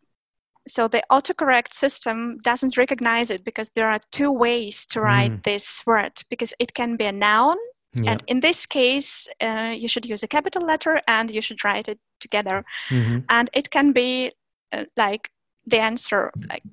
so 0.68 0.88
the 0.88 1.04
autocorrect 1.12 1.74
system 1.74 2.38
doesn't 2.44 2.78
recognize 2.78 3.32
it 3.32 3.44
because 3.44 3.70
there 3.76 3.90
are 3.90 4.00
two 4.12 4.32
ways 4.32 4.86
to 4.88 5.02
write 5.02 5.32
mm. 5.32 5.44
this 5.44 5.82
word 5.86 6.22
because 6.30 6.54
it 6.60 6.74
can 6.74 6.96
be 6.96 7.06
a 7.06 7.12
noun 7.12 7.58
Yeah. 7.94 8.12
And 8.12 8.24
in 8.28 8.40
this 8.40 8.66
case, 8.66 9.28
uh, 9.42 9.74
you 9.76 9.88
should 9.88 10.06
use 10.06 10.24
a 10.24 10.28
capital 10.28 10.62
letter 10.62 11.02
and 11.08 11.32
you 11.32 11.42
should 11.42 11.64
write 11.64 11.88
it 11.88 12.00
together. 12.20 12.64
Mm-hmm. 12.90 13.20
And 13.30 13.50
it 13.54 13.70
can 13.70 13.94
be 13.94 14.32
uh, 14.72 14.86
like 14.96 15.32
the 15.66 15.80
answer, 15.80 16.32
like, 16.48 16.64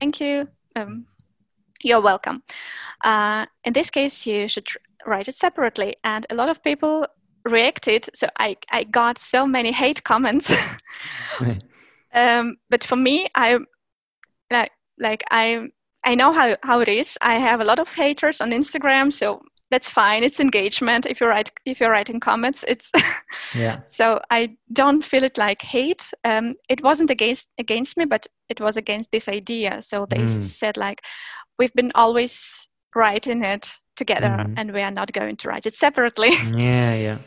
thank 0.00 0.20
you, 0.20 0.48
um, 0.76 1.06
you're 1.86 2.00
welcome. 2.00 2.42
Uh, 3.04 3.46
in 3.64 3.72
this 3.72 3.90
case, 3.90 4.26
you 4.26 4.48
should 4.48 4.66
write 5.06 5.28
it 5.28 5.36
separately. 5.36 5.94
And 6.02 6.26
a 6.30 6.34
lot 6.34 6.48
of 6.48 6.62
people 6.62 7.06
reacted. 7.44 8.10
So 8.12 8.26
I, 8.38 8.56
I 8.72 8.82
got 8.84 9.18
so 9.18 9.46
many 9.46 9.70
hate 9.70 10.02
comments. 10.02 10.52
um, 12.12 12.56
but 12.68 12.82
for 12.82 12.96
me, 12.96 13.28
I 13.36 13.58
like 14.50 14.72
like 14.98 15.22
I 15.30 15.68
I 16.04 16.14
know 16.14 16.32
how, 16.32 16.56
how 16.62 16.80
it 16.80 16.88
is. 16.88 17.16
I 17.20 17.34
have 17.34 17.60
a 17.60 17.64
lot 17.64 17.78
of 17.78 17.92
haters 17.92 18.40
on 18.40 18.50
Instagram, 18.50 19.12
so 19.12 19.42
that's 19.70 19.90
fine. 19.90 20.22
It's 20.22 20.40
engagement. 20.40 21.06
If 21.06 21.20
you 21.20 21.26
write 21.26 21.50
if 21.64 21.80
you're 21.80 21.90
writing 21.90 22.20
comments, 22.20 22.64
it's 22.68 22.90
yeah. 23.54 23.80
so 23.88 24.20
I 24.30 24.56
don't 24.72 25.04
feel 25.04 25.24
it 25.24 25.38
like 25.38 25.62
hate. 25.62 26.12
Um, 26.24 26.54
it 26.68 26.82
wasn't 26.82 27.10
against 27.10 27.48
against 27.58 27.96
me, 27.96 28.04
but 28.04 28.26
it 28.48 28.60
was 28.60 28.76
against 28.76 29.10
this 29.10 29.28
idea. 29.28 29.82
So 29.82 30.06
they 30.08 30.18
mm. 30.18 30.28
said 30.28 30.76
like, 30.76 31.02
we've 31.58 31.74
been 31.74 31.92
always 31.94 32.68
writing 32.94 33.42
it 33.42 33.78
together, 33.96 34.28
mm. 34.28 34.54
and 34.56 34.72
we 34.72 34.82
are 34.82 34.90
not 34.90 35.12
going 35.12 35.36
to 35.36 35.48
write 35.48 35.66
it 35.66 35.74
separately. 35.74 36.30
Yeah, 36.56 36.94
yeah. 36.94 37.18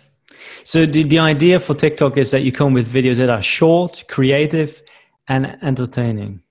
So 0.63 0.85
the 0.85 1.03
the 1.03 1.19
idea 1.19 1.59
for 1.59 1.73
TikTok 1.73 2.17
is 2.17 2.31
that 2.31 2.41
you 2.41 2.51
come 2.51 2.73
with 2.73 2.87
videos 2.87 3.17
that 3.17 3.29
are 3.29 3.41
short, 3.41 4.05
creative, 4.07 4.81
and 5.27 5.57
entertaining. 5.61 6.41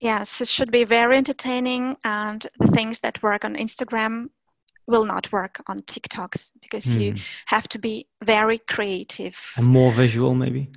Yes, 0.00 0.40
it 0.40 0.48
should 0.48 0.70
be 0.70 0.84
very 0.84 1.16
entertaining, 1.16 1.96
and 2.04 2.46
the 2.58 2.68
things 2.68 3.00
that 3.00 3.22
work 3.22 3.44
on 3.44 3.54
Instagram 3.54 4.28
will 4.86 5.04
not 5.04 5.30
work 5.32 5.62
on 5.66 5.80
TikToks 5.80 6.52
because 6.60 6.86
mm. 6.86 7.00
you 7.00 7.12
hmm. 7.12 7.18
have 7.46 7.68
to 7.68 7.78
be 7.78 8.06
very 8.24 8.58
creative 8.58 9.36
and 9.56 9.66
more 9.66 9.92
visual, 9.92 10.34
maybe. 10.34 10.70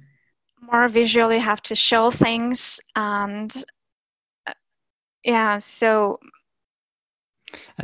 More 0.61 0.87
visual, 0.87 1.33
you 1.33 1.39
have 1.39 1.61
to 1.63 1.75
show 1.75 2.11
things, 2.11 2.79
and 2.95 3.65
yeah, 5.23 5.57
so 5.59 6.19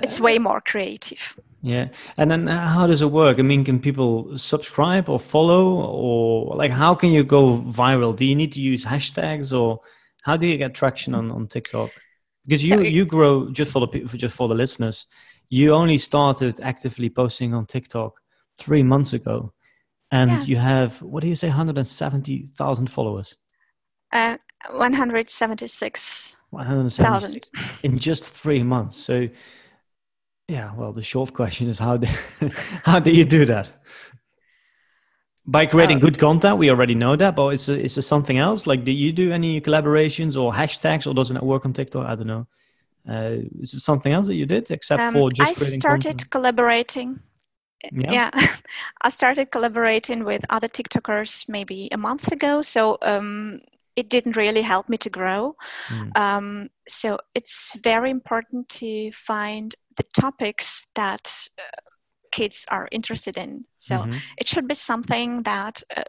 it's 0.01 0.19
uh, 0.19 0.23
way 0.23 0.39
more 0.39 0.61
creative. 0.61 1.39
Yeah, 1.61 1.89
and 2.17 2.31
then 2.31 2.47
uh, 2.47 2.67
how 2.67 2.87
does 2.87 3.01
it 3.01 3.11
work? 3.11 3.39
I 3.39 3.41
mean, 3.41 3.63
can 3.63 3.79
people 3.79 4.37
subscribe 4.37 5.09
or 5.09 5.19
follow, 5.19 5.81
or 5.81 6.55
like 6.55 6.71
how 6.71 6.95
can 6.95 7.11
you 7.11 7.23
go 7.23 7.59
viral? 7.59 8.15
Do 8.15 8.25
you 8.25 8.35
need 8.35 8.51
to 8.53 8.61
use 8.61 8.85
hashtags 8.85 9.51
or? 9.51 9.81
How 10.21 10.35
do 10.35 10.45
you 10.45 10.57
get 10.57 10.75
traction 10.75 11.15
on, 11.15 11.31
on 11.31 11.47
TikTok? 11.47 11.91
Because 12.45 12.63
you, 12.63 12.75
so 12.75 12.81
it, 12.81 12.91
you 12.91 13.05
grow 13.05 13.49
just 13.51 13.71
for 13.71 13.79
the 13.79 13.87
people, 13.87 14.17
just 14.17 14.35
for 14.35 14.49
the 14.49 14.53
listeners. 14.53 15.07
You 15.47 15.73
only 15.73 15.97
started 15.97 16.59
actively 16.59 17.09
posting 17.09 17.53
on 17.53 17.65
TikTok 17.65 18.19
three 18.57 18.83
months 18.83 19.13
ago, 19.13 19.53
and 20.11 20.29
yes. 20.29 20.47
you 20.47 20.57
have 20.57 21.01
what 21.01 21.23
do 21.23 21.29
you 21.29 21.35
say, 21.35 21.47
one 21.47 21.55
hundred 21.55 21.77
and 21.77 21.87
seventy 21.87 22.47
thousand 22.47 22.91
followers? 22.91 23.37
Uh, 24.11 24.37
one 24.71 24.93
hundred 26.53 26.89
seventy-six. 26.89 26.99
One 26.99 27.05
hundred 27.05 27.43
seventy-six 27.43 27.49
in 27.83 27.97
just 27.97 28.29
three 28.29 28.63
months. 28.63 28.95
So, 28.95 29.27
yeah. 30.47 30.73
Well, 30.75 30.93
the 30.93 31.03
short 31.03 31.33
question 31.33 31.69
is 31.69 31.79
how 31.79 31.97
do, 31.97 32.07
how 32.83 32.99
do 32.99 33.11
you 33.11 33.25
do 33.25 33.45
that? 33.45 33.71
by 35.49 35.65
creating 35.65 35.97
uh, 35.97 36.01
good 36.01 36.19
content 36.19 36.57
we 36.57 36.69
already 36.69 36.95
know 36.95 37.15
that 37.15 37.35
but 37.35 37.47
is, 37.49 37.67
is 37.69 37.95
there 37.95 38.01
something 38.03 38.37
else 38.37 38.67
like 38.67 38.83
do 38.83 38.91
you 38.91 39.11
do 39.11 39.31
any 39.31 39.59
collaborations 39.59 40.39
or 40.39 40.53
hashtags 40.53 41.07
or 41.07 41.13
doesn't 41.13 41.37
it 41.37 41.43
work 41.43 41.65
on 41.65 41.73
tiktok 41.73 42.05
i 42.05 42.15
don't 42.15 42.27
know 42.27 42.47
uh, 43.09 43.37
is 43.59 43.73
it 43.73 43.79
something 43.79 44.13
else 44.13 44.27
that 44.27 44.35
you 44.35 44.45
did 44.45 44.69
except 44.69 45.01
um, 45.01 45.13
for 45.13 45.31
just 45.31 45.49
i 45.49 45.53
started 45.53 46.03
content? 46.03 46.29
collaborating 46.29 47.19
yeah, 47.91 48.11
yeah. 48.11 48.55
i 49.01 49.09
started 49.09 49.49
collaborating 49.51 50.23
with 50.23 50.45
other 50.49 50.67
tiktokers 50.67 51.49
maybe 51.49 51.89
a 51.91 51.97
month 51.97 52.31
ago 52.31 52.61
so 52.61 52.97
um, 53.01 53.59
it 53.99 54.09
didn't 54.09 54.37
really 54.37 54.63
help 54.63 54.89
me 54.89 54.97
to 54.97 55.09
grow 55.09 55.55
mm. 55.89 56.17
um, 56.17 56.69
so 56.87 57.17
it's 57.35 57.71
very 57.83 58.09
important 58.09 58.67
to 58.69 59.11
find 59.11 59.75
the 59.99 60.21
topics 60.21 60.85
that 60.95 61.49
uh, 61.59 61.89
kids 62.31 62.65
are 62.69 62.87
interested 62.91 63.37
in. 63.37 63.65
So 63.77 63.95
mm-hmm. 63.97 64.17
it 64.37 64.47
should 64.47 64.67
be 64.67 64.75
something 64.75 65.43
that, 65.43 65.83
uh, 65.95 66.03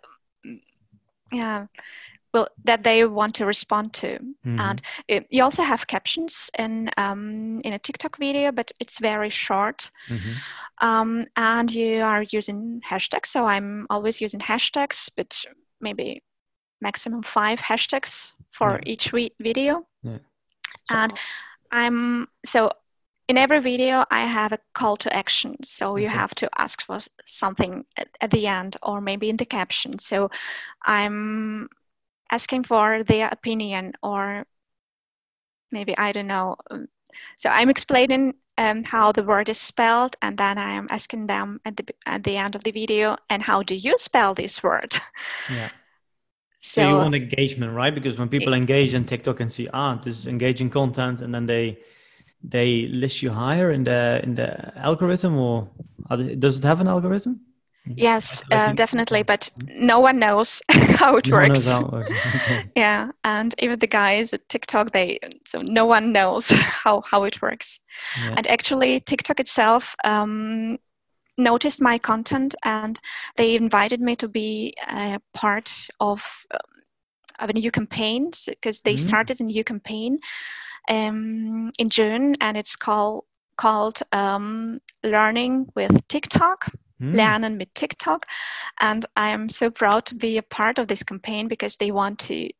yeah, 1.32 1.66
well, 2.32 2.48
that 2.64 2.84
they 2.84 3.04
want 3.04 3.34
to 3.36 3.46
respond 3.46 3.92
to. 3.94 4.18
Mm-hmm. 4.18 4.60
And 4.60 4.82
it, 5.08 5.26
you 5.30 5.42
also 5.42 5.62
have 5.62 5.88
captions 5.88 6.50
in 6.56 6.90
um, 6.96 7.60
in 7.64 7.72
a 7.72 7.78
TikTok 7.78 8.18
video, 8.18 8.52
but 8.52 8.70
it's 8.78 9.00
very 9.00 9.30
short. 9.30 9.90
Mm-hmm. 10.08 10.86
Um, 10.86 11.26
and 11.36 11.70
you 11.72 12.02
are 12.02 12.24
using 12.30 12.80
hashtags. 12.88 13.26
So 13.26 13.46
I'm 13.46 13.86
always 13.90 14.20
using 14.20 14.40
hashtags, 14.40 15.10
but 15.16 15.44
maybe 15.80 16.22
maximum 16.80 17.22
five 17.22 17.60
hashtags 17.60 18.32
for 18.50 18.80
yeah. 18.82 18.92
each 18.92 19.12
we- 19.12 19.34
video. 19.38 19.86
Yeah. 20.02 20.18
So, 20.90 20.96
and 20.96 21.14
I'm 21.70 22.28
so 22.44 22.72
in 23.30 23.38
every 23.38 23.60
video 23.60 24.04
i 24.10 24.22
have 24.22 24.52
a 24.52 24.58
call 24.74 24.96
to 24.96 25.08
action 25.14 25.56
so 25.62 25.94
you 25.94 26.08
have 26.08 26.34
to 26.34 26.50
ask 26.58 26.84
for 26.84 26.98
something 27.24 27.84
at, 27.96 28.08
at, 28.20 28.30
the 28.32 28.44
end 28.48 28.76
or 28.82 29.00
maybe 29.00 29.30
in 29.30 29.36
the 29.36 29.44
caption 29.44 30.00
so 30.00 30.28
i'm 30.82 31.68
asking 32.32 32.64
for 32.64 33.04
their 33.04 33.28
opinion 33.30 33.92
or 34.02 34.44
maybe 35.70 35.96
i 35.96 36.10
don't 36.10 36.26
know 36.26 36.56
um, 36.72 36.88
so 37.36 37.48
i'm 37.50 37.70
explaining 37.70 38.34
um, 38.58 38.82
how 38.82 39.12
the 39.12 39.22
word 39.22 39.48
is 39.48 39.58
spelled 39.58 40.16
and 40.20 40.36
then 40.36 40.58
i 40.58 40.72
am 40.72 40.88
asking 40.90 41.28
them 41.28 41.60
at 41.64 41.76
the 41.76 41.84
at 42.06 42.24
the 42.24 42.36
end 42.36 42.56
of 42.56 42.64
the 42.64 42.72
video 42.72 43.16
and 43.28 43.44
how 43.44 43.62
do 43.62 43.76
you 43.76 43.94
spell 43.96 44.34
this 44.34 44.60
word 44.60 44.92
yeah 45.52 45.70
so, 46.62 46.82
so 46.82 46.88
you 46.88 46.94
want 46.94 47.14
engagement 47.14 47.72
right 47.72 47.94
because 47.94 48.18
when 48.18 48.28
people 48.28 48.52
it, 48.52 48.56
engage 48.56 48.94
in 48.94 49.04
tiktok 49.04 49.40
and 49.40 49.50
see 49.50 49.66
ah 49.72 49.94
this 49.96 50.18
is 50.18 50.26
engaging 50.26 50.70
content 50.70 51.20
and 51.22 51.34
then 51.34 51.46
they 51.46 51.76
they 52.42 52.86
list 52.88 53.22
you 53.22 53.30
higher 53.30 53.70
in 53.70 53.84
the 53.84 54.20
in 54.22 54.34
the 54.34 54.76
algorithm, 54.78 55.36
or 55.36 55.68
does 56.38 56.58
it 56.58 56.64
have 56.64 56.80
an 56.80 56.88
algorithm? 56.88 57.40
Yes, 57.86 58.44
uh, 58.52 58.72
definitely, 58.72 59.22
but 59.22 59.50
no 59.76 60.00
one 60.00 60.18
knows 60.18 60.62
how 60.70 61.16
it 61.16 61.28
no 61.28 61.36
works. 61.36 61.66
How 61.66 61.80
it 61.80 61.92
works. 61.92 62.18
Yeah, 62.76 63.10
and 63.24 63.54
even 63.58 63.78
the 63.78 63.86
guys 63.86 64.32
at 64.32 64.48
TikTok, 64.48 64.92
they 64.92 65.18
so 65.46 65.62
no 65.62 65.86
one 65.86 66.12
knows 66.12 66.50
how 66.84 67.02
how 67.02 67.24
it 67.24 67.42
works. 67.42 67.80
Yeah. 68.22 68.34
And 68.36 68.46
actually, 68.46 69.00
TikTok 69.00 69.40
itself 69.40 69.94
um, 70.04 70.78
noticed 71.40 71.80
my 71.80 71.98
content, 71.98 72.54
and 72.64 73.00
they 73.36 73.54
invited 73.54 74.00
me 74.00 74.16
to 74.16 74.28
be 74.28 74.74
a 74.88 75.20
part 75.34 75.88
of 75.98 76.46
um, 76.52 76.60
of 77.38 77.50
a 77.50 77.54
new 77.54 77.70
campaign 77.70 78.30
because 78.46 78.80
they 78.80 78.94
mm. 78.94 78.98
started 78.98 79.40
a 79.40 79.44
new 79.44 79.64
campaign 79.64 80.18
um, 80.88 81.72
in 81.78 81.88
June, 81.88 82.36
and 82.40 82.56
it's 82.56 82.76
called 82.76 83.24
called 83.56 84.00
um, 84.12 84.80
Learning 85.02 85.66
with 85.74 86.06
TikTok. 86.08 86.72
Mm. 87.02 87.14
Lernen 87.14 87.56
mit 87.56 87.74
TikTok, 87.74 88.26
and 88.78 89.06
I'm 89.16 89.48
so 89.48 89.70
proud 89.70 90.04
to 90.04 90.14
be 90.14 90.36
a 90.36 90.42
part 90.42 90.78
of 90.78 90.88
this 90.88 91.02
campaign 91.02 91.48
because 91.48 91.76
they 91.76 91.90
want 91.90 92.18
to 92.18 92.50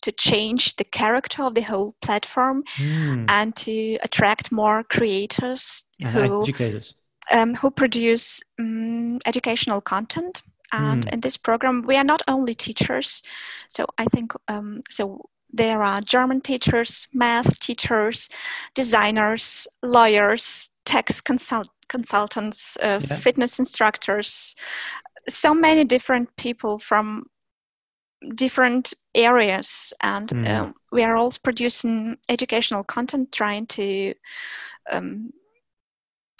to 0.00 0.12
change 0.12 0.76
the 0.76 0.84
character 0.84 1.42
of 1.42 1.54
the 1.54 1.62
whole 1.62 1.94
platform 2.00 2.62
mm. 2.76 3.24
and 3.28 3.54
to 3.56 3.98
attract 4.02 4.50
more 4.50 4.82
creators 4.82 5.84
uh, 6.04 6.08
who 6.08 6.42
educators 6.42 6.94
um, 7.30 7.54
who 7.54 7.70
produce 7.70 8.42
um, 8.58 9.18
educational 9.26 9.80
content 9.80 10.42
and 10.72 11.06
mm. 11.06 11.12
in 11.12 11.20
this 11.20 11.36
program 11.36 11.82
we 11.86 11.96
are 11.96 12.04
not 12.04 12.22
only 12.28 12.54
teachers 12.54 13.22
so 13.68 13.86
i 13.98 14.04
think 14.06 14.32
um, 14.48 14.82
so 14.90 15.28
there 15.56 15.84
are 15.84 16.00
German 16.00 16.40
teachers, 16.40 17.06
math 17.12 17.60
teachers, 17.60 18.28
designers, 18.74 19.68
lawyers, 19.84 20.70
tax 20.84 21.20
consult- 21.20 21.70
consultants, 21.88 22.76
uh, 22.82 23.00
yeah. 23.04 23.16
fitness 23.16 23.60
instructors, 23.60 24.56
so 25.28 25.54
many 25.54 25.84
different 25.84 26.34
people 26.36 26.78
from 26.78 27.26
different 28.34 28.94
areas. 29.14 29.92
And 30.00 30.28
mm. 30.28 30.48
um, 30.48 30.74
we 30.90 31.04
are 31.04 31.16
also 31.16 31.38
producing 31.42 32.18
educational 32.28 32.82
content, 32.82 33.30
trying 33.32 33.66
to 33.66 34.14
um, 34.90 35.30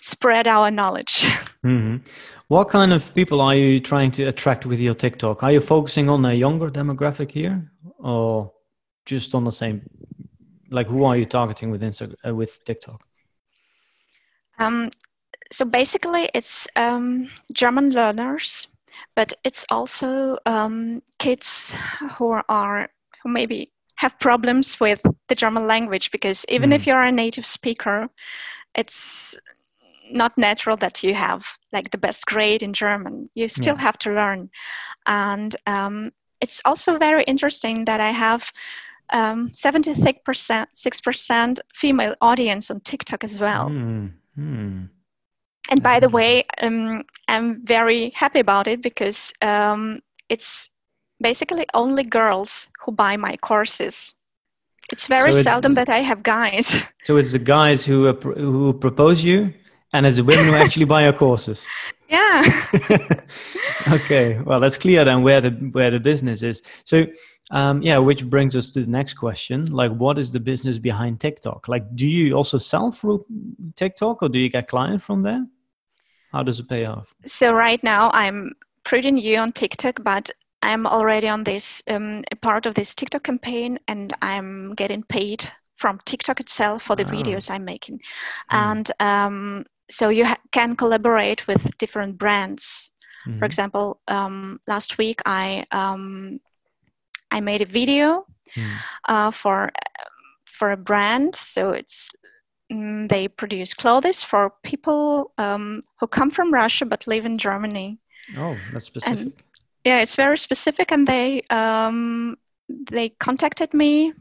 spread 0.04 0.46
our 0.46 0.70
knowledge. 0.70 1.26
Mm-hmm. 1.64 2.06
What 2.48 2.68
kind 2.68 2.92
of 2.92 3.14
people 3.14 3.40
are 3.40 3.54
you 3.54 3.80
trying 3.80 4.10
to 4.10 4.24
attract 4.24 4.66
with 4.66 4.78
your 4.78 4.92
TikTok? 4.92 5.42
Are 5.42 5.50
you 5.50 5.60
focusing 5.60 6.10
on 6.10 6.26
a 6.26 6.34
younger 6.34 6.68
demographic 6.68 7.30
here, 7.30 7.72
or 7.98 8.52
just 9.06 9.34
on 9.34 9.44
the 9.44 9.50
same 9.50 9.80
like 10.70 10.88
who 10.88 11.04
are 11.04 11.16
you 11.16 11.24
targeting 11.24 11.70
with 11.70 11.80
Instagram 11.80 12.16
uh, 12.28 12.34
with 12.34 12.62
TikTok? 12.66 13.02
Um, 14.58 14.90
so 15.50 15.64
basically, 15.64 16.28
it's 16.34 16.68
um, 16.76 17.28
German 17.50 17.90
learners, 17.92 18.68
but 19.16 19.32
it's 19.42 19.64
also 19.70 20.36
um, 20.44 21.00
kids 21.18 21.74
who 22.18 22.42
are 22.46 22.90
who 23.22 23.30
maybe 23.30 23.72
have 23.96 24.18
problems 24.18 24.78
with 24.78 25.00
the 25.28 25.34
German 25.34 25.66
language 25.66 26.10
because 26.10 26.44
even 26.50 26.70
mm. 26.70 26.74
if 26.74 26.86
you're 26.86 27.02
a 27.02 27.10
native 27.10 27.46
speaker, 27.46 28.10
it's 28.74 29.38
not 30.12 30.36
natural 30.36 30.76
that 30.78 31.02
you 31.02 31.14
have 31.14 31.46
like 31.72 31.90
the 31.90 31.98
best 31.98 32.26
grade 32.26 32.62
in 32.62 32.72
German. 32.72 33.30
You 33.34 33.48
still 33.48 33.74
Yeah. 33.76 33.82
have 33.82 33.98
to 33.98 34.10
learn, 34.10 34.50
and 35.06 35.56
um, 35.66 36.12
it's 36.40 36.60
also 36.64 36.98
very 36.98 37.24
interesting 37.24 37.84
that 37.86 38.00
I 38.00 38.10
have 38.12 38.52
um, 39.12 39.50
76% 39.50 40.66
six 40.72 41.00
percent 41.00 41.60
female 41.74 42.14
audience 42.20 42.70
on 42.70 42.80
TikTok 42.80 43.24
as 43.24 43.38
well. 43.40 43.68
Hmm, 43.68 44.06
hmm. 44.34 44.84
And 45.70 45.82
by 45.82 46.00
the 46.00 46.08
way, 46.10 46.44
um, 46.62 47.04
I'm 47.28 47.64
very 47.66 48.10
happy 48.10 48.40
about 48.40 48.66
it 48.66 48.82
because 48.82 49.32
um, 49.40 50.00
it's 50.28 50.70
basically 51.22 51.64
only 51.72 52.02
girls 52.04 52.68
who 52.84 52.92
buy 52.92 53.16
my 53.16 53.36
courses. 53.36 54.16
It's 54.92 55.06
very 55.06 55.32
So 55.32 55.38
it's- 55.38 55.44
seldom 55.44 55.74
that 55.74 55.88
I 55.88 56.00
have 56.02 56.22
guys. 56.22 56.84
So 57.04 57.16
it's 57.18 57.32
the 57.32 57.38
guys 57.38 57.84
who 57.84 58.12
who 58.36 58.72
propose 58.72 59.22
you, 59.24 59.52
and 59.94 60.04
as 60.04 60.16
the 60.16 60.24
women 60.24 60.46
who 60.46 60.54
actually 60.54 60.84
buy 60.84 61.04
your 61.04 61.12
courses. 61.12 61.66
yeah. 62.08 62.42
okay, 63.92 64.38
well 64.40 64.60
that's 64.60 64.76
clear 64.76 65.04
then 65.04 65.22
where 65.22 65.40
the 65.40 65.50
where 65.50 65.90
the 65.90 66.00
business 66.00 66.42
is. 66.42 66.62
So 66.84 67.06
um, 67.50 67.80
yeah, 67.82 67.98
which 67.98 68.26
brings 68.28 68.56
us 68.56 68.70
to 68.72 68.80
the 68.80 68.90
next 68.90 69.14
question: 69.14 69.66
like, 69.66 69.92
what 69.92 70.18
is 70.18 70.32
the 70.32 70.40
business 70.40 70.78
behind 70.78 71.20
TikTok? 71.20 71.68
Like, 71.68 71.84
do 71.94 72.06
you 72.06 72.34
also 72.34 72.58
sell 72.58 72.90
through 72.90 73.24
TikTok, 73.76 74.22
or 74.22 74.28
do 74.28 74.38
you 74.38 74.50
get 74.50 74.68
clients 74.68 75.04
from 75.04 75.22
there? 75.22 75.46
How 76.32 76.42
does 76.42 76.58
it 76.58 76.68
pay 76.68 76.84
off? 76.84 77.14
So 77.24 77.52
right 77.52 77.82
now 77.84 78.10
I'm 78.12 78.54
pretty 78.82 79.12
new 79.12 79.38
on 79.38 79.52
TikTok, 79.52 80.02
but 80.02 80.30
I'm 80.62 80.86
already 80.86 81.28
on 81.28 81.44
this 81.44 81.82
um, 81.88 82.24
part 82.42 82.66
of 82.66 82.74
this 82.74 82.94
TikTok 82.94 83.22
campaign, 83.22 83.78
and 83.86 84.12
I'm 84.22 84.72
getting 84.72 85.04
paid 85.04 85.44
from 85.76 86.00
TikTok 86.04 86.40
itself 86.40 86.82
for 86.82 86.96
the 86.96 87.04
Ah. 87.04 87.10
videos 87.10 87.50
I'm 87.50 87.64
making. 87.64 87.98
Mm. 88.50 88.58
And 88.70 88.92
um, 89.00 89.64
so 89.94 90.08
you 90.08 90.24
ha- 90.26 90.42
can 90.50 90.76
collaborate 90.76 91.46
with 91.46 91.62
different 91.78 92.18
brands. 92.18 92.90
For 93.24 93.30
Mhm. 93.30 93.44
example, 93.50 93.86
um, 94.08 94.58
last 94.66 94.98
week 94.98 95.20
I 95.24 95.64
um, 95.70 96.40
I 97.36 97.40
made 97.40 97.62
a 97.62 97.72
video 97.80 98.26
Mm. 98.56 98.76
uh, 99.08 99.30
for 99.30 99.70
for 100.58 100.70
a 100.72 100.76
brand. 100.76 101.34
So 101.34 101.70
it's 101.80 102.10
mm, 102.72 103.08
they 103.08 103.28
produce 103.28 103.74
clothes 103.74 104.22
for 104.22 104.52
people 104.62 105.32
um, 105.38 105.80
who 106.00 106.06
come 106.06 106.30
from 106.30 106.52
Russia 106.52 106.84
but 106.86 107.06
live 107.06 107.24
in 107.26 107.38
Germany. 107.38 107.98
Oh, 108.36 108.56
that's 108.72 108.86
specific. 108.86 109.32
Yeah, 109.86 110.00
it's 110.02 110.16
very 110.16 110.38
specific, 110.38 110.92
and 110.92 111.06
they 111.06 111.42
um, 111.50 112.36
they 112.90 113.08
contacted 113.26 113.72
me 113.74 114.12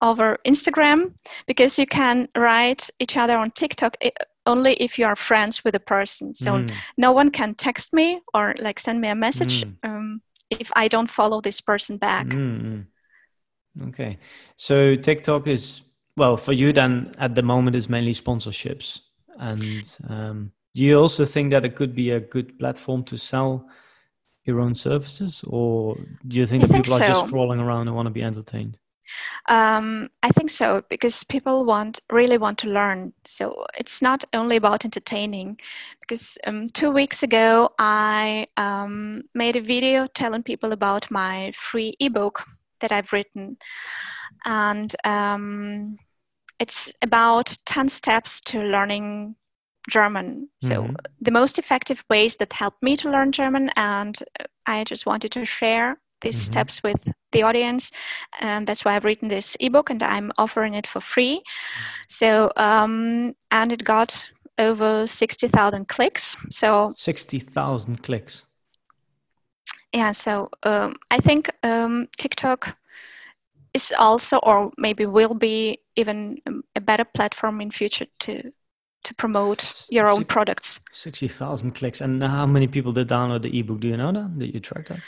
over 0.00 0.38
Instagram 0.44 1.12
because 1.46 1.78
you 1.82 1.86
can 1.86 2.28
write 2.36 2.90
each 2.98 3.16
other 3.16 3.36
on 3.36 3.50
TikTok 3.50 3.96
i- 4.02 4.12
only 4.46 4.74
if 4.74 4.98
you 4.98 5.06
are 5.06 5.16
friends 5.16 5.64
with 5.64 5.74
a 5.74 5.80
person. 5.80 6.32
So 6.32 6.52
Mm. 6.52 6.70
no 6.96 7.12
one 7.12 7.30
can 7.30 7.54
text 7.54 7.92
me 7.92 8.20
or 8.34 8.54
like 8.58 8.80
send 8.80 9.00
me 9.00 9.08
a 9.08 9.14
message 9.14 9.64
Mm. 9.64 9.76
um, 9.82 10.22
if 10.50 10.70
I 10.76 10.88
don't 10.88 11.10
follow 11.10 11.40
this 11.40 11.60
person 11.60 11.98
back. 11.98 12.26
Mm, 12.26 12.62
mm. 12.62 13.88
Okay. 13.88 14.18
So 14.56 14.96
TikTok 14.96 15.46
is 15.46 15.82
well 16.16 16.36
for 16.36 16.52
you 16.54 16.72
then 16.72 17.14
at 17.18 17.34
the 17.34 17.42
moment 17.42 17.76
is 17.76 17.88
mainly 17.88 18.14
sponsorships. 18.14 19.00
And 19.38 19.84
um, 20.08 20.52
do 20.74 20.82
you 20.82 20.98
also 21.02 21.24
think 21.24 21.50
that 21.50 21.64
it 21.64 21.76
could 21.76 21.94
be 21.94 22.10
a 22.12 22.20
good 22.20 22.58
platform 22.58 23.04
to 23.04 23.16
sell 23.18 23.68
your 24.44 24.60
own 24.60 24.74
services, 24.74 25.44
or 25.46 25.96
do 26.26 26.38
you 26.38 26.46
think 26.46 26.62
I 26.62 26.66
that 26.66 26.72
think 26.72 26.84
people 26.84 26.94
are 27.02 27.08
just 27.08 27.20
so. 27.22 27.26
scrolling 27.26 27.60
around 27.60 27.88
and 27.88 27.96
want 27.96 28.06
to 28.06 28.12
be 28.12 28.22
entertained? 28.22 28.78
Um, 29.48 30.08
I 30.22 30.30
think 30.30 30.50
so 30.50 30.82
because 30.88 31.24
people 31.24 31.64
want 31.64 32.00
really 32.10 32.38
want 32.38 32.58
to 32.58 32.68
learn. 32.68 33.12
So 33.24 33.66
it's 33.78 34.02
not 34.02 34.24
only 34.32 34.56
about 34.56 34.84
entertaining. 34.84 35.58
Because 36.00 36.38
um, 36.46 36.70
two 36.70 36.90
weeks 36.90 37.22
ago, 37.22 37.70
I 37.78 38.46
um, 38.56 39.22
made 39.34 39.56
a 39.56 39.60
video 39.60 40.06
telling 40.06 40.42
people 40.42 40.72
about 40.72 41.10
my 41.10 41.52
free 41.54 41.94
ebook 42.00 42.44
that 42.80 42.92
I've 42.92 43.12
written, 43.12 43.56
and 44.44 44.94
um, 45.04 45.98
it's 46.60 46.92
about 47.02 47.56
ten 47.64 47.88
steps 47.88 48.40
to 48.42 48.60
learning 48.60 49.36
German. 49.90 50.48
So 50.60 50.82
Mhm. 50.82 50.96
the 51.20 51.30
most 51.30 51.58
effective 51.58 52.04
ways 52.10 52.36
that 52.36 52.52
helped 52.52 52.82
me 52.82 52.96
to 52.96 53.10
learn 53.10 53.32
German, 53.32 53.70
and 53.76 54.16
I 54.66 54.84
just 54.84 55.06
wanted 55.06 55.32
to 55.32 55.44
share 55.44 56.00
these 56.20 56.38
Mhm. 56.38 56.44
steps 56.44 56.82
with 56.82 57.00
the 57.36 57.46
audience, 57.48 57.92
and 58.40 58.66
that's 58.66 58.84
why 58.84 58.96
I've 58.96 59.04
written 59.08 59.28
this 59.28 59.56
ebook, 59.60 59.90
and 59.90 60.02
I'm 60.02 60.30
offering 60.38 60.74
it 60.74 60.86
for 60.86 61.00
free. 61.00 61.42
So, 62.08 62.50
um, 62.56 63.34
and 63.50 63.72
it 63.72 63.84
got 63.84 64.30
over 64.58 65.06
sixty 65.06 65.48
thousand 65.48 65.86
clicks. 65.88 66.36
So 66.50 66.92
Sixty 66.96 67.38
thousand 67.40 68.02
clicks. 68.02 68.46
yeah, 69.94 70.12
so 70.12 70.48
um, 70.62 70.94
I 71.10 71.18
think 71.20 71.50
um, 71.62 72.08
TikTok 72.16 72.76
is 73.74 73.92
also, 73.98 74.38
or 74.42 74.70
maybe 74.78 75.06
will 75.06 75.34
be, 75.34 75.78
even 75.96 76.38
um, 76.46 76.62
a 76.74 76.80
better 76.80 77.04
platform 77.04 77.60
in 77.60 77.70
future 77.70 78.06
to 78.18 78.52
to 79.04 79.14
promote 79.14 79.86
your 79.90 80.08
own 80.08 80.18
Six- 80.24 80.32
products. 80.34 80.80
Sixty 80.92 81.28
thousand 81.28 81.72
clicks. 81.74 82.00
And 82.00 82.22
how 82.22 82.46
many 82.46 82.66
people 82.66 82.92
did 82.92 83.08
download 83.08 83.42
the 83.42 83.58
ebook? 83.58 83.80
Do 83.80 83.88
you 83.88 83.96
know 83.96 84.12
that? 84.12 84.38
Did 84.38 84.54
you 84.54 84.60
track 84.60 84.88
that? 84.88 85.00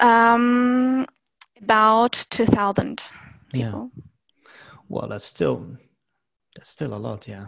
Um, 0.00 1.06
about 1.62 2.26
two 2.30 2.46
thousand 2.46 3.02
people 3.52 3.90
Yeah. 3.94 4.02
Well, 4.88 5.08
that's 5.08 5.24
still 5.24 5.66
that's 6.54 6.70
still 6.70 6.94
a 6.94 6.98
lot, 6.98 7.26
yeah. 7.28 7.46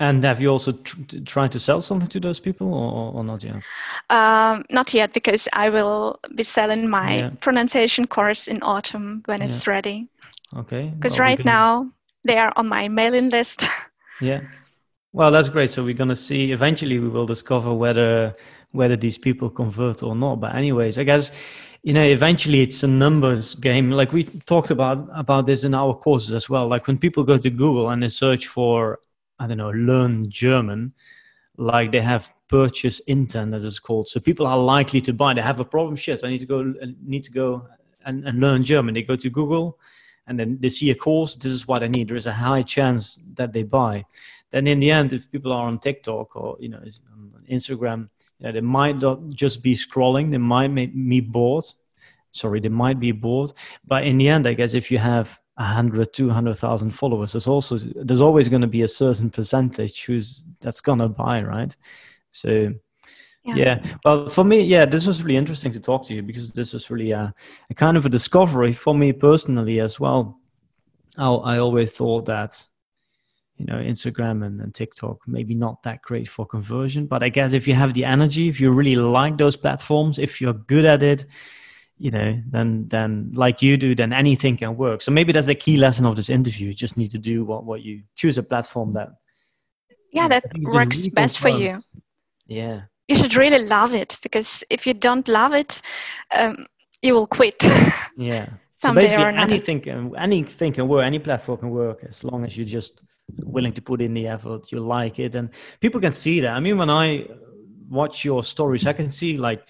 And 0.00 0.22
have 0.24 0.40
you 0.40 0.50
also 0.52 0.72
tr- 0.72 1.00
tried 1.24 1.50
to 1.52 1.58
sell 1.58 1.80
something 1.80 2.08
to 2.08 2.20
those 2.20 2.38
people, 2.40 2.72
or, 2.72 3.12
or 3.14 3.24
not 3.24 3.42
yet? 3.42 3.56
Um, 4.10 4.64
not 4.70 4.94
yet, 4.94 5.12
because 5.12 5.48
I 5.52 5.70
will 5.70 6.20
be 6.36 6.44
selling 6.44 6.88
my 6.88 7.16
Yeah. 7.16 7.30
pronunciation 7.40 8.06
course 8.06 8.46
in 8.46 8.62
autumn 8.62 9.22
when 9.26 9.42
it's 9.42 9.66
ready. 9.66 10.08
Okay. 10.56 10.92
Because 10.94 11.18
well, 11.18 11.26
we 11.26 11.30
right 11.30 11.38
can- 11.38 11.46
now 11.46 11.90
they 12.24 12.38
are 12.38 12.52
on 12.56 12.68
my 12.68 12.88
mailing 12.88 13.30
list. 13.30 13.66
Yeah. 14.20 14.40
Well, 15.12 15.30
that's 15.30 15.48
great. 15.48 15.70
So 15.70 15.84
we're 15.84 15.94
gonna 15.98 16.16
see. 16.16 16.52
Eventually, 16.52 16.98
we 16.98 17.08
will 17.08 17.26
discover 17.26 17.72
whether 17.72 18.34
whether 18.72 18.96
these 18.96 19.18
people 19.18 19.48
convert 19.50 20.02
or 20.02 20.14
not. 20.16 20.40
But 20.40 20.54
anyways, 20.54 20.98
I 20.98 21.04
guess 21.04 21.30
you 21.82 21.92
know 21.92 22.02
eventually 22.02 22.60
it's 22.60 22.82
a 22.82 22.86
numbers 22.86 23.54
game. 23.54 23.90
Like 23.90 24.12
we 24.12 24.24
talked 24.24 24.70
about 24.70 25.08
about 25.14 25.46
this 25.46 25.64
in 25.64 25.74
our 25.74 25.94
courses 25.94 26.34
as 26.34 26.48
well. 26.48 26.66
Like 26.66 26.86
when 26.86 26.98
people 26.98 27.24
go 27.24 27.38
to 27.38 27.50
Google 27.50 27.90
and 27.90 28.02
they 28.02 28.08
search 28.08 28.46
for 28.46 28.98
I 29.38 29.46
don't 29.46 29.58
know 29.58 29.70
learn 29.70 30.30
German, 30.30 30.92
like 31.56 31.92
they 31.92 32.00
have 32.00 32.32
purchase 32.48 33.00
intent 33.00 33.54
as 33.54 33.64
it's 33.64 33.78
called. 33.78 34.08
So 34.08 34.20
people 34.20 34.46
are 34.46 34.58
likely 34.58 35.00
to 35.02 35.12
buy. 35.12 35.34
They 35.34 35.42
have 35.42 35.60
a 35.60 35.64
problem. 35.64 35.96
Shit, 35.96 36.24
I 36.24 36.28
need 36.28 36.40
to 36.40 36.46
go. 36.46 36.74
I 36.82 36.94
need 37.04 37.24
to 37.24 37.30
go 37.30 37.68
and, 38.04 38.26
and 38.26 38.40
learn 38.40 38.64
German. 38.64 38.94
They 38.94 39.02
go 39.02 39.16
to 39.16 39.30
Google 39.30 39.78
and 40.28 40.38
then 40.38 40.58
they 40.60 40.68
see 40.68 40.90
a 40.90 40.94
course. 40.94 41.34
This 41.36 41.52
is 41.52 41.66
what 41.66 41.82
I 41.82 41.88
need. 41.88 42.08
There 42.08 42.16
is 42.16 42.26
a 42.26 42.32
high 42.32 42.62
chance 42.62 43.18
that 43.34 43.52
they 43.52 43.62
buy. 43.62 44.04
Then 44.50 44.66
in 44.66 44.80
the 44.80 44.90
end, 44.90 45.12
if 45.12 45.30
people 45.30 45.52
are 45.52 45.66
on 45.66 45.78
TikTok 45.78 46.36
or 46.36 46.56
you 46.60 46.68
know 46.68 46.78
on 46.78 47.32
Instagram, 47.50 48.08
you 48.38 48.46
know, 48.46 48.52
they 48.52 48.60
might 48.60 48.98
not 48.98 49.28
just 49.28 49.62
be 49.62 49.74
scrolling. 49.74 50.30
They 50.30 50.38
might 50.38 50.68
make 50.68 50.94
me 50.94 51.20
bored. 51.20 51.64
Sorry, 52.32 52.60
they 52.60 52.68
might 52.68 53.00
be 53.00 53.12
bored. 53.12 53.52
But 53.86 54.04
in 54.04 54.18
the 54.18 54.28
end, 54.28 54.46
I 54.46 54.54
guess 54.54 54.74
if 54.74 54.90
you 54.90 54.98
have 54.98 55.40
100, 55.56 56.12
200,000 56.12 56.90
followers, 56.90 57.32
there's 57.32 57.48
also 57.48 57.78
there's 57.78 58.20
always 58.20 58.48
going 58.48 58.62
to 58.62 58.68
be 58.68 58.82
a 58.82 58.88
certain 58.88 59.30
percentage 59.30 60.04
who's 60.04 60.44
that's 60.60 60.80
going 60.80 61.00
to 61.00 61.08
buy, 61.08 61.42
right? 61.42 61.74
So 62.30 62.74
Yeah. 63.44 63.54
yeah. 63.56 63.96
Well, 64.04 64.26
for 64.26 64.44
me, 64.44 64.60
yeah, 64.60 64.84
this 64.84 65.06
was 65.06 65.22
really 65.22 65.36
interesting 65.36 65.72
to 65.72 65.80
talk 65.80 66.04
to 66.06 66.14
you 66.14 66.22
because 66.22 66.52
this 66.52 66.72
was 66.72 66.90
really 66.90 67.12
a, 67.12 67.34
a 67.70 67.74
kind 67.74 67.96
of 67.96 68.04
a 68.06 68.08
discovery 68.10 68.72
for 68.72 68.94
me 68.94 69.12
personally 69.12 69.80
as 69.80 69.98
well. 69.98 70.38
I, 71.16 71.28
I 71.28 71.58
always 71.58 71.90
thought 71.92 72.26
that, 72.26 72.64
you 73.58 73.66
know, 73.66 73.74
Instagram 73.74 74.44
and, 74.46 74.60
and 74.60 74.74
TikTok 74.74 75.18
maybe 75.26 75.54
not 75.54 75.82
that 75.82 76.00
great 76.02 76.28
for 76.28 76.46
conversion, 76.46 77.06
but 77.06 77.22
I 77.22 77.28
guess 77.28 77.52
if 77.52 77.66
you 77.66 77.74
have 77.74 77.92
the 77.92 78.04
energy, 78.04 78.48
if 78.48 78.60
you 78.60 78.70
really 78.70 78.96
like 78.96 79.36
those 79.36 79.56
platforms, 79.56 80.18
if 80.18 80.40
you're 80.40 80.52
good 80.52 80.84
at 80.84 81.02
it, 81.02 81.26
you 81.98 82.12
know, 82.12 82.40
then 82.48 82.86
then 82.88 83.32
like 83.34 83.60
you 83.60 83.76
do, 83.76 83.94
then 83.94 84.12
anything 84.12 84.56
can 84.56 84.76
work. 84.76 85.02
So 85.02 85.10
maybe 85.10 85.32
that's 85.32 85.48
a 85.48 85.54
key 85.54 85.76
lesson 85.76 86.06
of 86.06 86.14
this 86.14 86.30
interview. 86.30 86.68
You 86.68 86.74
just 86.74 86.96
need 86.96 87.10
to 87.10 87.18
do 87.18 87.44
what 87.44 87.64
what 87.64 87.82
you 87.82 88.02
choose 88.14 88.38
a 88.38 88.42
platform 88.42 88.92
that 88.92 89.10
yeah, 90.12 90.28
that 90.28 90.44
I 90.44 90.48
think 90.48 90.62
it 90.62 90.66
just 90.66 90.74
works 90.74 91.06
best 91.08 91.38
for 91.40 91.48
you. 91.48 91.78
Yeah. 92.46 92.82
You 93.08 93.16
should 93.16 93.34
really 93.34 93.64
love 93.64 93.94
it 93.94 94.18
because 94.22 94.64
if 94.70 94.86
you 94.86 94.94
don't 94.94 95.26
love 95.28 95.54
it, 95.54 95.82
um, 96.36 96.66
you 97.02 97.14
will 97.14 97.26
quit. 97.26 97.64
Yeah. 98.16 98.48
So 98.80 98.94
basically, 98.94 99.24
anything 99.24 99.80
can 99.80 100.14
anything 100.16 100.72
can 100.72 100.86
work. 100.86 101.04
Any 101.04 101.18
platform 101.18 101.58
can 101.58 101.70
work 101.70 102.04
as 102.04 102.22
long 102.22 102.44
as 102.44 102.56
you're 102.56 102.64
just 102.64 103.02
willing 103.36 103.72
to 103.72 103.82
put 103.82 104.00
in 104.00 104.14
the 104.14 104.28
effort. 104.28 104.70
You 104.70 104.78
like 104.78 105.18
it, 105.18 105.34
and 105.34 105.50
people 105.80 106.00
can 106.00 106.12
see 106.12 106.38
that. 106.40 106.52
I 106.52 106.60
mean, 106.60 106.78
when 106.78 106.88
I 106.88 107.26
watch 107.88 108.24
your 108.24 108.44
stories, 108.44 108.86
I 108.86 108.92
can 108.92 109.08
see 109.08 109.36
like, 109.36 109.66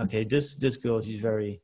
okay, 0.00 0.24
this 0.24 0.56
this 0.56 0.78
girl, 0.78 1.02
she's 1.02 1.20
very, 1.20 1.60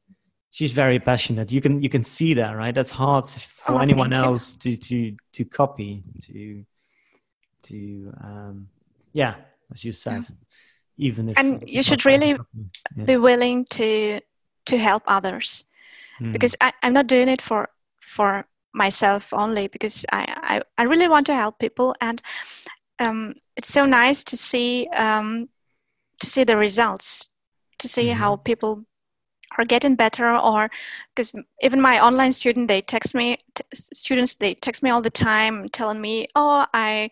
she's 0.50 0.72
very 0.72 0.98
passionate. 0.98 1.50
You 1.50 1.62
can 1.62 1.82
you 1.82 1.88
can 1.88 2.02
see 2.02 2.34
that, 2.34 2.52
right? 2.56 2.74
That's 2.74 2.90
hard 2.90 3.26
for 3.26 3.72
Oh, 3.72 3.78
anyone 3.78 4.12
else 4.12 4.54
to 4.56 4.76
to 4.76 5.16
to 5.32 5.44
copy 5.46 6.02
to 6.24 6.62
to 7.68 8.12
um 8.22 8.68
yeah, 9.14 9.36
as 9.72 9.82
you 9.82 9.92
said, 9.92 10.24
yeah. 10.24 11.08
even 11.08 11.30
if 11.30 11.38
and 11.38 11.64
you 11.66 11.82
should 11.82 12.04
really 12.04 12.36
yeah. 12.96 13.04
be 13.04 13.16
willing 13.16 13.64
to 13.70 14.20
to 14.66 14.76
help 14.76 15.04
others 15.06 15.64
mm. 16.22 16.32
because 16.32 16.56
I, 16.60 16.72
I'm 16.82 16.92
not 16.92 17.06
doing 17.06 17.28
it 17.28 17.42
for 17.42 17.68
for 18.00 18.46
myself 18.74 19.32
only 19.32 19.68
because 19.68 20.06
I, 20.12 20.24
I, 20.28 20.62
I 20.78 20.84
really 20.84 21.08
want 21.08 21.26
to 21.26 21.34
help 21.34 21.58
people 21.58 21.94
and 22.00 22.22
um, 22.98 23.34
it's 23.56 23.72
so 23.72 23.84
nice 23.84 24.24
to 24.24 24.36
see 24.36 24.88
um, 24.96 25.48
to 26.20 26.26
see 26.26 26.44
the 26.44 26.56
results 26.56 27.28
to 27.78 27.88
see 27.88 28.06
mm-hmm. 28.06 28.18
how 28.18 28.36
people 28.36 28.84
are 29.58 29.64
getting 29.64 29.94
better 29.94 30.34
or 30.34 30.70
because 31.14 31.32
even 31.60 31.80
my 31.80 32.02
online 32.02 32.32
student 32.32 32.68
they 32.68 32.80
text 32.80 33.14
me 33.14 33.36
t- 33.54 33.64
students 33.74 34.36
they 34.36 34.54
text 34.54 34.82
me 34.82 34.90
all 34.90 35.02
the 35.02 35.10
time 35.10 35.68
telling 35.68 36.00
me 36.00 36.26
oh 36.34 36.64
i 36.72 37.10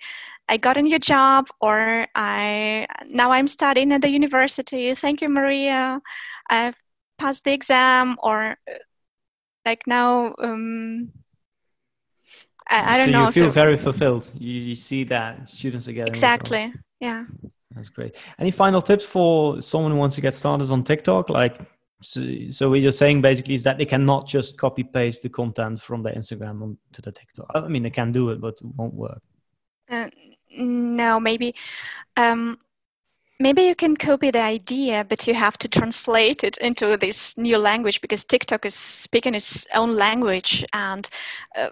i 0.48 0.56
got 0.56 0.78
a 0.78 0.82
new 0.82 0.98
job 0.98 1.48
or 1.60 2.06
i 2.14 2.86
now 3.06 3.30
i'm 3.30 3.46
studying 3.46 3.92
at 3.92 4.00
the 4.00 4.08
university 4.08 4.94
thank 4.94 5.20
you 5.20 5.28
maria 5.28 6.00
i've 6.48 6.76
passed 7.18 7.44
the 7.44 7.52
exam 7.52 8.16
or 8.22 8.56
like 9.70 9.86
now 9.86 10.34
um 10.42 11.12
I, 12.68 12.94
I 12.94 12.98
don't 12.98 13.10
know. 13.10 13.12
so 13.12 13.18
know. 13.18 13.26
You 13.26 13.32
feel 13.32 13.46
so, 13.46 13.50
very 13.50 13.76
fulfilled. 13.76 14.30
You, 14.38 14.60
you, 14.68 14.74
see 14.76 15.02
that 15.04 15.48
students 15.48 15.88
are 15.88 15.92
getting 15.92 16.14
exactly. 16.14 16.58
Results. 16.58 16.78
Yeah. 17.00 17.24
That's 17.74 17.88
great. 17.88 18.14
Any 18.38 18.52
final 18.52 18.80
tips 18.80 19.04
for 19.04 19.60
someone 19.60 19.90
who 19.90 19.98
wants 19.98 20.14
to 20.14 20.20
get 20.20 20.34
started 20.34 20.70
on 20.70 20.84
TikTok? 20.84 21.30
Like, 21.30 21.60
so, 22.00 22.20
so 22.50 22.70
what 22.70 22.80
you're 22.80 22.92
saying 22.92 23.22
basically 23.22 23.54
is 23.54 23.64
that 23.64 23.76
they 23.76 23.86
cannot 23.86 24.28
just 24.28 24.56
copy 24.56 24.84
paste 24.84 25.22
the 25.22 25.28
content 25.28 25.80
from 25.80 26.04
their 26.04 26.14
Instagram 26.14 26.62
onto 26.62 27.02
the 27.02 27.10
TikTok. 27.10 27.50
I 27.56 27.66
mean, 27.66 27.82
they 27.82 27.90
can 27.90 28.12
do 28.12 28.30
it, 28.30 28.40
but 28.40 28.54
it 28.54 28.66
won't 28.76 28.94
work. 28.94 29.20
Uh, 29.88 30.08
no, 30.56 31.18
maybe. 31.18 31.56
Um, 32.16 32.56
maybe 33.40 33.62
you 33.62 33.74
can 33.74 33.96
copy 33.96 34.30
the 34.30 34.40
idea, 34.40 35.04
but 35.08 35.26
you 35.26 35.34
have 35.34 35.58
to 35.58 35.68
translate 35.68 36.44
it 36.44 36.56
into 36.58 36.96
this 36.96 37.36
new 37.36 37.58
language 37.58 38.00
because 38.00 38.22
TikTok 38.22 38.64
is 38.66 38.74
speaking 38.74 39.34
its 39.34 39.66
own 39.74 39.96
language 39.96 40.64
and. 40.72 41.08
Uh, 41.56 41.70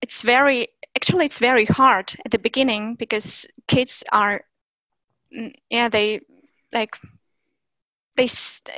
it's 0.00 0.22
very 0.22 0.68
actually 0.96 1.24
it's 1.24 1.38
very 1.38 1.64
hard 1.64 2.14
at 2.24 2.30
the 2.30 2.38
beginning 2.38 2.94
because 2.94 3.46
kids 3.66 4.04
are 4.12 4.42
mm, 5.36 5.52
yeah 5.70 5.88
they 5.88 6.20
like 6.72 6.96
they 8.16 8.28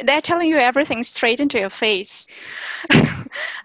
they're 0.02 0.20
telling 0.20 0.48
you 0.48 0.56
everything 0.56 1.02
straight 1.02 1.40
into 1.40 1.58
your 1.58 1.70
face 1.70 2.26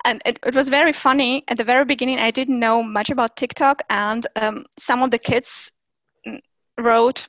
and 0.05 0.21
it, 0.25 0.39
it, 0.45 0.55
was 0.55 0.69
very 0.69 0.93
funny 0.93 1.43
at 1.47 1.57
the 1.57 1.63
very 1.63 1.85
beginning 1.85 2.19
i 2.19 2.31
didn't 2.31 2.59
know 2.59 2.81
much 2.81 3.09
about 3.09 3.35
tiktok 3.35 3.81
and 3.89 4.27
um, 4.35 4.65
some 4.77 5.03
of 5.03 5.11
the 5.11 5.19
kids 5.19 5.71
mm, 6.27 6.39
wrote 6.79 7.27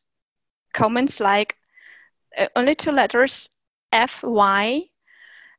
comments 0.76 1.18
like 1.20 1.56
uh, 2.38 2.46
only 2.54 2.74
two 2.74 2.92
letters 2.92 3.48
f 3.92 4.22
y 4.22 4.90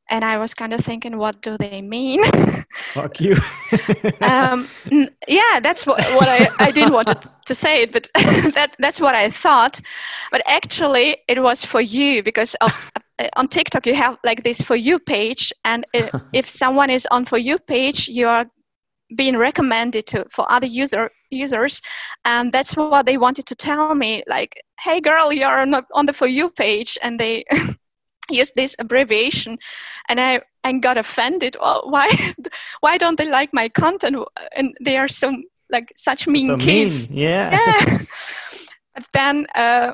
and 0.09 0.23
I 0.23 0.37
was 0.37 0.53
kind 0.53 0.73
of 0.73 0.79
thinking, 0.81 1.17
what 1.17 1.41
do 1.41 1.57
they 1.57 1.81
mean? 1.81 2.23
Fuck 2.73 3.19
you. 3.19 3.33
um, 4.21 4.67
yeah, 5.27 5.59
that's 5.61 5.85
what, 5.85 6.01
what 6.15 6.29
I, 6.29 6.47
I 6.59 6.71
didn't 6.71 6.93
want 6.93 7.07
to, 7.07 7.19
to 7.45 7.53
say 7.53 7.81
it, 7.83 7.91
but 7.91 8.09
that, 8.53 8.75
that's 8.79 9.01
what 9.01 9.15
I 9.15 9.29
thought. 9.29 9.81
But 10.31 10.41
actually, 10.45 11.17
it 11.27 11.41
was 11.41 11.65
for 11.65 11.81
you 11.81 12.23
because 12.23 12.55
of, 12.61 12.91
uh, 13.19 13.27
on 13.35 13.47
TikTok 13.47 13.85
you 13.85 13.95
have 13.95 14.17
like 14.23 14.43
this 14.43 14.61
for 14.61 14.75
you 14.75 14.99
page, 14.99 15.51
and 15.65 15.85
if 16.33 16.49
someone 16.49 16.89
is 16.89 17.07
on 17.11 17.25
for 17.25 17.37
you 17.37 17.59
page, 17.59 18.07
you 18.07 18.27
are 18.27 18.45
being 19.15 19.37
recommended 19.37 20.07
to 20.07 20.25
for 20.29 20.49
other 20.51 20.67
user 20.67 21.09
users, 21.29 21.81
and 22.25 22.51
that's 22.53 22.75
what 22.75 23.05
they 23.05 23.17
wanted 23.17 23.45
to 23.47 23.55
tell 23.55 23.95
me. 23.95 24.23
Like, 24.27 24.61
hey 24.79 25.01
girl, 25.01 25.31
you're 25.33 25.59
on, 25.59 25.73
on 25.93 26.05
the 26.05 26.13
for 26.13 26.27
you 26.27 26.49
page, 26.49 26.97
and 27.01 27.19
they 27.19 27.45
use 28.29 28.51
this 28.55 28.75
abbreviation 28.79 29.57
and 30.09 30.19
i 30.19 30.39
i 30.63 30.71
got 30.73 30.97
offended 30.97 31.55
well, 31.59 31.83
why 31.89 32.09
why 32.81 32.97
don't 32.97 33.17
they 33.17 33.29
like 33.29 33.53
my 33.53 33.69
content 33.69 34.17
and 34.55 34.75
they 34.81 34.97
are 34.97 35.07
so 35.07 35.35
like 35.69 35.91
such 35.95 36.27
mean 36.27 36.47
so 36.47 36.57
kids 36.57 37.09
mean. 37.09 37.19
yeah, 37.19 37.51
yeah. 37.51 37.97
but 38.95 39.05
then 39.13 39.47
uh 39.55 39.91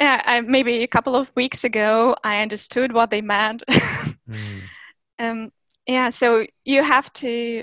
yeah, 0.00 0.22
I, 0.24 0.40
maybe 0.40 0.82
a 0.82 0.88
couple 0.88 1.14
of 1.14 1.30
weeks 1.36 1.64
ago 1.64 2.16
i 2.24 2.40
understood 2.42 2.92
what 2.92 3.10
they 3.10 3.20
meant 3.20 3.62
mm. 3.68 4.62
um 5.18 5.52
yeah 5.86 6.08
so 6.08 6.46
you 6.64 6.82
have 6.82 7.12
to 7.14 7.62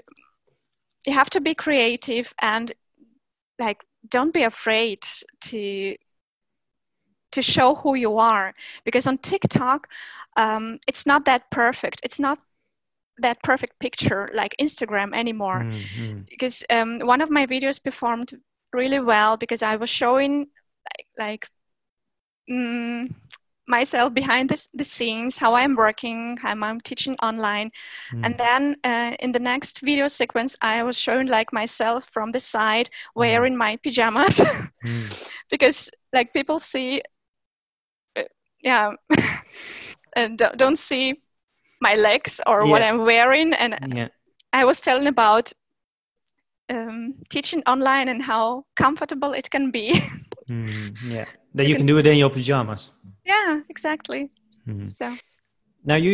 you 1.05 1.13
have 1.13 1.29
to 1.29 1.41
be 1.41 1.55
creative 1.55 2.33
and 2.41 2.71
like 3.57 3.83
don't 4.07 4.33
be 4.33 4.43
afraid 4.43 5.05
to 5.41 5.95
to 7.31 7.41
show 7.43 7.75
who 7.75 7.93
you 7.93 8.17
are. 8.17 8.55
Because 8.83 9.05
on 9.07 9.17
tiktok 9.17 9.87
um, 10.37 10.79
it's 10.87 11.05
not 11.05 11.25
that 11.25 11.49
perfect. 11.51 12.01
It's 12.03 12.19
not 12.19 12.39
that 13.21 13.43
perfect 13.43 13.79
picture 13.79 14.29
like 14.33 14.55
instagram 14.61 15.13
anymore. 15.13 15.63
Mm-hmm. 15.63 16.21
because 16.29 16.63
um, 16.69 16.99
one 16.99 17.21
of 17.21 17.29
my 17.29 17.45
videos 17.45 17.83
performed 17.83 18.39
really 18.71 18.99
well 18.99 19.35
because 19.35 19.61
i 19.61 19.75
was 19.75 19.89
showing 19.89 20.47
like, 20.87 21.07
like 21.17 21.49
mm, 22.49 23.13
myself 23.69 24.13
behind 24.13 24.49
the, 24.49 24.67
the 24.73 24.83
scenes 24.83 25.37
how 25.37 25.55
i'm 25.55 25.75
working 25.75 26.37
how 26.37 26.49
i'm 26.49 26.81
teaching 26.81 27.15
online 27.21 27.71
mm. 28.11 28.25
and 28.25 28.37
then 28.37 28.75
uh, 28.83 29.15
in 29.19 29.31
the 29.31 29.39
next 29.39 29.81
video 29.81 30.07
sequence 30.07 30.55
i 30.61 30.81
was 30.83 30.97
showing 30.97 31.27
like 31.27 31.53
myself 31.53 32.07
from 32.11 32.31
the 32.31 32.39
side 32.39 32.89
wearing 33.15 33.53
mm. 33.53 33.57
my 33.57 33.77
pajamas 33.77 34.35
mm. 34.85 35.29
because 35.49 35.89
like 36.13 36.33
people 36.33 36.59
see 36.59 37.01
yeah 38.61 38.91
and 40.15 40.41
don't 40.57 40.77
see 40.77 41.21
my 41.81 41.95
legs 41.95 42.41
or 42.47 42.63
yeah. 42.63 42.71
what 42.71 42.81
i'm 42.81 42.99
wearing 42.99 43.53
and 43.53 43.77
yeah. 43.95 44.07
i 44.51 44.65
was 44.65 44.81
telling 44.81 45.07
about 45.07 45.53
um, 46.71 47.15
teaching 47.29 47.63
online 47.65 48.09
and 48.09 48.21
how 48.21 48.63
comfortable 48.75 49.33
it 49.33 49.49
can 49.49 49.71
be 49.71 49.93
mm, 50.49 50.97
yeah 51.03 51.25
that 51.55 51.63
you, 51.63 51.69
you 51.69 51.75
can, 51.75 51.79
can, 51.79 51.87
do 51.87 51.97
it 51.97 52.07
in 52.07 52.17
your 52.17 52.29
pajamas 52.29 52.91
yeah 53.29 53.59
exactly 53.69 54.29
mm. 54.67 54.87
so 54.87 55.15
now 55.83 55.95
you 55.95 56.11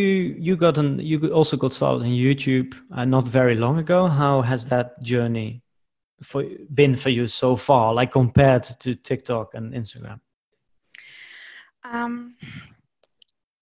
you 0.47 0.55
got 0.55 0.77
an 0.77 0.99
you 0.99 1.17
also 1.31 1.57
got 1.57 1.73
started 1.73 2.03
on 2.03 2.11
youtube 2.11 2.75
uh, 2.91 3.05
not 3.05 3.23
very 3.23 3.55
long 3.55 3.79
ago 3.79 4.07
how 4.07 4.41
has 4.41 4.69
that 4.69 5.01
journey 5.03 5.61
for 6.21 6.43
been 6.73 6.95
for 6.95 7.09
you 7.09 7.27
so 7.27 7.55
far 7.55 7.93
like 7.93 8.11
compared 8.11 8.63
to 8.63 8.95
tiktok 8.95 9.53
and 9.53 9.73
instagram 9.73 10.19
um, 11.91 12.35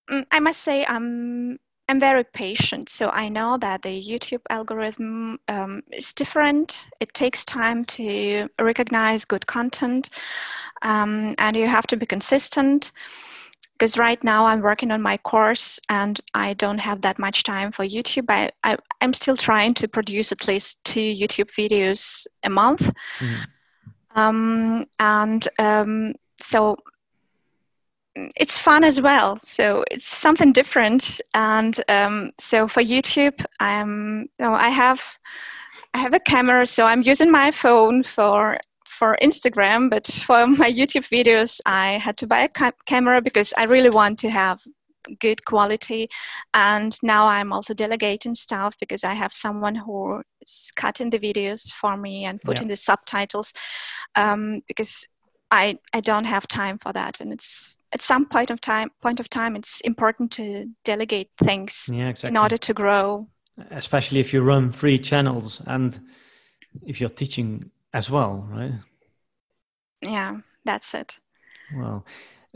mm, 0.09 0.25
I 0.31 0.39
must 0.39 0.61
say 0.61 0.85
I'm 0.85 1.59
I'm 1.89 1.99
very 1.99 2.23
patient, 2.23 2.87
so 2.87 3.09
I 3.09 3.27
know 3.27 3.57
that 3.57 3.81
the 3.81 4.01
YouTube 4.01 4.41
algorithm 4.49 5.39
um, 5.49 5.83
is 5.91 6.13
different. 6.13 6.87
It 7.01 7.13
takes 7.13 7.43
time 7.43 7.83
to 7.85 8.47
recognize 8.59 9.25
good 9.25 9.47
content, 9.47 10.09
um, 10.81 11.35
and 11.37 11.57
you 11.57 11.67
have 11.67 11.87
to 11.87 11.97
be 11.97 12.05
consistent. 12.05 12.91
Because 13.73 13.97
right 13.97 14.23
now 14.23 14.45
I'm 14.45 14.61
working 14.61 14.91
on 14.91 15.01
my 15.01 15.17
course, 15.17 15.79
and 15.89 16.19
I 16.33 16.53
don't 16.53 16.77
have 16.77 17.01
that 17.01 17.19
much 17.19 17.43
time 17.43 17.71
for 17.71 17.85
YouTube. 17.85 18.25
I, 18.29 18.51
I 18.63 18.77
am 19.01 19.13
still 19.13 19.35
trying 19.35 19.73
to 19.75 19.87
produce 19.87 20.31
at 20.31 20.47
least 20.47 20.83
two 20.83 21.13
YouTube 21.13 21.51
videos 21.51 22.27
a 22.43 22.49
month, 22.49 22.91
mm-hmm. 23.19 24.19
um, 24.19 24.85
and 24.99 25.47
um, 25.59 26.13
so 26.39 26.77
it's 28.15 28.57
fun 28.57 28.83
as 28.83 29.01
well. 29.01 29.37
So 29.39 29.83
it's 29.89 30.07
something 30.07 30.51
different. 30.51 31.19
And 31.33 31.79
um, 31.89 32.31
so 32.39 32.67
for 32.67 32.81
YouTube, 32.83 33.43
I'm 33.59 34.29
you 34.39 34.45
know, 34.45 34.53
I 34.53 34.69
have 34.69 35.01
I 35.93 35.99
have 35.99 36.13
a 36.13 36.19
camera, 36.19 36.65
so 36.65 36.85
I'm 36.85 37.01
using 37.01 37.31
my 37.31 37.51
phone 37.51 38.03
for 38.03 38.59
for 39.03 39.17
Instagram. 39.21 39.89
But 39.89 40.07
for 40.07 40.47
my 40.47 40.71
YouTube 40.71 41.07
videos, 41.09 41.59
I 41.65 41.97
had 41.97 42.15
to 42.17 42.27
buy 42.27 42.41
a 42.43 42.47
ca- 42.47 42.79
camera 42.85 43.21
because 43.21 43.53
I 43.57 43.63
really 43.63 43.89
want 43.89 44.17
to 44.19 44.29
have 44.29 44.61
good 45.19 45.43
quality. 45.43 46.09
And 46.53 46.97
now 47.03 47.27
I'm 47.27 47.51
also 47.51 47.73
delegating 47.73 48.33
stuff 48.35 48.75
because 48.79 49.03
I 49.03 49.13
have 49.13 49.33
someone 49.33 49.75
who 49.75 50.21
is 50.41 50.71
cutting 50.77 51.09
the 51.09 51.19
videos 51.19 51.73
for 51.73 51.97
me 51.97 52.23
and 52.23 52.41
putting 52.41 52.67
yeah. 52.67 52.75
the 52.75 52.77
subtitles 52.77 53.51
um, 54.15 54.61
because 54.69 55.05
I 55.51 55.79
I 55.91 55.99
don't 55.99 56.25
have 56.25 56.47
time 56.47 56.77
for 56.79 56.93
that, 56.93 57.21
and 57.21 57.33
it's 57.33 57.75
at 57.91 58.01
some 58.01 58.25
point 58.25 58.51
of 58.51 58.59
time 58.59 58.89
point 59.01 59.19
of 59.19 59.27
time 59.29 59.55
it's 59.55 59.81
important 59.81 60.31
to 60.31 60.65
delegate 60.83 61.29
things 61.37 61.89
yeah, 61.91 62.09
exactly. 62.09 62.29
in 62.29 62.37
order 62.37 62.57
to 62.57 62.73
grow 62.73 63.27
especially 63.69 64.19
if 64.19 64.33
you 64.33 64.41
run 64.41 64.71
free 64.71 64.97
channels 64.97 65.61
and 65.67 65.99
if 66.87 66.99
you're 66.99 67.15
teaching 67.21 67.69
as 67.93 68.09
well 68.09 68.47
right 68.49 68.73
yeah 70.03 70.37
that's 70.65 70.93
it. 70.93 71.19
Well 71.75 72.05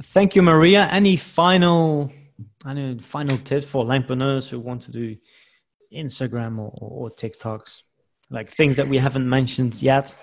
thank 0.01 0.35
you 0.35 0.41
maria. 0.41 0.87
Any 0.91 1.17
final 1.17 2.11
any 2.65 2.99
final 2.99 3.37
tips 3.39 3.65
for 3.65 3.89
entrepreneurs 3.91 4.49
who 4.49 4.59
want 4.59 4.81
to 4.83 4.91
do 4.91 5.15
instagram 5.93 6.59
or, 6.59 6.73
or 6.81 7.09
tiktoks? 7.09 7.81
Like 8.29 8.49
things 8.49 8.75
that 8.75 8.87
we 8.87 8.97
haven't 8.97 9.29
mentioned 9.29 9.81
yet? 9.81 10.17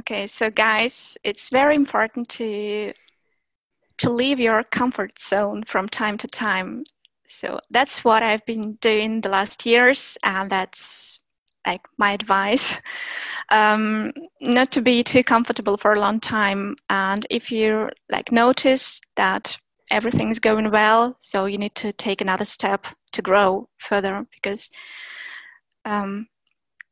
Okay, 0.00 0.26
so 0.26 0.48
guys, 0.48 1.18
it's 1.24 1.50
very 1.50 1.74
important 1.74 2.28
to 2.30 2.92
to 3.98 4.10
leave 4.10 4.38
your 4.38 4.62
comfort 4.62 5.18
zone 5.18 5.64
from 5.64 5.88
time 5.88 6.16
to 6.18 6.28
time. 6.28 6.84
So 7.26 7.58
that's 7.70 8.04
what 8.04 8.22
I've 8.22 8.46
been 8.46 8.74
doing 8.74 9.20
the 9.20 9.28
last 9.28 9.66
years, 9.66 10.16
and 10.22 10.50
that's 10.50 11.17
like 11.68 11.82
my 11.98 12.12
advice. 12.12 12.80
Um, 13.50 14.12
not 14.40 14.70
to 14.72 14.80
be 14.82 15.02
too 15.02 15.22
comfortable 15.22 15.76
for 15.76 15.92
a 15.92 16.00
long 16.00 16.20
time, 16.20 16.76
and 16.88 17.26
if 17.30 17.52
you 17.52 17.90
like 18.10 18.32
notice 18.32 19.00
that 19.16 19.56
everything 19.90 20.30
is 20.30 20.38
going 20.38 20.70
well, 20.70 21.16
so 21.20 21.46
you 21.46 21.58
need 21.58 21.74
to 21.74 21.92
take 21.92 22.20
another 22.20 22.44
step 22.44 22.86
to 23.12 23.22
grow 23.22 23.68
further 23.78 24.26
because 24.36 24.70
um, 25.84 26.28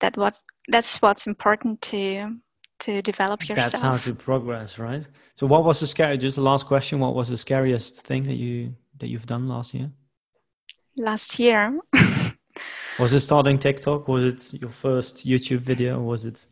that 0.01 0.17
what 0.17 0.43
that's 0.69 1.03
what's 1.03 1.27
important 1.27 1.81
to 1.81 2.37
to 2.79 3.03
develop 3.03 3.49
yourself. 3.49 3.73
That's 3.73 3.83
how 3.83 3.97
to 3.97 4.15
progress, 4.15 4.79
right? 4.79 5.09
So, 5.35 5.47
what 5.47 5.65
was 5.65 5.81
the 5.81 5.87
scary? 5.87 6.19
Just 6.19 6.37
the 6.37 6.43
last 6.43 6.67
question. 6.67 7.01
What 7.01 7.15
was 7.15 7.29
the 7.29 7.37
scariest 7.37 8.03
thing 8.03 8.25
that 8.25 8.39
you 8.45 8.75
that 8.99 9.09
you've 9.09 9.27
done 9.27 9.49
last 9.49 9.75
year? 9.75 9.91
Last 10.97 11.39
year. 11.39 11.79
was 12.99 13.13
it 13.13 13.21
starting 13.21 13.59
TikTok? 13.59 14.09
Was 14.09 14.25
it 14.25 14.61
your 14.61 14.71
first 14.71 15.27
YouTube 15.27 15.61
video? 15.61 16.01
was 16.01 16.25
it 16.25 16.47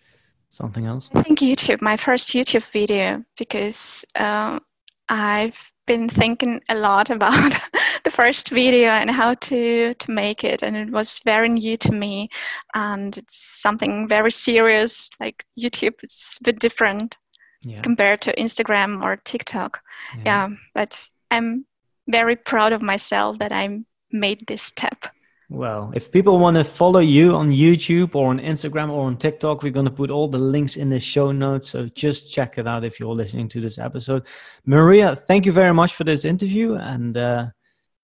something 0.51 0.87
else? 0.87 1.09
I 1.15 1.23
think 1.23 1.41
YouTube, 1.41 1.81
my 1.83 1.97
first 1.97 2.31
YouTube 2.31 2.65
video, 2.73 3.25
because 3.37 4.05
um, 4.17 4.61
I've 5.09 5.59
been 5.87 6.09
thinking 6.09 6.61
a 6.69 6.75
lot 6.75 7.11
about 7.11 7.57
the 8.05 8.11
first 8.11 8.51
video 8.51 8.89
and 8.89 9.11
how 9.11 9.35
to 9.35 9.95
to 9.95 10.11
make 10.11 10.45
it 10.45 10.63
and 10.63 10.77
it 10.77 10.91
was 10.91 11.21
very 11.25 11.49
new 11.49 11.77
to 11.77 11.93
me 11.93 12.29
and 12.75 13.19
it's 13.19 13.39
something 13.39 14.09
very 14.09 14.31
serious 14.31 15.11
like 15.21 15.45
youtube 15.59 15.95
it's 16.03 16.39
a 16.41 16.45
bit 16.45 16.59
different 16.59 17.19
yeah. 17.63 17.81
compared 17.83 18.21
to 18.21 18.35
instagram 18.37 19.03
or 19.03 19.17
tiktok 19.25 19.83
yeah. 20.17 20.23
yeah 20.25 20.49
but 20.75 21.11
i'm 21.31 21.67
very 22.09 22.37
proud 22.37 22.73
of 22.73 22.81
myself 22.81 23.39
that 23.39 23.53
i 23.53 23.81
made 24.11 24.47
this 24.47 24.63
step 24.63 25.07
well, 25.51 25.93
if 25.95 26.11
people 26.11 26.39
want 26.39 26.57
to 26.57 26.65
follow 26.65 27.01
you 27.01 27.35
on 27.35 27.51
YouTube 27.51 28.15
or 28.15 28.31
on 28.31 28.41
Instagram 28.41 28.91
or 28.91 29.07
on 29.07 29.17
TikTok, 29.17 29.63
we're 29.63 29.73
going 29.73 29.87
to 29.87 29.93
put 29.93 30.11
all 30.11 30.27
the 30.27 30.39
links 30.39 30.77
in 30.77 30.89
the 30.89 30.99
show 30.99 31.33
notes. 31.33 31.69
So 31.69 31.87
just 31.95 32.33
check 32.33 32.59
it 32.59 32.67
out 32.67 32.85
if 32.85 32.99
you're 32.99 33.15
listening 33.15 33.49
to 33.51 33.61
this 33.61 33.79
episode. 33.79 34.25
Maria, 34.65 35.15
thank 35.15 35.45
you 35.45 35.53
very 35.53 35.75
much 35.75 35.95
for 35.95 36.05
this 36.05 36.25
interview. 36.25 36.75
And 36.75 37.17
uh, 37.17 37.47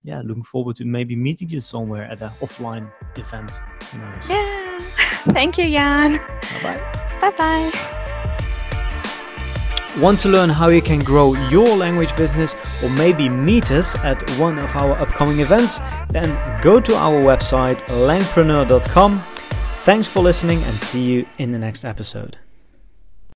yeah, 0.02 0.22
looking 0.24 0.42
forward 0.42 0.76
to 0.76 0.84
maybe 0.84 1.16
meeting 1.16 1.48
you 1.48 1.60
somewhere 1.60 2.04
at 2.04 2.20
an 2.20 2.30
offline 2.40 2.90
event. 3.16 3.52
Yeah. 4.28 4.78
Thank 5.32 5.58
you, 5.58 5.70
Jan. 5.70 6.16
Bye 6.16 6.62
bye. 6.62 7.10
Bye 7.20 7.30
bye. 7.36 7.96
Want 9.98 10.20
to 10.20 10.28
learn 10.28 10.50
how 10.50 10.68
you 10.68 10.80
can 10.80 11.00
grow 11.00 11.34
your 11.48 11.76
language 11.76 12.14
business 12.16 12.54
or 12.82 12.90
maybe 12.90 13.28
meet 13.28 13.70
us 13.72 13.96
at 13.96 14.22
one 14.38 14.58
of 14.58 14.74
our 14.76 14.92
upcoming 14.92 15.40
events? 15.40 15.80
Then 16.10 16.30
go 16.62 16.80
to 16.80 16.94
our 16.94 17.20
website 17.20 17.78
langpreneur.com. 17.88 19.22
Thanks 19.80 20.06
for 20.06 20.20
listening 20.20 20.62
and 20.62 20.80
see 20.80 21.02
you 21.02 21.26
in 21.38 21.50
the 21.50 21.58
next 21.58 21.84
episode. 21.84 22.38